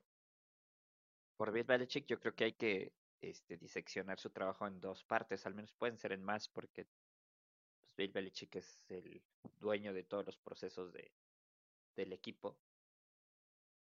por 1.35 1.51
Bill 1.51 1.65
Belichick, 1.65 2.05
yo 2.07 2.19
creo 2.19 2.33
que 2.33 2.45
hay 2.45 2.53
que 2.53 2.93
este, 3.21 3.57
diseccionar 3.57 4.19
su 4.19 4.29
trabajo 4.29 4.67
en 4.67 4.79
dos 4.79 5.03
partes, 5.03 5.45
al 5.45 5.55
menos 5.55 5.73
pueden 5.73 5.97
ser 5.97 6.11
en 6.11 6.23
más, 6.23 6.47
porque 6.47 6.85
pues, 6.85 7.95
Bill 7.97 8.11
Belichick 8.11 8.55
es 8.55 8.79
el 8.89 9.23
dueño 9.59 9.93
de 9.93 10.03
todos 10.03 10.25
los 10.25 10.37
procesos 10.37 10.93
de, 10.93 11.11
del 11.95 12.13
equipo. 12.13 12.57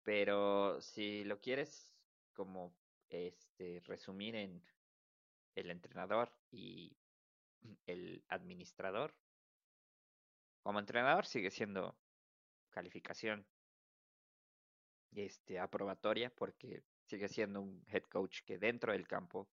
Pero 0.03 0.81
si 0.81 1.23
lo 1.23 1.39
quieres 1.41 1.93
como 2.33 2.73
este 3.09 3.81
resumir 3.85 4.35
en 4.35 4.63
el 5.55 5.71
entrenador 5.71 6.31
y 6.51 6.95
el 7.87 8.23
administrador, 8.29 9.13
como 10.61 10.79
entrenador 10.79 11.25
sigue 11.25 11.51
siendo 11.51 11.95
calificación 12.69 13.45
este 15.15 15.59
aprobatoria 15.59 16.29
porque 16.29 16.83
sigue 17.05 17.29
siendo 17.29 17.61
un 17.61 17.83
head 17.87 18.03
coach 18.03 18.41
que 18.45 18.57
dentro 18.57 18.91
del 18.91 19.07
campo 19.07 19.49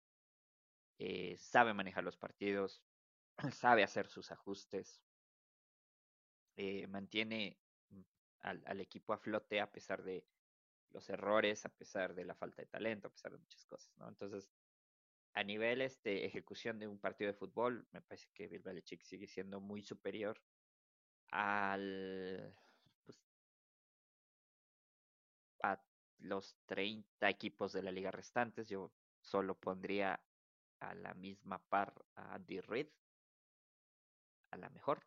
eh, 0.98 1.36
sabe 1.38 1.74
manejar 1.74 2.04
los 2.04 2.16
partidos, 2.16 2.82
sabe 3.52 3.82
hacer 3.82 4.08
sus 4.08 4.30
ajustes, 4.30 5.02
eh, 6.56 6.86
mantiene 6.86 7.58
al, 8.40 8.62
al, 8.66 8.80
equipo 8.80 9.12
a 9.12 9.18
flote 9.18 9.60
a 9.60 9.70
pesar 9.70 10.02
de 10.02 10.26
los 10.90 11.08
errores, 11.10 11.66
a 11.66 11.68
pesar 11.68 12.14
de 12.14 12.24
la 12.24 12.34
falta 12.34 12.62
de 12.62 12.68
talento, 12.68 13.08
a 13.08 13.10
pesar 13.10 13.32
de 13.32 13.38
muchas 13.38 13.64
cosas. 13.66 13.92
Entonces, 14.08 14.50
a 15.34 15.44
nivel 15.44 15.82
este, 15.82 16.24
ejecución 16.24 16.78
de 16.78 16.88
un 16.88 16.98
partido 16.98 17.30
de 17.30 17.38
fútbol, 17.38 17.86
me 17.92 18.00
parece 18.00 18.28
que 18.32 18.48
Bill 18.48 18.62
Belichick 18.62 19.02
sigue 19.02 19.26
siendo 19.26 19.60
muy 19.60 19.82
superior 19.82 20.40
al 21.30 22.56
los 26.18 26.56
30 26.66 27.28
equipos 27.28 27.72
de 27.72 27.82
la 27.82 27.92
liga 27.92 28.10
restantes. 28.10 28.68
Yo 28.68 28.92
solo 29.20 29.58
pondría 29.58 30.20
a 30.80 30.94
la 30.94 31.14
misma 31.14 31.58
par 31.68 31.94
a 32.14 32.34
Andy 32.34 32.60
Reid, 32.60 32.88
a 34.50 34.56
la 34.56 34.70
mejor. 34.70 35.06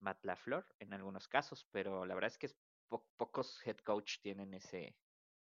Matt 0.00 0.24
LaFleur 0.24 0.66
en 0.80 0.92
algunos 0.92 1.28
casos, 1.28 1.66
pero 1.70 2.04
la 2.04 2.14
verdad 2.14 2.30
es 2.30 2.38
que 2.38 2.50
pocos 3.16 3.66
head 3.66 3.78
coach 3.78 4.18
tienen 4.20 4.52
ese, 4.52 4.96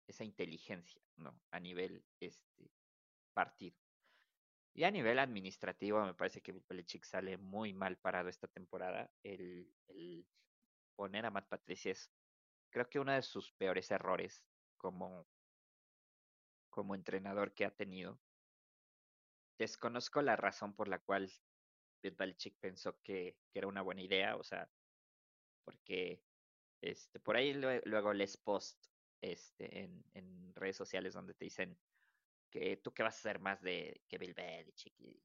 esa 0.07 0.24
inteligencia, 0.24 1.03
¿no? 1.16 1.41
A 1.51 1.59
nivel 1.59 2.05
este 2.20 2.70
partido. 3.32 3.76
Y 4.74 4.85
a 4.85 4.91
nivel 4.91 5.18
administrativo, 5.18 6.05
me 6.05 6.14
parece 6.14 6.43
que 6.43 6.53
Belichick 6.68 7.05
sale 7.05 7.39
muy 7.39 7.72
mal 7.72 7.97
parado 7.97 8.28
esta 8.28 8.49
temporada. 8.49 9.11
El, 9.22 9.72
el 9.89 10.26
poner 10.97 11.26
a 11.26 11.30
Matt 11.30 11.49
Patricia 11.49 11.93
es, 11.93 12.11
creo 12.74 12.90
que 12.90 12.98
uno 12.98 13.12
de 13.12 13.22
sus 13.22 13.52
peores 13.52 13.88
errores 13.92 14.44
como, 14.76 15.28
como 16.70 16.96
entrenador 16.96 17.54
que 17.54 17.64
ha 17.64 17.70
tenido. 17.70 18.18
Desconozco 19.56 20.20
la 20.22 20.34
razón 20.34 20.74
por 20.74 20.88
la 20.88 20.98
cual 20.98 21.30
Bill 22.02 22.16
Belichick 22.16 22.58
pensó 22.58 23.00
que, 23.00 23.38
que 23.52 23.60
era 23.60 23.68
una 23.68 23.80
buena 23.80 24.02
idea, 24.02 24.34
o 24.34 24.42
sea, 24.42 24.68
porque 25.64 26.20
este, 26.80 27.20
por 27.20 27.36
ahí 27.36 27.54
luego 27.84 28.12
les 28.12 28.36
post 28.36 28.86
este, 29.20 29.84
en, 30.12 30.52
redes 30.56 30.76
sociales 30.76 31.14
donde 31.14 31.34
te 31.34 31.44
dicen 31.44 31.78
que 32.50 32.76
tú 32.78 32.92
qué 32.92 33.04
vas 33.04 33.14
a 33.14 33.18
hacer 33.18 33.38
más 33.38 33.62
de 33.62 34.02
que 34.08 34.18
Bill 34.18 34.34
Belichick 34.34 34.98
y 34.98 35.22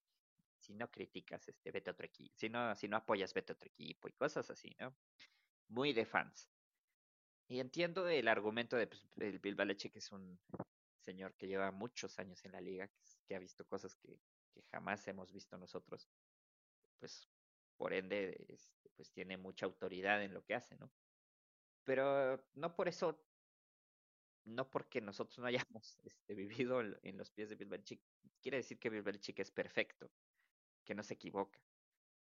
si 0.60 0.76
no 0.76 0.92
criticas, 0.92 1.48
este, 1.48 1.72
vete 1.72 1.90
otro 1.90 2.06
equipo, 2.06 2.32
si 2.38 2.48
no, 2.48 2.76
si 2.76 2.88
no 2.88 2.98
apoyas, 2.98 3.34
vete 3.34 3.54
a 3.54 3.56
otro 3.56 3.68
equipo 3.68 4.08
y 4.08 4.12
cosas 4.12 4.50
así, 4.52 4.76
¿no? 4.80 4.96
Muy 5.70 5.94
de 5.94 6.06
fans. 6.06 6.48
Y 7.50 7.60
entiendo 7.60 8.08
el 8.08 8.28
argumento 8.28 8.78
de 8.78 8.86
pues, 8.86 9.04
el 9.18 9.40
Bill 9.40 9.58
es 9.96 10.12
un 10.12 10.40
señor 11.00 11.34
que 11.34 11.48
lleva 11.48 11.72
muchos 11.72 12.20
años 12.20 12.46
en 12.46 12.52
la 12.52 12.62
liga, 12.62 12.88
que, 13.26 13.36
ha 13.36 13.40
visto 13.40 13.66
cosas 13.66 13.96
que, 13.96 14.20
jamás 14.72 15.08
hemos 15.08 15.32
visto 15.32 15.58
nosotros. 15.58 16.08
Pues 17.00 17.28
por 17.76 17.94
ende, 17.94 18.46
este, 18.50 18.90
pues 18.92 19.12
tiene 19.12 19.38
mucha 19.38 19.66
autoridad 19.66 20.24
en 20.24 20.34
lo 20.34 20.44
que 20.44 20.54
hace, 20.54 20.78
¿no? 20.78 20.92
Pero 21.86 22.46
no 22.54 22.76
por 22.76 22.88
eso, 22.88 23.20
no 24.46 24.70
porque 24.70 25.02
nosotros 25.02 25.40
no 25.40 25.48
hayamos 25.48 25.98
este, 26.04 26.36
vivido 26.36 26.82
en 26.82 27.18
los 27.18 27.32
pies 27.32 27.50
de 27.50 27.56
Bill 27.56 27.84
quiere 28.42 28.58
decir 28.58 28.78
que 28.78 28.92
Bill 28.92 29.04
es 29.38 29.52
perfecto, 29.52 30.12
que 30.86 30.94
no 30.94 31.02
se 31.02 31.16
equivoca. 31.16 31.60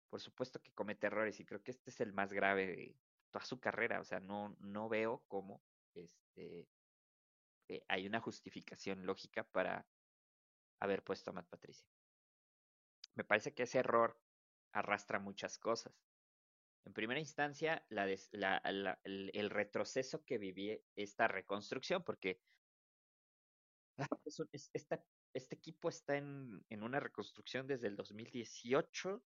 Por 0.10 0.22
supuesto 0.22 0.60
que 0.60 0.72
comete 0.72 1.06
errores 1.06 1.40
y 1.40 1.46
creo 1.46 1.62
que 1.62 1.72
este 1.72 1.92
es 1.92 2.02
el 2.02 2.14
más 2.14 2.34
grave 2.34 2.96
toda 3.34 3.44
su 3.46 3.60
carrera. 3.60 4.00
O 4.00 4.06
sea, 4.06 4.20
no, 4.20 4.56
no 4.60 4.88
veo 4.88 5.24
cómo 5.28 5.62
este, 5.96 6.68
eh, 7.68 7.84
hay 7.90 8.06
una 8.08 8.22
justificación 8.22 9.06
lógica 9.06 9.44
para 9.44 9.86
haber 10.80 11.04
puesto 11.04 11.32
a 11.32 11.34
Matt 11.34 11.50
Patricia. 11.50 11.90
Me 13.16 13.24
parece 13.24 13.54
que 13.54 13.64
ese 13.64 13.80
error 13.80 14.18
arrastra 14.72 15.20
muchas 15.20 15.58
cosas. 15.58 15.94
En 16.86 16.94
primera 16.94 17.20
instancia, 17.20 17.86
el, 17.90 19.50
retroceso 19.50 20.24
que 20.26 20.38
viví 20.38 20.78
esta 20.96 21.28
reconstrucción, 21.28 22.04
porque 22.04 22.42
este 25.34 25.56
equipo 25.56 25.90
está 25.90 26.18
en, 26.18 26.64
en, 26.70 26.84
una 26.84 27.00
reconstrucción 27.00 27.68
desde 27.68 27.88
el 27.88 27.96
2018. 27.96 29.24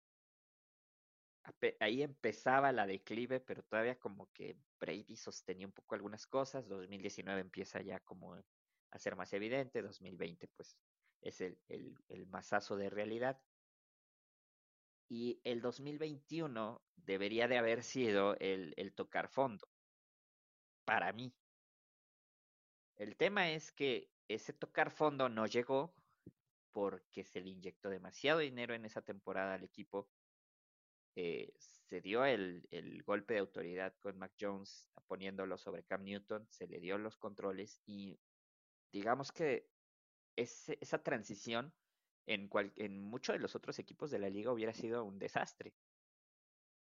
Ahí 1.81 2.03
empezaba 2.03 2.73
la 2.73 2.87
declive, 2.87 3.41
pero 3.41 3.63
todavía 3.63 3.99
como 3.99 4.31
que 4.33 4.59
Brady 4.81 5.17
sostenía 5.17 5.67
un 5.67 5.73
poco 5.73 5.95
algunas 5.95 6.27
cosas. 6.27 6.69
2019 6.69 7.41
empieza 7.41 7.81
ya 7.83 8.01
como 8.01 8.35
a 8.35 8.99
ser 8.99 9.17
más 9.17 9.33
evidente. 9.33 9.83
2020 9.83 10.49
pues 10.49 10.79
es 11.21 11.41
el, 11.41 11.59
el, 11.69 11.95
el 12.09 12.27
masazo 12.27 12.77
de 12.77 12.91
realidad 12.91 13.41
y 15.09 15.41
el 15.45 15.61
2021 15.61 16.83
debería 16.97 17.49
de 17.49 17.59
haber 17.59 17.83
sido 17.83 18.37
el, 18.39 18.75
el 18.77 18.95
tocar 18.95 19.29
fondo, 19.29 19.69
para 20.85 21.13
mí. 21.13 21.33
El 22.97 23.17
tema 23.17 23.51
es 23.51 23.73
que 23.73 24.11
ese 24.29 24.53
tocar 24.53 24.91
fondo 24.91 25.29
no 25.29 25.47
llegó 25.47 25.95
porque 26.73 27.25
se 27.25 27.41
le 27.41 27.51
inyectó 27.51 27.89
demasiado 27.89 28.41
dinero 28.41 28.75
en 28.75 28.85
esa 28.85 29.03
temporada 29.03 29.55
al 29.55 29.65
equipo. 29.65 30.11
Eh, 31.17 31.53
se 31.59 32.01
dio 32.01 32.25
el, 32.25 32.67
el, 32.71 33.03
golpe 33.03 33.35
de 33.35 33.41
autoridad 33.41 33.95
con 34.01 34.19
Mac 34.19 34.33
Jones 34.39 34.89
poniéndolo 35.07 35.57
sobre 35.57 35.85
Cam 35.85 36.05
Newton, 36.05 36.47
se 36.51 36.67
le 36.67 36.79
dio 36.79 36.99
los 36.99 37.17
controles 37.17 37.81
y 37.87 38.19
digamos 38.93 39.33
que 39.33 39.69
esa 40.37 41.03
transición 41.03 41.73
en, 42.27 42.49
cual, 42.49 42.73
en 42.77 43.01
muchos 43.01 43.35
de 43.35 43.41
los 43.41 43.55
otros 43.55 43.79
equipos 43.79 44.11
de 44.11 44.19
la 44.19 44.29
liga 44.29 44.53
hubiera 44.53 44.75
sido 44.75 45.05
un 45.05 45.19
desastre. 45.19 45.75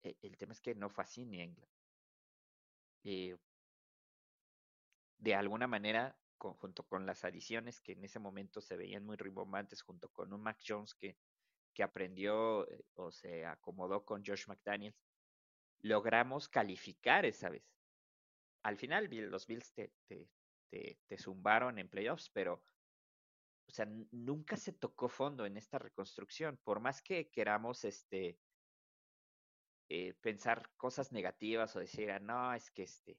E, 0.03 0.15
el 0.21 0.38
tema 0.38 0.53
es 0.53 0.61
que 0.61 0.75
no 0.75 0.89
fue 0.89 1.03
así 1.03 1.23
en. 1.23 1.57
Eh, 3.03 3.36
de 5.17 5.36
alguna 5.36 5.67
manera, 5.67 6.17
junto 6.38 6.84
con 6.84 7.05
las 7.05 7.23
adiciones 7.25 7.79
que 7.79 7.91
en 7.93 8.03
ese 8.03 8.19
momento 8.19 8.61
se 8.61 8.77
veían 8.77 9.03
muy 9.03 9.17
rimbombantes, 9.17 9.82
junto 9.82 10.09
con 10.09 10.34
un 10.34 10.41
Mac 10.41 10.59
Jones 10.65 10.95
que, 10.95 11.17
que 11.74 11.84
aprendió 11.84 12.69
eh, 12.69 12.84
o 12.95 13.11
se 13.11 13.45
acomodó 13.45 14.03
con 14.03 14.24
Josh 14.26 14.47
McDaniels, 14.47 14.97
logramos 15.80 16.47
calificar 16.49 17.26
esa 17.26 17.49
vez. 17.49 17.63
Al 18.63 18.78
final 18.78 19.09
los 19.30 19.47
Bills 19.47 19.74
te, 19.74 19.91
te, 20.07 20.30
te, 20.69 21.17
zumbaron 21.17 21.80
en 21.80 21.89
playoffs, 21.89 22.30
pero 22.30 22.63
o 23.67 23.72
sea, 23.72 23.88
nunca 24.11 24.57
se 24.57 24.74
tocó 24.74 25.07
fondo 25.07 25.45
en 25.45 25.57
esta 25.57 25.80
reconstrucción, 25.80 26.57
por 26.63 26.80
más 26.80 27.01
que 27.01 27.30
queramos 27.30 27.86
este 27.86 28.38
eh, 29.89 30.13
pensar 30.22 30.69
cosas 30.78 31.11
negativas 31.11 31.76
o 31.76 31.80
decir, 31.80 32.11
ah, 32.11 32.19
no, 32.19 32.53
es 32.53 32.69
que 32.72 32.84
este 32.84 33.17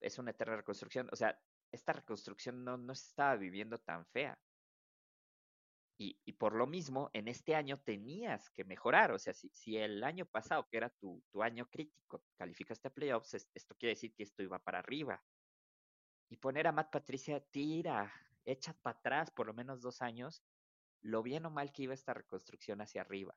es 0.00 0.18
una 0.18 0.32
eterna 0.32 0.56
reconstrucción, 0.56 1.08
o 1.12 1.16
sea, 1.16 1.40
esta 1.70 1.92
reconstrucción 1.92 2.64
no, 2.64 2.76
no 2.76 2.94
se 2.94 3.06
estaba 3.06 3.36
viviendo 3.36 3.78
tan 3.78 4.04
fea. 4.06 4.38
Y, 6.04 6.32
por 6.32 6.54
lo 6.54 6.66
mismo, 6.66 7.10
en 7.12 7.28
este 7.28 7.54
año 7.54 7.78
tenías 7.78 8.50
que 8.50 8.64
mejorar. 8.64 9.12
O 9.12 9.18
sea, 9.18 9.34
si, 9.34 9.76
el 9.76 10.02
año 10.02 10.26
pasado, 10.26 10.66
que 10.68 10.76
era 10.76 10.90
tu, 10.90 11.22
tu 11.30 11.42
año 11.42 11.68
crítico, 11.70 12.24
calificaste 12.36 12.88
a 12.88 12.94
playoffs, 12.94 13.34
esto 13.34 13.76
quiere 13.76 13.94
decir 13.94 14.12
que 14.14 14.24
esto 14.24 14.42
iba 14.42 14.58
para 14.58 14.80
arriba. 14.80 15.22
Y 16.28 16.38
poner 16.38 16.66
a 16.66 16.72
Matt 16.72 16.90
Patricia 16.90 17.40
tira, 17.40 18.12
echa 18.44 18.72
para 18.82 18.98
atrás 18.98 19.30
por 19.30 19.46
lo 19.46 19.54
menos 19.54 19.80
dos 19.80 20.02
años, 20.02 20.42
lo 21.02 21.22
bien 21.22 21.46
o 21.46 21.50
mal 21.50 21.72
que 21.72 21.84
iba 21.84 21.94
esta 21.94 22.14
reconstrucción 22.14 22.80
hacia 22.80 23.02
arriba. 23.02 23.36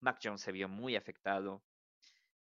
Mac 0.00 0.18
Jones 0.22 0.40
se 0.40 0.52
vio 0.52 0.68
muy 0.68 0.96
afectado. 0.96 1.62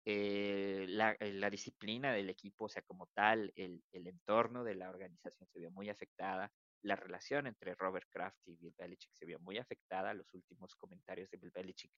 Eh, 0.05 0.87
la, 0.89 1.13
eh, 1.13 1.33
la, 1.33 1.49
disciplina 1.49 2.13
del 2.13 2.29
equipo, 2.29 2.65
o 2.65 2.69
sea, 2.69 2.83
como 2.83 3.07
tal, 3.15 3.53
el, 3.55 3.85
el, 3.93 4.09
entorno 4.09 4.65
de 4.65 4.75
la 4.75 4.91
organización 4.91 5.49
se 5.49 5.61
vio 5.61 5.71
muy 5.71 5.89
afectada. 5.89 6.53
La 6.83 6.97
relación 6.97 7.47
entre 7.47 7.75
Robert 7.75 8.09
Kraft 8.11 8.47
y 8.47 8.57
Bill 8.57 8.75
Belichick 8.77 9.13
se 9.13 9.25
vio 9.25 9.39
muy 9.39 9.59
afectada. 9.59 10.15
Los 10.15 10.35
últimos 10.35 10.75
comentarios 10.75 11.31
de 11.31 11.39
Bill 11.39 11.53
Belichick, 11.53 11.93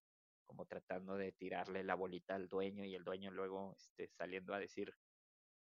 como 0.45 0.67
tratando 0.67 1.17
de 1.17 1.33
tirarle 1.33 1.83
la 1.83 1.95
bolita 1.95 2.35
al 2.35 2.49
dueño 2.49 2.85
y 2.85 2.95
el 2.95 3.05
dueño 3.05 3.31
luego 3.31 3.75
este, 3.79 4.09
saliendo 4.09 4.55
a 4.55 4.59
decir 4.59 4.95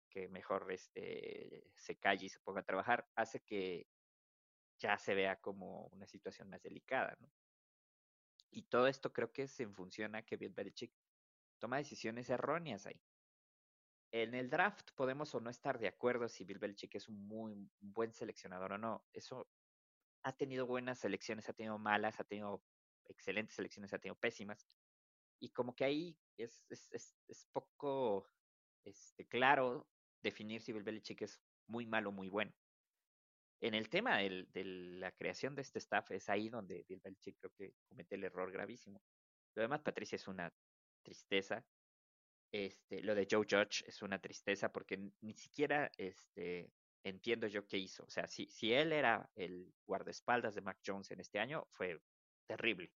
que 0.10 0.28
mejor 0.28 0.72
este, 0.72 1.72
se 1.76 1.95
calle 1.97 2.28
y 2.28 2.30
se 2.30 2.39
ponga 2.39 2.62
a 2.62 2.66
trabajar, 2.66 3.07
hace 3.16 3.41
que 3.41 3.88
ya 4.78 4.97
se 4.97 5.14
vea 5.14 5.36
como 5.38 5.88
una 5.88 6.07
situación 6.07 6.49
más 6.49 6.62
delicada, 6.62 7.16
¿no? 7.20 7.30
Y 8.51 8.64
todo 8.64 8.88
esto 8.88 9.14
creo 9.14 9.32
que 9.32 9.43
es 9.43 9.60
en 9.60 9.76
función 9.76 10.16
a 10.16 10.24
que 10.24 10.38
Bill 10.38 10.53
Belichick 10.53 10.91
toma 11.60 11.78
decisiones 11.78 12.30
erróneas 12.30 12.86
ahí. 12.86 12.99
En 14.12 14.34
el 14.34 14.49
draft 14.49 14.89
podemos 14.95 15.34
o 15.36 15.39
no 15.39 15.49
estar 15.49 15.78
de 15.78 15.88
acuerdo 15.88 16.28
si 16.28 16.43
Bill 16.43 16.60
Belichick 16.60 16.95
es 16.95 17.07
un 17.07 17.28
muy 17.28 17.70
buen 17.80 18.14
seleccionador 18.14 18.74
o 18.74 18.78
no. 18.78 19.05
Eso 19.14 19.47
ha 20.24 20.36
tenido 20.36 20.66
buenas 20.66 20.99
selecciones, 20.99 21.47
ha 21.47 21.53
tenido 21.53 21.78
malas, 21.78 22.20
ha 22.20 22.24
tenido 22.24 22.64
excelentes 23.05 23.55
selecciones, 23.55 23.93
ha 23.93 23.99
tenido 23.99 24.20
pésimas. 24.20 24.68
Y 25.39 25.51
como 25.51 25.76
que 25.76 25.86
ahí 25.86 26.18
es, 26.38 26.66
es, 26.70 26.91
es, 26.91 27.16
es 27.28 27.45
poco 27.53 28.28
este, 28.84 29.28
claro 29.28 29.88
definir 30.22 30.62
si 30.62 30.74
Bill 30.74 30.84
Belichick 30.84 31.22
es 31.22 31.39
muy 31.68 31.86
malo 31.86 32.10
o 32.10 32.14
muy 32.14 32.30
bueno. 32.30 32.53
En 33.62 33.74
el 33.74 33.89
tema 33.89 34.18
de 34.18 34.47
la 34.64 35.12
creación 35.12 35.53
de 35.55 35.62
este 35.62 35.80
staff 35.80 36.12
es 36.12 36.30
ahí 36.30 36.49
donde 36.49 36.86
Bill 36.88 37.01
Belichick 37.03 37.38
creo 37.39 37.51
que 37.51 37.76
comete 37.88 38.16
el 38.16 38.24
error 38.24 38.51
gravísimo. 38.51 39.01
Lo 39.55 39.62
demás, 39.62 39.82
Patricia, 39.82 40.16
es 40.16 40.28
una 40.28 40.53
tristeza. 41.03 41.66
Este, 42.52 43.04
lo 43.04 43.14
de 43.16 43.28
Joe 43.30 43.45
Judge 43.50 43.84
es 43.86 44.02
una 44.02 44.20
tristeza 44.20 44.72
porque 44.72 44.97
ni 45.22 45.34
siquiera 45.34 45.91
este, 45.97 46.74
entiendo 47.04 47.47
yo 47.47 47.68
qué 47.68 47.78
hizo. 47.78 48.04
O 48.04 48.10
sea, 48.10 48.28
si, 48.28 48.47
si 48.47 48.74
él 48.74 48.91
era 48.93 49.32
el 49.36 49.74
guardaespaldas 49.86 50.56
de 50.56 50.62
Mac 50.62 50.80
Jones 50.86 51.12
en 51.12 51.20
este 51.20 51.39
año, 51.39 51.66
fue 51.70 52.02
terrible. 52.47 52.93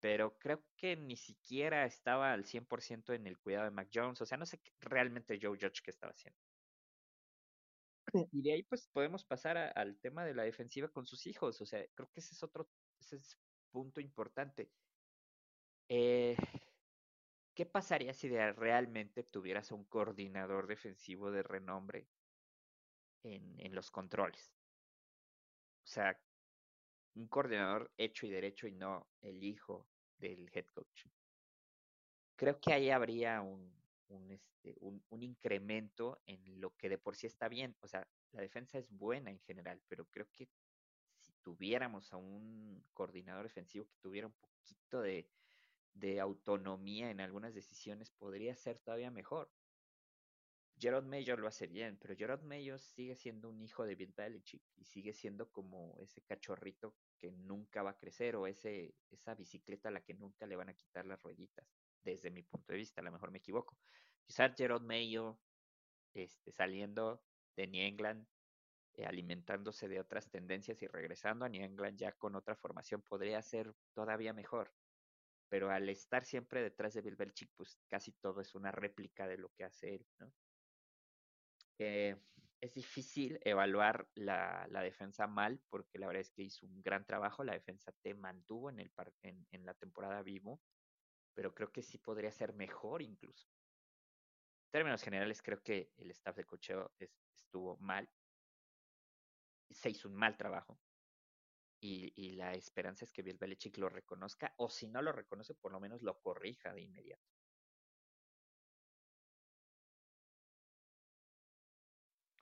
Pero 0.00 0.38
creo 0.38 0.64
que 0.76 0.96
ni 0.96 1.16
siquiera 1.16 1.84
estaba 1.86 2.32
al 2.32 2.44
100% 2.44 3.14
en 3.14 3.26
el 3.26 3.38
cuidado 3.38 3.64
de 3.64 3.70
Mac 3.70 3.88
Jones. 3.92 4.20
O 4.20 4.26
sea, 4.26 4.38
no 4.38 4.46
sé 4.46 4.60
realmente 4.80 5.38
Joe 5.40 5.58
Judge 5.58 5.80
qué 5.82 5.90
estaba 5.90 6.12
haciendo. 6.12 6.38
Y 8.32 8.42
de 8.42 8.52
ahí 8.52 8.62
pues 8.62 8.88
podemos 8.88 9.24
pasar 9.24 9.56
a, 9.56 9.68
al 9.70 9.98
tema 9.98 10.24
de 10.24 10.34
la 10.34 10.44
defensiva 10.44 10.88
con 10.88 11.06
sus 11.06 11.26
hijos. 11.26 11.60
O 11.60 11.66
sea, 11.66 11.84
creo 11.94 12.08
que 12.12 12.20
ese 12.20 12.34
es 12.34 12.42
otro 12.42 12.70
ese 13.00 13.16
es 13.16 13.38
punto 13.70 14.00
importante. 14.00 14.72
Eh, 15.88 16.36
¿Qué 17.56 17.64
pasaría 17.64 18.12
si 18.12 18.28
realmente 18.28 19.22
tuvieras 19.22 19.72
un 19.72 19.84
coordinador 19.84 20.66
defensivo 20.66 21.30
de 21.30 21.42
renombre 21.42 22.06
en, 23.22 23.74
los 23.74 23.90
controles? 23.90 24.52
O 25.82 25.86
sea, 25.86 26.20
un 27.14 27.26
coordinador 27.28 27.90
hecho 27.96 28.26
y 28.26 28.30
derecho 28.30 28.66
y 28.66 28.72
no 28.72 29.08
el 29.22 29.42
hijo 29.42 29.88
del 30.18 30.50
head 30.52 30.66
coach. 30.66 31.06
Creo 32.36 32.60
que 32.60 32.74
ahí 32.74 32.90
habría 32.90 33.40
un, 33.40 33.72
un, 34.08 34.30
este, 34.32 34.76
un, 34.80 35.02
un, 35.08 35.22
incremento 35.22 36.20
en 36.26 36.60
lo 36.60 36.76
que 36.76 36.90
de 36.90 36.98
por 36.98 37.16
sí 37.16 37.26
está 37.26 37.48
bien. 37.48 37.74
O 37.80 37.88
sea, 37.88 38.06
la 38.32 38.42
defensa 38.42 38.76
es 38.76 38.90
buena 38.90 39.30
en 39.30 39.40
general, 39.40 39.80
pero 39.88 40.04
creo 40.10 40.28
que 40.30 40.46
si 41.20 41.32
tuviéramos 41.40 42.12
a 42.12 42.18
un 42.18 42.84
coordinador 42.92 43.44
defensivo 43.44 43.86
que 43.86 43.96
tuviera 43.96 44.26
un 44.26 44.34
poquito 44.34 45.00
de, 45.00 45.26
de 45.98 46.20
autonomía 46.20 47.10
en 47.10 47.20
algunas 47.20 47.54
decisiones, 47.54 48.10
podría 48.10 48.54
ser 48.54 48.78
todavía 48.78 49.10
mejor. 49.10 49.50
Gerard 50.78 51.06
Mayo 51.06 51.36
lo 51.38 51.48
hace 51.48 51.66
bien, 51.66 51.96
pero 51.96 52.14
Gerard 52.14 52.42
Mayo 52.42 52.78
sigue 52.78 53.16
siendo 53.16 53.48
un 53.48 53.62
hijo 53.62 53.86
de 53.86 53.94
Bill 53.94 54.12
Belichick 54.14 54.62
y 54.76 54.84
sigue 54.84 55.14
siendo 55.14 55.50
como 55.50 55.96
ese 56.02 56.20
cachorrito 56.20 56.94
que 57.18 57.30
nunca 57.32 57.82
va 57.82 57.92
a 57.92 57.98
crecer 57.98 58.36
o 58.36 58.46
ese, 58.46 58.94
esa 59.10 59.34
bicicleta 59.34 59.88
a 59.88 59.92
la 59.92 60.02
que 60.02 60.12
nunca 60.12 60.46
le 60.46 60.54
van 60.54 60.68
a 60.68 60.74
quitar 60.74 61.06
las 61.06 61.22
rueditas, 61.22 61.66
desde 62.04 62.30
mi 62.30 62.42
punto 62.42 62.74
de 62.74 62.78
vista, 62.78 63.00
a 63.00 63.04
lo 63.04 63.12
mejor 63.12 63.30
me 63.30 63.38
equivoco. 63.38 63.78
Quizás 64.26 64.54
Gerard 64.54 64.82
Mayo 64.82 65.38
este, 66.12 66.52
saliendo 66.52 67.22
de 67.56 67.66
New 67.68 67.82
England, 67.82 68.26
eh, 68.92 69.06
alimentándose 69.06 69.88
de 69.88 70.00
otras 70.00 70.28
tendencias 70.30 70.82
y 70.82 70.86
regresando 70.86 71.46
a 71.46 71.48
New 71.48 71.62
England 71.62 71.98
ya 71.98 72.12
con 72.12 72.34
otra 72.34 72.54
formación 72.54 73.00
podría 73.00 73.40
ser 73.40 73.74
todavía 73.94 74.34
mejor. 74.34 74.70
Pero 75.48 75.70
al 75.70 75.88
estar 75.88 76.24
siempre 76.24 76.62
detrás 76.62 76.94
de 76.94 77.02
Bill 77.02 77.16
Belichick, 77.16 77.50
pues 77.56 77.78
casi 77.88 78.12
todo 78.12 78.40
es 78.40 78.54
una 78.54 78.72
réplica 78.72 79.28
de 79.28 79.38
lo 79.38 79.50
que 79.50 79.64
hace 79.64 79.94
él, 79.94 80.06
¿no? 80.18 80.32
Eh, 81.78 82.16
es 82.60 82.74
difícil 82.74 83.38
evaluar 83.42 84.08
la, 84.14 84.66
la, 84.70 84.80
defensa 84.82 85.26
mal 85.26 85.60
porque 85.68 85.98
la 85.98 86.06
verdad 86.06 86.22
es 86.22 86.30
que 86.30 86.42
hizo 86.42 86.66
un 86.66 86.82
gran 86.82 87.04
trabajo. 87.04 87.44
La 87.44 87.52
defensa 87.52 87.92
te 88.02 88.14
mantuvo 88.14 88.70
en, 88.70 88.80
el 88.80 88.90
par 88.90 89.12
en, 89.22 89.46
la 89.64 89.74
temporada 89.74 90.22
vivo, 90.22 90.60
pero 91.34 91.54
creo 91.54 91.70
que 91.70 91.82
sí 91.82 91.98
podría 91.98 92.32
ser 92.32 92.54
mejor 92.54 93.02
incluso. 93.02 93.48
En 94.66 94.70
términos 94.72 95.02
generales, 95.02 95.42
creo 95.42 95.62
que 95.62 95.92
el 95.96 96.10
staff 96.10 96.36
de 96.36 96.44
cocheo 96.44 96.92
es, 96.98 97.10
estuvo 97.34 97.76
mal. 97.78 98.08
Se 99.70 99.90
hizo 99.90 100.08
un 100.08 100.16
mal 100.16 100.36
trabajo. 100.36 100.78
Y, 101.80 102.12
y, 102.16 102.32
la 102.36 102.54
esperanza 102.54 103.04
es 103.04 103.12
que 103.12 103.22
Bill 103.22 103.38
Belichick 103.38 103.76
lo 103.78 103.88
reconozca, 103.88 104.54
o 104.56 104.68
si 104.68 104.88
no 104.88 105.02
lo 105.02 105.12
reconoce, 105.12 105.54
por 105.54 105.72
lo 105.72 105.80
menos 105.80 106.02
lo 106.02 106.18
corrija 106.20 106.72
de 106.72 106.82
inmediato. 106.82 107.22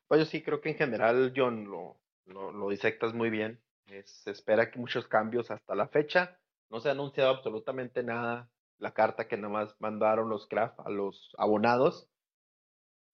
Pues 0.08 0.20
yo 0.20 0.26
sí 0.26 0.42
creo 0.42 0.60
que 0.60 0.70
en 0.70 0.76
general, 0.76 1.32
John, 1.36 1.64
lo, 1.64 2.00
lo, 2.26 2.52
lo 2.52 2.68
disectas 2.68 3.12
muy 3.12 3.30
bien. 3.30 3.60
Se 4.04 4.30
espera 4.30 4.70
que 4.70 4.78
muchos 4.78 5.08
cambios 5.08 5.50
hasta 5.50 5.74
la 5.74 5.88
fecha. 5.88 6.38
No 6.70 6.80
se 6.80 6.88
ha 6.88 6.92
anunciado 6.92 7.30
absolutamente 7.30 8.02
nada. 8.02 8.50
La 8.78 8.94
carta 8.94 9.28
que 9.28 9.36
nada 9.36 9.52
más 9.52 9.76
mandaron 9.80 10.28
los 10.28 10.46
Kraft 10.46 10.78
a 10.80 10.90
los 10.90 11.34
abonados 11.38 12.08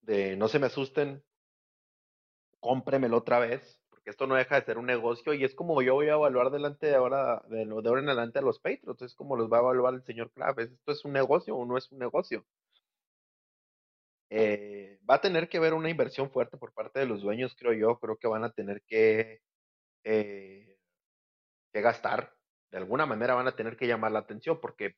de 0.01 0.35
no 0.35 0.47
se 0.47 0.59
me 0.59 0.67
asusten, 0.67 1.23
cómpremelo 2.59 3.17
otra 3.17 3.39
vez, 3.39 3.80
porque 4.01 4.11
esto 4.11 4.25
no 4.27 4.35
deja 4.35 4.55
de 4.59 4.65
ser 4.65 4.77
un 4.79 4.87
negocio 4.87 5.33
y 5.33 5.43
es 5.43 5.53
como 5.55 5.81
yo 5.83 5.93
voy 5.95 6.07
a 6.09 6.13
evaluar 6.13 6.49
delante 6.51 6.87
de 6.87 6.95
ahora, 6.95 7.43
de, 7.49 7.65
de 7.65 7.89
ahora 7.89 8.01
en 8.01 8.09
adelante 8.09 8.39
a 8.39 8.41
los 8.41 8.59
Patriots, 8.59 9.01
es 9.03 9.13
como 9.15 9.35
los 9.35 9.51
va 9.51 9.57
a 9.57 9.61
evaluar 9.61 9.93
el 9.93 10.03
señor 10.03 10.31
Kraft. 10.33 10.59
¿Esto 10.59 10.91
es 10.91 11.05
un 11.05 11.13
negocio 11.13 11.55
o 11.55 11.65
no 11.65 11.77
es 11.77 11.91
un 11.91 11.99
negocio? 11.99 12.45
Eh, 14.29 14.99
va 15.09 15.15
a 15.15 15.21
tener 15.21 15.49
que 15.49 15.57
haber 15.57 15.73
una 15.73 15.89
inversión 15.89 16.31
fuerte 16.31 16.57
por 16.57 16.73
parte 16.73 16.99
de 16.99 17.05
los 17.05 17.21
dueños, 17.21 17.55
creo 17.57 17.73
yo. 17.73 17.99
Creo 17.99 18.17
que 18.17 18.27
van 18.27 18.43
a 18.43 18.51
tener 18.51 18.81
que, 18.87 19.41
eh, 20.05 20.77
que 21.73 21.81
gastar. 21.81 22.33
De 22.71 22.77
alguna 22.79 23.05
manera 23.05 23.35
van 23.35 23.47
a 23.47 23.55
tener 23.55 23.77
que 23.77 23.87
llamar 23.87 24.11
la 24.13 24.19
atención 24.19 24.59
porque 24.61 24.95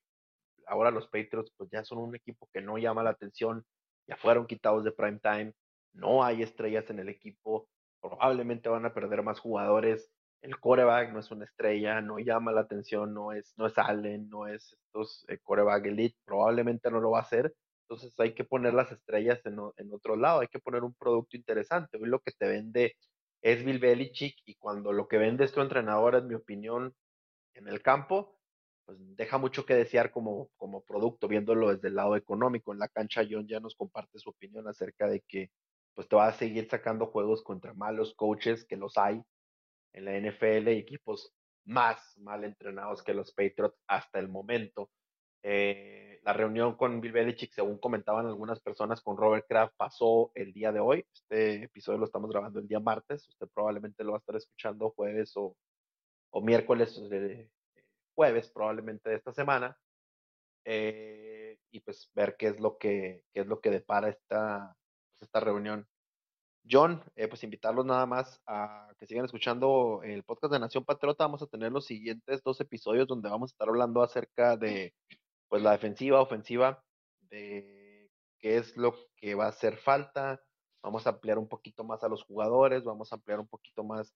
ahora 0.67 0.91
los 0.91 1.07
Patriots 1.07 1.51
pues 1.57 1.69
ya 1.71 1.83
son 1.85 1.99
un 1.99 2.15
equipo 2.15 2.49
que 2.53 2.61
no 2.61 2.77
llama 2.77 3.03
la 3.03 3.11
atención. 3.11 3.65
Ya 4.07 4.17
fueron 4.17 4.47
quitados 4.47 4.83
de 4.85 4.93
prime 4.93 5.19
time. 5.21 5.53
No 5.93 6.23
hay 6.23 6.43
estrellas 6.43 6.89
en 6.89 6.99
el 6.99 7.09
equipo. 7.09 7.69
Probablemente 8.03 8.69
van 8.69 8.85
a 8.85 8.93
perder 8.93 9.23
más 9.23 9.39
jugadores. 9.39 10.11
El 10.41 10.59
coreback 10.59 11.11
no 11.11 11.19
es 11.19 11.31
una 11.31 11.45
estrella, 11.45 12.01
no 12.01 12.19
llama 12.19 12.51
la 12.51 12.61
atención, 12.61 13.15
no 13.15 13.31
es, 13.31 13.53
no 13.57 13.65
es 13.65 13.77
Allen, 13.79 14.29
no 14.29 14.45
es 14.45 14.73
estos 14.73 15.25
eh, 15.29 15.39
coreback 15.41 15.87
elite. 15.87 16.17
Probablemente 16.23 16.91
no 16.91 16.99
lo 16.99 17.11
va 17.11 17.19
a 17.19 17.23
hacer 17.23 17.55
entonces 17.93 18.19
hay 18.19 18.33
que 18.33 18.43
poner 18.43 18.73
las 18.73 18.91
estrellas 18.91 19.39
en, 19.45 19.59
otro 19.93 20.15
lado, 20.15 20.39
hay 20.39 20.47
que 20.47 20.59
poner 20.59 20.83
un 20.83 20.93
producto 20.93 21.37
interesante. 21.37 21.97
Hoy 21.97 22.07
lo 22.07 22.19
que 22.19 22.31
te 22.31 22.47
vende 22.47 22.95
es 23.41 23.63
Bill 23.63 23.79
Belichick 23.79 24.37
y 24.45 24.55
cuando 24.55 24.93
lo 24.93 25.07
que 25.07 25.17
vende 25.17 25.45
es 25.45 25.51
tu 25.51 25.61
entrenador, 25.61 26.15
en 26.15 26.27
mi 26.27 26.33
opinión, 26.33 26.95
en 27.53 27.67
el 27.67 27.81
campo, 27.81 28.39
pues 28.85 28.97
deja 29.15 29.37
mucho 29.37 29.65
que 29.65 29.75
desear 29.75 30.11
como, 30.11 30.49
como 30.57 30.81
producto, 30.83 31.27
viéndolo 31.27 31.73
desde 31.73 31.89
el 31.89 31.95
lado 31.95 32.15
económico. 32.15 32.73
En 32.73 32.79
la 32.79 32.87
cancha 32.87 33.21
John 33.29 33.47
ya 33.47 33.59
nos 33.59 33.75
comparte 33.75 34.17
su 34.17 34.29
opinión 34.29 34.67
acerca 34.67 35.07
de 35.07 35.21
que 35.27 35.51
pues 35.93 36.07
te 36.07 36.15
va 36.15 36.27
a 36.27 36.33
seguir 36.33 36.67
sacando 36.69 37.07
juegos 37.07 37.43
contra 37.43 37.73
malos 37.73 38.13
coaches, 38.15 38.65
que 38.65 38.77
los 38.77 38.97
hay 38.97 39.21
en 39.93 40.05
la 40.05 40.17
NFL 40.17 40.69
y 40.69 40.79
equipos 40.79 41.33
más 41.65 42.17
mal 42.17 42.43
entrenados 42.43 43.03
que 43.03 43.13
los 43.13 43.31
Patriots 43.33 43.77
hasta 43.87 44.19
el 44.19 44.27
momento. 44.27 44.89
Eh, 45.43 46.19
la 46.23 46.33
reunión 46.33 46.75
con 46.75 47.01
Bill 47.01 47.11
Belichick, 47.11 47.51
según 47.51 47.77
comentaban 47.77 48.25
algunas 48.25 48.59
personas, 48.61 49.01
con 49.01 49.17
Robert 49.17 49.45
Kraft 49.47 49.75
pasó 49.77 50.31
el 50.35 50.53
día 50.53 50.71
de 50.71 50.79
hoy. 50.79 51.05
Este 51.13 51.63
episodio 51.63 51.99
lo 51.99 52.05
estamos 52.05 52.31
grabando 52.31 52.59
el 52.59 52.67
día 52.67 52.79
martes. 52.79 53.27
Usted 53.27 53.47
probablemente 53.53 54.03
lo 54.03 54.11
va 54.11 54.17
a 54.17 54.19
estar 54.19 54.35
escuchando 54.35 54.91
jueves 54.91 55.33
o, 55.35 55.55
o 56.31 56.41
miércoles, 56.41 56.97
de, 57.09 57.49
jueves 58.15 58.49
probablemente 58.51 59.09
de 59.09 59.17
esta 59.17 59.33
semana. 59.33 59.77
Eh, 60.65 61.57
y 61.71 61.81
pues 61.81 62.09
ver 62.13 62.37
qué 62.37 62.47
es 62.47 62.59
lo 62.59 62.77
que, 62.77 63.23
qué 63.33 63.41
es 63.41 63.47
lo 63.47 63.59
que 63.59 63.69
depara 63.69 64.09
esta, 64.09 64.75
esta 65.23 65.39
reunión. 65.39 65.87
John, 66.69 67.03
eh, 67.15 67.27
pues 67.27 67.43
invitarlos 67.43 67.85
nada 67.85 68.05
más 68.05 68.41
a 68.47 68.93
que 68.97 69.05
sigan 69.05 69.25
escuchando 69.25 70.01
el 70.03 70.23
podcast 70.23 70.53
de 70.53 70.59
Nación 70.59 70.85
Patriota. 70.85 71.25
Vamos 71.25 71.41
a 71.41 71.47
tener 71.47 71.71
los 71.71 71.85
siguientes 71.85 72.41
dos 72.43 72.61
episodios 72.61 73.07
donde 73.07 73.29
vamos 73.29 73.51
a 73.51 73.53
estar 73.53 73.67
hablando 73.67 74.01
acerca 74.01 74.55
de 74.55 74.93
pues 75.49 75.61
la 75.61 75.71
defensiva, 75.71 76.21
ofensiva, 76.21 76.81
de 77.29 78.09
qué 78.39 78.57
es 78.57 78.77
lo 78.77 78.95
que 79.17 79.35
va 79.35 79.45
a 79.45 79.49
hacer 79.49 79.77
falta. 79.77 80.41
Vamos 80.81 81.05
a 81.05 81.11
ampliar 81.11 81.37
un 81.37 81.47
poquito 81.47 81.83
más 81.83 82.03
a 82.03 82.09
los 82.09 82.23
jugadores, 82.23 82.83
vamos 82.83 83.11
a 83.11 83.15
ampliar 83.15 83.39
un 83.39 83.47
poquito 83.47 83.83
más 83.83 84.13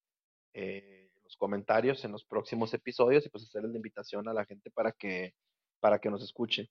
eh, 0.54 1.10
los 1.24 1.36
comentarios 1.36 2.04
en 2.06 2.14
los 2.14 2.24
próximos 2.26 2.74
episodios 2.74 3.26
y 3.26 3.30
pues 3.30 3.44
hacerles 3.44 3.72
la 3.72 3.78
invitación 3.78 4.28
a 4.30 4.34
la 4.34 4.46
gente 4.46 4.72
para 4.72 4.94
que, 4.94 5.34
para 5.80 6.00
que 6.00 6.10
nos 6.10 6.24
escuche. 6.24 6.70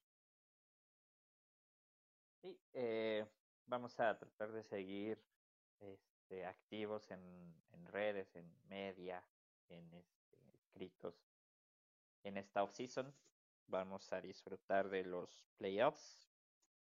Sí, 2.42 2.58
eh, 2.72 3.26
vamos 3.66 3.98
a 4.00 4.18
tratar 4.18 4.52
de 4.52 4.62
seguir 4.62 5.22
este, 5.80 6.46
activos 6.46 7.10
en, 7.10 7.54
redes, 7.86 8.34
en 8.34 8.50
media, 8.68 9.22
en 9.68 9.92
este, 9.94 10.38
escritos 10.54 11.14
en 12.24 12.36
esta 12.36 12.64
off-season 12.64 13.14
vamos 13.68 14.12
a 14.12 14.20
disfrutar 14.20 14.88
de 14.88 15.04
los 15.04 15.44
playoffs, 15.56 16.28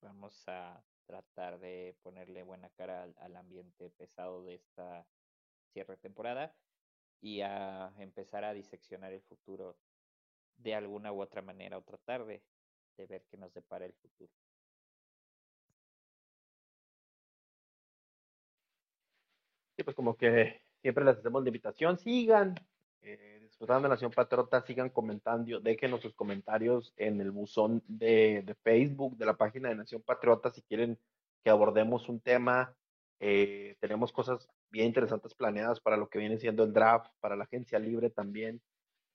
vamos 0.01 0.43
a 0.47 0.83
tratar 1.05 1.59
de 1.59 1.95
ponerle 2.01 2.43
buena 2.43 2.69
cara 2.69 3.03
al, 3.17 3.35
ambiente 3.35 3.89
pesado 3.91 4.43
de 4.43 4.55
esta 4.55 5.05
cierre 5.71 5.97
temporada 5.97 6.55
y 7.21 7.41
a 7.41 7.93
empezar 7.97 8.43
a 8.43 8.53
diseccionar 8.53 9.13
el 9.13 9.21
futuro 9.21 9.77
de 10.57 10.75
alguna 10.75 11.11
u 11.11 11.21
otra 11.21 11.41
manera 11.41 11.77
o 11.77 11.83
tratar 11.83 12.25
de, 12.25 12.41
de 12.97 13.05
ver 13.05 13.25
qué 13.25 13.37
nos 13.37 13.53
depara 13.53 13.85
el 13.85 13.93
futuro. 13.93 14.31
Sí, 19.75 19.83
pues 19.83 19.95
como 19.95 20.15
que 20.15 20.61
siempre 20.81 21.03
les 21.03 21.17
hacemos 21.17 21.43
la 21.43 21.49
invitación, 21.49 21.97
sigan 21.97 22.55
eh, 23.01 23.39
disfrutando 23.41 23.87
de 23.87 23.93
Nación 23.93 24.11
Patriota, 24.11 24.61
sigan 24.61 24.89
comentando, 24.89 25.59
déjenos 25.59 26.01
sus 26.01 26.13
comentarios 26.13 26.93
en 26.97 27.21
el 27.21 27.31
buzón 27.31 27.83
de, 27.87 28.41
de, 28.45 28.55
Facebook, 28.55 29.17
de 29.17 29.25
la 29.25 29.35
página 29.35 29.69
de 29.69 29.75
Nación 29.75 30.01
Patriota, 30.01 30.49
si 30.49 30.61
quieren 30.61 30.97
que 31.43 31.49
abordemos 31.49 32.09
un 32.09 32.19
tema. 32.19 32.75
Eh, 33.19 33.77
tenemos 33.79 34.11
cosas 34.11 34.49
bien 34.69 34.87
interesantes 34.87 35.33
planeadas 35.35 35.79
para 35.79 35.97
lo 35.97 36.09
que 36.09 36.19
viene 36.19 36.37
siendo 36.37 36.63
el 36.63 36.73
draft, 36.73 37.11
para 37.19 37.35
la 37.35 37.43
agencia 37.43 37.79
libre 37.79 38.09
también. 38.09 38.61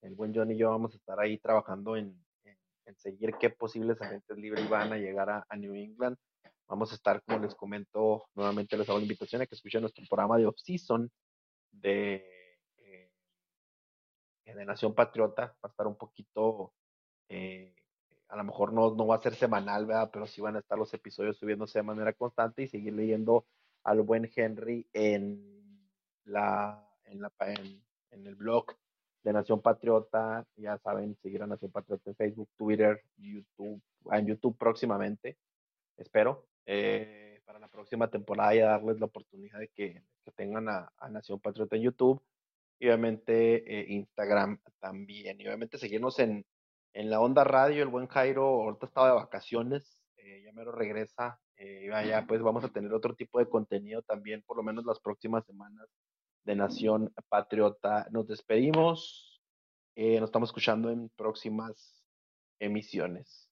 El 0.01 0.15
buen 0.15 0.33
John 0.35 0.51
y 0.51 0.57
yo 0.57 0.71
vamos 0.71 0.95
a 0.95 0.97
estar 0.97 1.21
ahí 1.21 1.39
trabajando 1.39 1.97
en, 1.97 2.17
en, 2.45 2.97
seguir 2.97 3.35
qué 3.39 3.51
posibles 3.51 4.01
agentes 4.01 4.37
libres 4.39 4.69
van 4.69 4.93
a 4.93 4.97
llegar 4.97 5.29
a, 5.31 5.47
a, 5.49 5.57
New 5.57 5.75
England. 5.75 6.17
Vamos 6.71 6.93
a 6.93 6.95
estar, 6.95 7.21
como 7.23 7.41
les 7.41 7.55
comento, 7.55 8.25
nuevamente 8.35 8.79
les 8.79 8.89
hago 8.89 8.99
la 8.99 9.05
invitación 9.05 9.43
a 9.43 9.47
que 9.47 9.57
escuchen 9.57 9.83
nuestro 9.83 10.05
programa 10.09 10.39
de 10.39 10.47
off-season 10.47 11.11
de 11.73 12.41
de 14.55 14.65
Nación 14.65 14.95
Patriota, 14.95 15.47
va 15.47 15.57
a 15.63 15.69
estar 15.69 15.87
un 15.87 15.97
poquito, 15.97 16.73
eh, 17.29 17.75
a 18.29 18.37
lo 18.37 18.45
mejor 18.45 18.73
no, 18.73 18.95
no 18.95 19.07
va 19.07 19.17
a 19.17 19.23
ser 19.23 19.35
semanal, 19.35 19.87
¿verdad? 19.87 20.11
Pero 20.13 20.27
sí 20.27 20.41
van 20.41 20.57
a 20.57 20.61
estar 20.61 20.79
los 20.79 20.93
episodios 20.95 21.39
subiéndose 21.39 21.79
de 21.79 21.83
manera 21.83 22.13
constante 22.13 22.63
y 22.63 22.69
seguir 22.69 22.95
leyendo 22.95 23.47
al 23.85 24.03
buen 24.03 24.31
Henry 24.35 24.87
en, 24.93 25.89
la, 26.25 26.87
en, 27.05 27.23
la, 27.23 27.33
en, 27.41 27.83
en 28.11 28.27
el 28.27 28.35
blog 28.35 28.77
de 29.23 29.33
Nación 29.33 29.61
Patriota. 29.61 30.47
Ya 30.57 30.79
saben, 30.79 31.17
seguir 31.23 31.43
a 31.43 31.47
Nación 31.47 31.71
Patriota 31.71 32.11
en 32.11 32.17
Facebook, 32.17 32.51
Twitter, 32.57 33.03
YouTube, 33.17 33.83
en 34.13 34.27
YouTube 34.27 34.57
próximamente, 34.57 35.39
espero. 35.97 36.50
Eh, 36.73 37.43
para 37.45 37.59
la 37.59 37.67
próxima 37.67 38.09
temporada 38.09 38.55
y 38.55 38.61
darles 38.61 39.01
la 39.01 39.07
oportunidad 39.07 39.59
de 39.59 39.67
que, 39.75 40.05
tengan 40.37 40.69
a, 40.69 40.93
Nación 41.11 41.41
Patriota 41.41 41.75
en 41.75 41.83
YouTube 41.83 42.23
y 42.79 42.87
obviamente 42.87 43.57
eh, 43.67 43.87
Instagram 43.89 44.61
también. 44.79 45.41
Y 45.41 45.49
obviamente 45.49 45.79
seguirnos 45.79 46.21
en, 46.21 46.47
en 46.93 47.11
la 47.11 47.19
Onda 47.19 47.43
Radio, 47.43 47.83
el 47.83 47.89
buen 47.89 48.07
Jairo 48.07 48.45
ahorita 48.45 48.87
estaba 48.87 49.09
de 49.09 49.15
vacaciones, 49.15 50.01
eh, 50.19 50.43
ya 50.45 50.53
mero 50.53 50.71
regresa, 50.71 51.41
eh, 51.57 51.91
ya 52.07 52.25
pues 52.29 52.41
vamos 52.41 52.63
a 52.63 52.69
tener 52.69 52.93
otro 52.93 53.17
tipo 53.17 53.41
de 53.41 53.49
contenido 53.49 54.03
también, 54.03 54.45
por 54.47 54.57
lo 54.57 54.63
menos 54.63 54.85
las 54.85 55.01
próximas 55.01 55.45
semanas 55.45 55.89
de 56.45 56.55
Nación 56.55 57.13
Patriota. 57.29 58.07
Nos 58.13 58.29
despedimos, 58.29 59.43
nos 59.97 60.23
estamos 60.23 60.51
escuchando 60.51 60.89
en 60.89 61.09
próximas 61.17 62.05
emisiones. 62.61 63.50